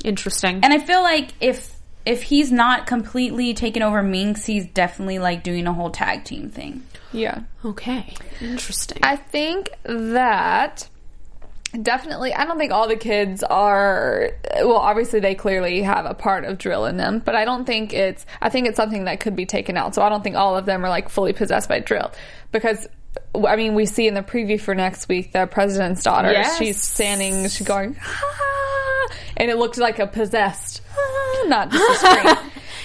Interesting. 0.04 0.60
And 0.62 0.72
I 0.72 0.78
feel 0.78 1.02
like 1.02 1.32
if 1.40 1.74
if 2.04 2.22
he's 2.22 2.52
not 2.52 2.86
completely 2.86 3.52
taken 3.52 3.82
over 3.82 4.02
Minx, 4.02 4.46
he's 4.46 4.66
definitely 4.66 5.18
like 5.18 5.42
doing 5.42 5.66
a 5.66 5.72
whole 5.72 5.90
tag 5.90 6.24
team 6.24 6.48
thing. 6.48 6.84
Yeah. 7.12 7.40
okay. 7.64 8.14
Interesting. 8.40 8.98
I 9.02 9.16
think 9.16 9.70
that 9.84 10.88
definitely 11.82 12.32
I 12.32 12.44
don't 12.44 12.58
think 12.58 12.72
all 12.72 12.88
the 12.88 12.96
kids 12.96 13.42
are 13.42 14.30
well 14.60 14.76
obviously 14.76 15.20
they 15.20 15.34
clearly 15.34 15.82
have 15.82 16.06
a 16.06 16.14
part 16.14 16.44
of 16.44 16.58
drill 16.58 16.86
in 16.86 16.96
them 16.96 17.18
but 17.18 17.34
I 17.34 17.44
don't 17.44 17.64
think 17.64 17.92
it's 17.92 18.24
I 18.40 18.48
think 18.48 18.66
it's 18.68 18.76
something 18.76 19.04
that 19.04 19.20
could 19.20 19.36
be 19.36 19.44
taken 19.44 19.76
out 19.76 19.94
so 19.94 20.00
I 20.00 20.08
don't 20.08 20.22
think 20.22 20.36
all 20.36 20.56
of 20.56 20.64
them 20.64 20.84
are 20.84 20.88
like 20.88 21.08
fully 21.08 21.32
possessed 21.32 21.68
by 21.68 21.80
drill 21.80 22.12
because 22.52 22.86
I 23.34 23.56
mean 23.56 23.74
we 23.74 23.86
see 23.86 24.06
in 24.08 24.14
the 24.14 24.22
preview 24.22 24.60
for 24.60 24.74
next 24.74 25.08
week 25.08 25.32
the 25.32 25.46
president's 25.46 26.02
daughter 26.02 26.30
Yes. 26.32 26.56
she's 26.58 26.80
standing 26.80 27.48
she's 27.48 27.66
going 27.66 27.96
ah, 28.02 29.08
and 29.36 29.50
it 29.50 29.56
looked 29.56 29.78
like 29.78 29.98
a 29.98 30.06
possessed 30.06 30.80
ah, 30.96 31.44
not 31.46 31.70
just 31.70 32.02
a 32.04 32.06
scream 32.18 32.36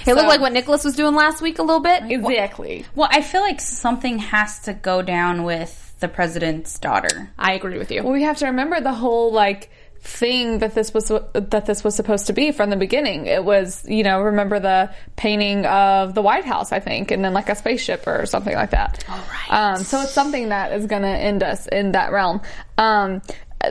it 0.07 0.15
looked 0.15 0.27
like 0.27 0.41
what 0.41 0.51
Nicholas 0.51 0.83
was 0.83 0.95
doing 0.95 1.13
last 1.13 1.41
week 1.41 1.59
a 1.59 1.63
little 1.63 1.79
bit. 1.79 2.03
exactly 2.09 2.85
Well, 2.95 3.07
I 3.11 3.21
feel 3.21 3.41
like 3.41 3.61
something 3.61 4.17
has 4.19 4.59
to 4.61 4.73
go 4.73 5.01
down 5.03 5.43
with 5.43 5.93
the 5.99 6.07
president's 6.07 6.79
daughter. 6.79 7.29
I 7.37 7.53
agree 7.53 7.77
with 7.77 7.91
you. 7.91 8.01
Well, 8.01 8.11
we 8.11 8.23
have 8.23 8.37
to 8.37 8.47
remember 8.47 8.81
the 8.81 8.93
whole 8.93 9.31
like 9.31 9.69
thing 10.01 10.59
that 10.59 10.73
this 10.73 10.93
was 10.93 11.09
that 11.33 11.65
this 11.65 11.83
was 11.83 11.95
supposed 11.95 12.27
to 12.27 12.33
be 12.33 12.51
from 12.51 12.69
the 12.71 12.75
beginning. 12.75 13.27
It 13.27 13.45
was, 13.45 13.87
you 13.87 14.03
know, 14.03 14.21
remember 14.21 14.59
the 14.59 14.93
painting 15.15 15.65
of 15.65 16.15
the 16.15 16.21
White 16.23 16.45
House, 16.45 16.71
I 16.71 16.79
think, 16.79 17.11
and 17.11 17.23
then 17.23 17.33
like 17.33 17.49
a 17.49 17.55
spaceship 17.55 18.07
or 18.07 18.25
something 18.25 18.53
like 18.53 18.71
that. 18.71 19.03
All 19.07 19.17
right. 19.17 19.73
Um, 19.73 19.83
so 19.83 20.01
it's 20.01 20.11
something 20.11 20.49
that 20.49 20.73
is 20.73 20.87
going 20.87 21.03
to 21.03 21.07
end 21.07 21.43
us 21.43 21.67
in 21.67 21.91
that 21.91 22.11
realm. 22.11 22.41
Um, 22.79 23.21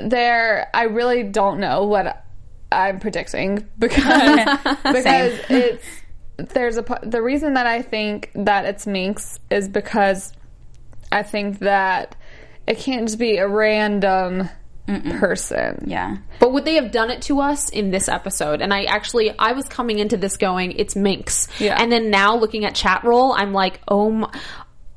there, 0.03 0.71
I 0.73 0.85
really 0.85 1.25
don't 1.25 1.59
know 1.59 1.87
what 1.87 2.25
I'm 2.71 3.01
predicting 3.01 3.69
because 3.79 4.59
because 4.85 5.41
it's 5.49 5.87
there's 6.37 6.79
a 6.79 7.01
the 7.03 7.21
reason 7.21 7.55
that 7.55 7.67
I 7.67 7.83
think 7.83 8.31
that 8.37 8.67
it's 8.67 8.87
Minx 8.87 9.41
is 9.51 9.69
because 9.69 10.33
I 11.11 11.25
think 11.25 11.59
that 11.59 12.15
it 12.69 12.79
can't 12.79 13.09
just 13.09 13.19
be 13.19 13.39
a 13.39 13.49
random 13.49 14.49
person. 14.87 15.85
Yeah. 15.87 16.17
But 16.39 16.53
would 16.53 16.65
they 16.65 16.75
have 16.75 16.91
done 16.91 17.11
it 17.11 17.23
to 17.23 17.41
us 17.41 17.69
in 17.71 17.91
this 17.91 18.09
episode? 18.09 18.61
And 18.61 18.73
I 18.75 18.85
actually, 18.85 19.37
I 19.39 19.53
was 19.53 19.67
coming 19.67 19.99
into 19.99 20.17
this 20.17 20.37
going, 20.37 20.73
it's 20.73 20.97
Minx. 20.97 21.49
Yeah. 21.61 21.77
And 21.81 21.91
then 21.93 22.11
now 22.11 22.37
looking 22.37 22.65
at 22.65 22.75
chat 22.75 23.05
roll, 23.05 23.33
I'm 23.33 23.53
like, 23.53 23.81
oh 23.89 24.11
my, 24.11 24.33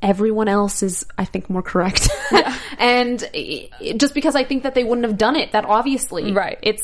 everyone 0.02 0.48
else 0.48 0.84
is, 0.84 1.06
I 1.18 1.26
think, 1.26 1.50
more 1.50 1.62
correct. 1.62 2.10
and 2.78 3.24
i- 3.36 3.70
i- 3.82 3.94
just 3.94 4.14
because 4.14 4.36
I 4.36 4.44
think 4.44 4.64
that 4.64 4.74
they 4.76 4.84
wouldn't 4.84 5.06
have 5.08 5.18
done 5.18 5.36
it 5.36 5.52
that 5.52 5.66
obviously. 5.66 6.32
Right. 6.34 6.58
It's, 6.62 6.82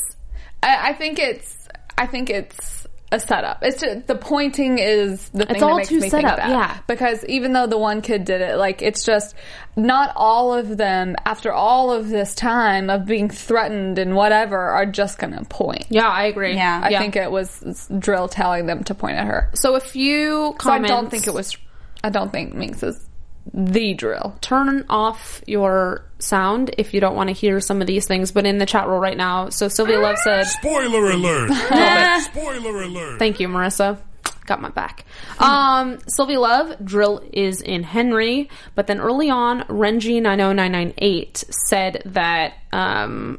I, 0.62 0.90
I 0.90 0.92
think 0.94 1.18
it's 1.18 1.56
I 1.98 2.06
think 2.06 2.30
it's 2.30 2.79
a 3.12 3.18
setup. 3.18 3.58
It's 3.62 3.80
just, 3.80 4.06
the 4.06 4.14
pointing 4.14 4.78
is 4.78 5.28
the 5.30 5.44
thing 5.46 5.62
all 5.62 5.70
that 5.70 5.76
makes 5.78 5.88
too 5.88 6.00
me 6.00 6.08
set 6.08 6.18
think 6.18 6.28
up, 6.28 6.36
that. 6.36 6.48
yeah. 6.48 6.78
Because 6.86 7.24
even 7.26 7.52
though 7.52 7.66
the 7.66 7.78
one 7.78 8.02
kid 8.02 8.24
did 8.24 8.40
it, 8.40 8.56
like 8.56 8.82
it's 8.82 9.04
just 9.04 9.34
not 9.76 10.12
all 10.14 10.54
of 10.54 10.76
them 10.76 11.16
after 11.24 11.52
all 11.52 11.92
of 11.92 12.08
this 12.08 12.34
time 12.34 12.88
of 12.88 13.06
being 13.06 13.28
threatened 13.28 13.98
and 13.98 14.14
whatever 14.14 14.58
are 14.58 14.86
just 14.86 15.18
gonna 15.18 15.44
point. 15.44 15.86
yeah, 15.90 16.08
I 16.08 16.24
agree. 16.24 16.54
Yeah. 16.54 16.80
I 16.82 16.98
think 16.98 17.16
it 17.16 17.30
was 17.30 17.88
Drill 17.98 18.28
telling 18.28 18.66
them 18.66 18.84
to 18.84 18.94
point 18.94 19.16
at 19.16 19.26
her. 19.26 19.50
So 19.54 19.74
a 19.74 19.80
few 19.80 20.54
So 20.60 20.70
I 20.70 20.78
don't 20.78 21.10
think 21.10 21.26
it 21.26 21.34
was. 21.34 21.56
I 22.02 22.10
don't 22.10 22.32
think 22.32 22.54
Minx 22.54 22.82
is 22.82 23.09
the 23.52 23.94
drill. 23.94 24.36
turn 24.40 24.84
off 24.88 25.42
your 25.46 26.04
sound 26.18 26.74
if 26.78 26.94
you 26.94 27.00
don't 27.00 27.16
want 27.16 27.28
to 27.28 27.32
hear 27.32 27.60
some 27.60 27.80
of 27.80 27.86
these 27.86 28.06
things. 28.06 28.32
But 28.32 28.46
in 28.46 28.58
the 28.58 28.66
chat 28.66 28.86
roll 28.86 29.00
right 29.00 29.16
now, 29.16 29.48
so 29.48 29.68
Sylvia 29.68 29.98
Love 29.98 30.18
said, 30.18 30.44
Spoiler 30.46 31.10
alert! 31.10 31.50
Spoiler 32.22 32.82
alert! 32.82 33.18
Thank 33.18 33.40
you, 33.40 33.48
Marissa. 33.48 33.98
Got 34.46 34.60
my 34.60 34.68
back. 34.70 35.04
Um, 35.38 35.98
Sylvia 36.08 36.40
Love, 36.40 36.74
Drill 36.84 37.22
is 37.32 37.60
in 37.60 37.82
Henry, 37.82 38.48
but 38.74 38.86
then 38.86 39.00
early 39.00 39.30
on, 39.30 39.62
Renji90998 39.62 41.44
said 41.68 42.02
that, 42.06 42.54
um, 42.72 43.38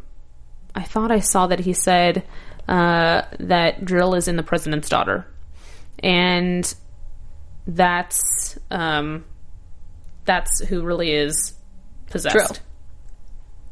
I 0.74 0.84
thought 0.84 1.12
I 1.12 1.20
saw 1.20 1.48
that 1.48 1.60
he 1.60 1.74
said, 1.74 2.24
uh, 2.68 3.24
that 3.40 3.84
Drill 3.84 4.14
is 4.16 4.28
in 4.28 4.38
the 4.38 4.44
president's 4.44 4.88
daughter. 4.88 5.28
And 6.00 6.74
that's, 7.68 8.58
um, 8.70 9.26
that's 10.26 10.60
who 10.66 10.84
really 10.84 11.12
is 11.12 11.54
possessed. 12.10 12.36
Drill. 12.36 12.52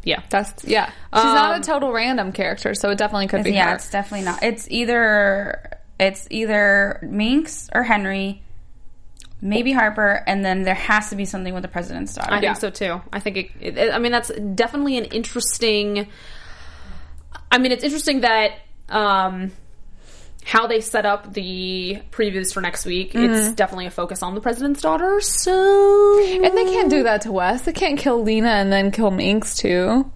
Yeah. 0.04 0.24
That's 0.30 0.64
yeah. 0.64 0.88
She's 0.88 1.24
not 1.24 1.56
Um, 1.56 1.62
a 1.62 1.64
total 1.64 1.92
random 1.92 2.32
character, 2.32 2.74
so 2.74 2.90
it 2.90 2.98
definitely 2.98 3.28
could 3.28 3.44
be 3.44 3.52
yeah, 3.52 3.70
her. 3.70 3.76
it's 3.76 3.90
definitely 3.92 4.26
not. 4.26 4.42
It's 4.44 4.68
either 4.70 5.80
it's 6.00 6.28
either 6.30 7.00
Minx 7.04 7.70
or 7.74 7.84
Henry 7.84 8.42
maybe 9.42 9.72
Harper, 9.72 10.22
and 10.28 10.44
then 10.44 10.64
there 10.64 10.76
has 10.76 11.10
to 11.12 11.16
be 11.16 11.24
something 11.26 11.54
with 11.54 11.64
the 11.64 11.70
president's 11.70 12.14
daughter. 12.14 12.34
I 12.34 12.42
think 12.42 12.58
so 12.58 12.70
too. 12.70 13.02
I 13.14 13.20
think 13.22 13.38
it, 13.62 13.78
it, 13.78 13.94
I 13.94 14.00
mean 14.00 14.12
that's 14.12 14.30
definitely 14.56 14.98
an 14.98 15.06
interesting. 15.06 16.08
I 17.52 17.58
mean, 17.58 17.72
it's 17.72 17.84
interesting 17.84 18.22
that 18.22 18.52
um, 18.90 19.52
how 20.44 20.68
they 20.68 20.82
set 20.82 21.06
up 21.06 21.34
the 21.34 22.02
previews 22.12 22.54
for 22.54 22.62
next 22.62 22.86
week. 22.86 23.14
It's 23.14 23.18
mm-hmm. 23.18 23.54
definitely 23.54 23.86
a 23.86 23.92
focus 23.92 24.24
on 24.24 24.36
the 24.36 24.42
president's 24.42 24.82
daughter. 24.82 25.22
So 25.22 26.20
And 26.24 26.58
they 26.58 26.66
can't 26.66 26.90
do 26.90 27.04
that 27.04 27.22
to 27.22 27.32
Wes. 27.32 27.64
They 27.64 27.74
can't 27.74 28.00
kill 28.00 28.24
Lena 28.24 28.50
and 28.50 28.72
then 28.72 28.92
kill 28.92 29.12
Minx 29.12 29.56
too. 29.58 30.12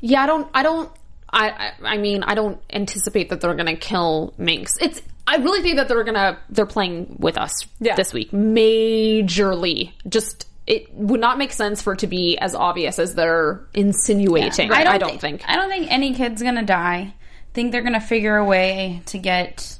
yeah, 0.00 0.22
I 0.22 0.26
don't. 0.26 0.48
I 0.54 0.62
don't. 0.62 0.90
I. 1.30 1.50
I, 1.50 1.72
I 1.94 1.96
mean, 1.98 2.22
I 2.24 2.34
don't 2.34 2.60
anticipate 2.72 3.28
that 3.30 3.40
they're 3.40 3.54
gonna 3.54 3.76
kill 3.76 4.34
Minx. 4.38 4.72
It's. 4.80 5.00
I 5.26 5.36
really 5.36 5.62
think 5.62 5.76
that 5.76 5.86
they're 5.86 6.02
gonna. 6.02 6.38
They're 6.48 6.66
playing 6.66 7.16
with 7.20 7.38
us 7.38 7.52
Yeah. 7.78 7.94
this 7.94 8.12
week 8.12 8.30
majorly. 8.32 9.92
Just. 10.08 10.46
It 10.66 10.92
would 10.94 11.20
not 11.20 11.36
make 11.36 11.52
sense 11.52 11.82
for 11.82 11.94
it 11.94 12.00
to 12.00 12.06
be 12.06 12.38
as 12.38 12.54
obvious 12.54 13.00
as 13.00 13.16
they're 13.16 13.60
insinuating. 13.74 14.70
I 14.70 14.98
don't, 14.98 15.12
thi- 15.12 15.18
think. 15.18 15.42
I 15.48 15.56
don't 15.56 15.68
think 15.68 15.90
any 15.90 16.14
kid's 16.14 16.42
gonna 16.42 16.64
die. 16.64 17.14
Think 17.52 17.72
they're 17.72 17.82
gonna 17.82 18.00
figure 18.00 18.36
a 18.36 18.44
way 18.44 19.02
to 19.06 19.18
get 19.18 19.78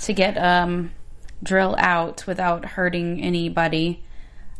to 0.00 0.12
get 0.12 0.36
um 0.38 0.92
drill 1.42 1.74
out 1.78 2.26
without 2.26 2.64
hurting 2.64 3.22
anybody. 3.22 4.04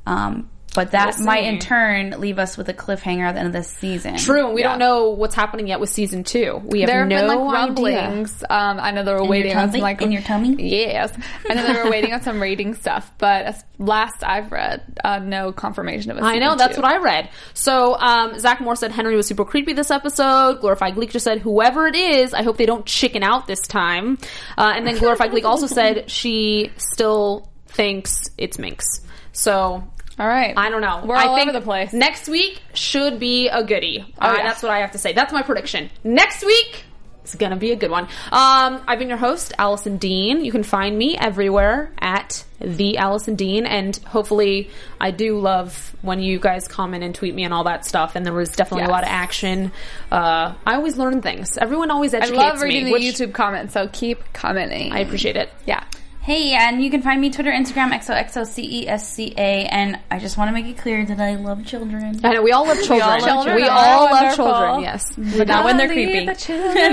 Um, 0.04 0.50
but 0.76 0.92
that 0.92 1.14
We'll 1.16 1.26
might 1.26 1.42
in 1.44 1.58
turn 1.58 2.10
leave 2.20 2.38
us 2.38 2.56
with 2.56 2.68
a 2.68 2.74
cliffhanger 2.74 3.24
at 3.26 3.32
the 3.32 3.40
end 3.40 3.48
of 3.48 3.52
this 3.52 3.68
season. 3.68 4.16
True, 4.18 4.52
we 4.52 4.60
Yeah. 4.60 4.68
don't 4.68 4.78
know 4.78 5.10
what's 5.10 5.34
happening 5.34 5.66
yet 5.66 5.80
with 5.80 5.90
season 5.90 6.22
two. 6.22 6.60
We 6.64 6.82
have 6.82 6.88
There 6.88 7.00
have 7.00 7.08
no 7.08 7.16
been 7.16 7.26
like 7.28 7.38
idea. 7.38 7.52
rumblings. 7.52 8.44
Um, 8.48 8.78
I 8.80 8.92
know 8.92 9.02
they 9.02 9.12
were 9.12 9.24
waiting 9.24 9.56
on 9.56 9.72
some 9.72 9.80
like 9.80 10.00
In 10.02 10.12
your 10.12 10.22
tummy? 10.22 10.54
Yes, 10.58 11.12
I 11.50 11.54
know 11.54 11.66
they 11.66 11.82
were 11.82 11.90
waiting 11.90 12.12
on 12.12 12.22
some 12.22 12.40
rating 12.40 12.74
stuff, 12.74 13.10
but 13.18 13.46
as 13.46 13.64
last 13.78 14.22
I've 14.22 14.52
read, 14.52 14.82
uh, 15.02 15.18
no 15.18 15.50
confirmation 15.52 16.10
of 16.12 16.18
it. 16.18 16.22
I 16.22 16.38
know 16.38 16.54
that's 16.54 16.76
what 16.76 16.86
I 16.86 16.98
read. 16.98 17.30
So 17.54 17.96
um, 17.98 18.38
Zach 18.38 18.60
Moore 18.60 18.76
said 18.76 18.92
Henry 18.92 19.16
was 19.16 19.26
super 19.26 19.44
creepy 19.44 19.72
this 19.72 19.90
episode. 19.90 20.60
Glorified 20.60 20.94
Gleek 20.94 21.10
just 21.10 21.24
said 21.24 21.38
whoever 21.40 21.86
it 21.86 21.96
is, 21.96 22.34
I 22.34 22.42
hope 22.42 22.58
they 22.58 22.66
don't 22.66 22.84
chicken 22.86 23.22
out 23.22 23.46
this 23.46 23.60
time. 23.62 24.18
Uh, 24.58 24.72
and 24.76 24.86
then 24.86 24.98
Glorified 24.98 25.30
Gleek 25.30 25.44
also 25.44 25.66
said 25.66 26.10
she 26.10 26.70
still 26.76 27.48
thinks 27.68 28.30
it's 28.36 28.58
Minx. 28.58 28.84
So 29.32 29.82
All 30.18 30.26
right, 30.26 30.54
I 30.56 30.70
don't 30.70 30.80
know. 30.80 31.02
We're 31.04 31.16
I 31.16 31.26
all 31.26 31.36
think 31.36 31.48
over 31.50 31.58
the 31.58 31.64
place. 31.64 31.92
Next 31.92 32.28
week 32.28 32.62
should 32.72 33.18
be 33.20 33.48
a 33.48 33.62
goodie. 33.62 34.04
Oh, 34.20 34.28
Uh, 34.30 34.34
yeah. 34.38 34.42
That's 34.44 34.62
what 34.62 34.72
I 34.72 34.78
have 34.78 34.92
to 34.92 34.98
say. 34.98 35.12
That's 35.12 35.32
my 35.32 35.42
prediction. 35.42 35.90
Next 36.04 36.44
week. 36.44 36.84
It's 37.22 37.34
gonna 37.34 37.56
be 37.56 37.72
a 37.72 37.76
good 37.76 37.90
one. 37.90 38.04
Um, 38.30 38.80
I've 38.86 39.00
been 39.00 39.08
your 39.08 39.18
host, 39.18 39.52
Alison 39.58 39.96
Dean. 39.96 40.44
You 40.44 40.52
can 40.52 40.62
find 40.62 40.96
me 40.96 41.18
everywhere 41.18 41.90
at 41.98 42.44
the 42.60 42.98
Alison 42.98 43.34
Dean, 43.34 43.66
and 43.66 43.96
hopefully, 44.06 44.70
I 45.00 45.10
do 45.10 45.40
love 45.40 45.96
when 46.02 46.20
you 46.20 46.38
guys 46.38 46.68
comment 46.68 47.02
and 47.02 47.12
tweet 47.16 47.34
me 47.34 47.42
and 47.42 47.52
all 47.52 47.64
that 47.64 47.84
stuff. 47.84 48.14
And 48.14 48.24
there 48.24 48.32
was 48.32 48.50
definitely 48.50 48.86
a 48.86 48.90
lot 48.90 49.02
of 49.02 49.08
action. 49.10 49.72
Uh, 50.12 50.54
I 50.64 50.76
always 50.76 50.96
learn 50.98 51.20
things. 51.20 51.58
Everyone 51.58 51.90
always 51.90 52.14
educates 52.14 52.30
me. 52.38 52.44
I 52.44 52.48
love 52.50 52.62
reading 52.62 52.84
me, 52.84 52.92
the 52.92 53.24
YouTube 53.26 53.34
comments, 53.34 53.74
so 53.74 53.88
keep 53.92 54.22
commenting. 54.32 54.92
I 54.92 55.00
appreciate 55.00 55.36
it. 55.36 55.50
yeah. 55.66 55.82
Hey, 56.26 56.54
and 56.54 56.82
you 56.82 56.90
can 56.90 57.02
find 57.02 57.20
me 57.20 57.30
Twitter, 57.30 57.52
Instagram, 57.52 57.92
XOXOCESCA, 57.92 59.68
and 59.70 59.96
I 60.10 60.18
just 60.18 60.36
want 60.36 60.48
to 60.48 60.52
make 60.52 60.66
it 60.66 60.76
clear 60.76 61.06
that 61.06 61.20
I 61.20 61.36
love 61.36 61.64
children. 61.64 62.18
I 62.24 62.32
know 62.32 62.42
we 62.42 62.50
all 62.50 62.66
love 62.66 62.78
children. 62.78 63.02
all 63.02 63.10
love 63.10 63.22
children. 63.22 63.54
We 63.54 63.68
all 63.68 64.06
love 64.06 64.34
children. 64.34 64.80
Yes. 64.80 65.14
But 65.14 65.46
not 65.46 65.64
when 65.64 65.76
they're 65.76 65.86
creepy. 65.86 66.26
the 66.26 66.34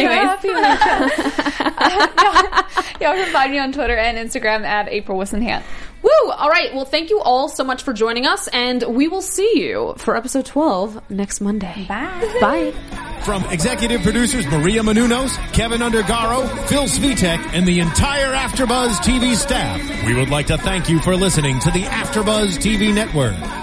happy. 0.07 0.49
Y'all 3.03 3.15
can 3.15 3.33
find 3.33 3.51
me 3.51 3.57
on 3.57 3.71
Twitter 3.71 3.97
and 3.97 4.19
Instagram 4.19 4.65
at 4.65 4.87
April 4.89 5.17
Whisenhant. 5.17 5.63
Woo! 6.03 6.31
All 6.31 6.49
right. 6.49 6.73
Well, 6.73 6.85
thank 6.85 7.09
you 7.09 7.19
all 7.21 7.49
so 7.49 7.63
much 7.63 7.83
for 7.83 7.93
joining 7.93 8.25
us, 8.25 8.47
and 8.49 8.83
we 8.83 9.07
will 9.07 9.21
see 9.21 9.53
you 9.55 9.93
for 9.97 10.15
episode 10.15 10.45
12 10.45 11.09
next 11.09 11.41
Monday. 11.41 11.85
Bye. 11.87 12.37
Bye. 12.41 12.73
From 13.23 13.43
executive 13.45 14.01
producers 14.01 14.45
Maria 14.47 14.81
Menounos, 14.81 15.37
Kevin 15.53 15.79
Undergaro, 15.79 16.45
Phil 16.67 16.83
Svitek, 16.83 17.39
and 17.53 17.65
the 17.65 17.79
entire 17.79 18.33
AfterBuzz 18.33 18.95
TV 18.97 19.35
staff, 19.35 20.05
we 20.05 20.13
would 20.13 20.29
like 20.29 20.47
to 20.47 20.57
thank 20.57 20.89
you 20.89 20.99
for 20.99 21.15
listening 21.15 21.57
to 21.59 21.71
the 21.71 21.83
AfterBuzz 21.83 22.57
TV 22.57 22.93
network. 22.93 23.62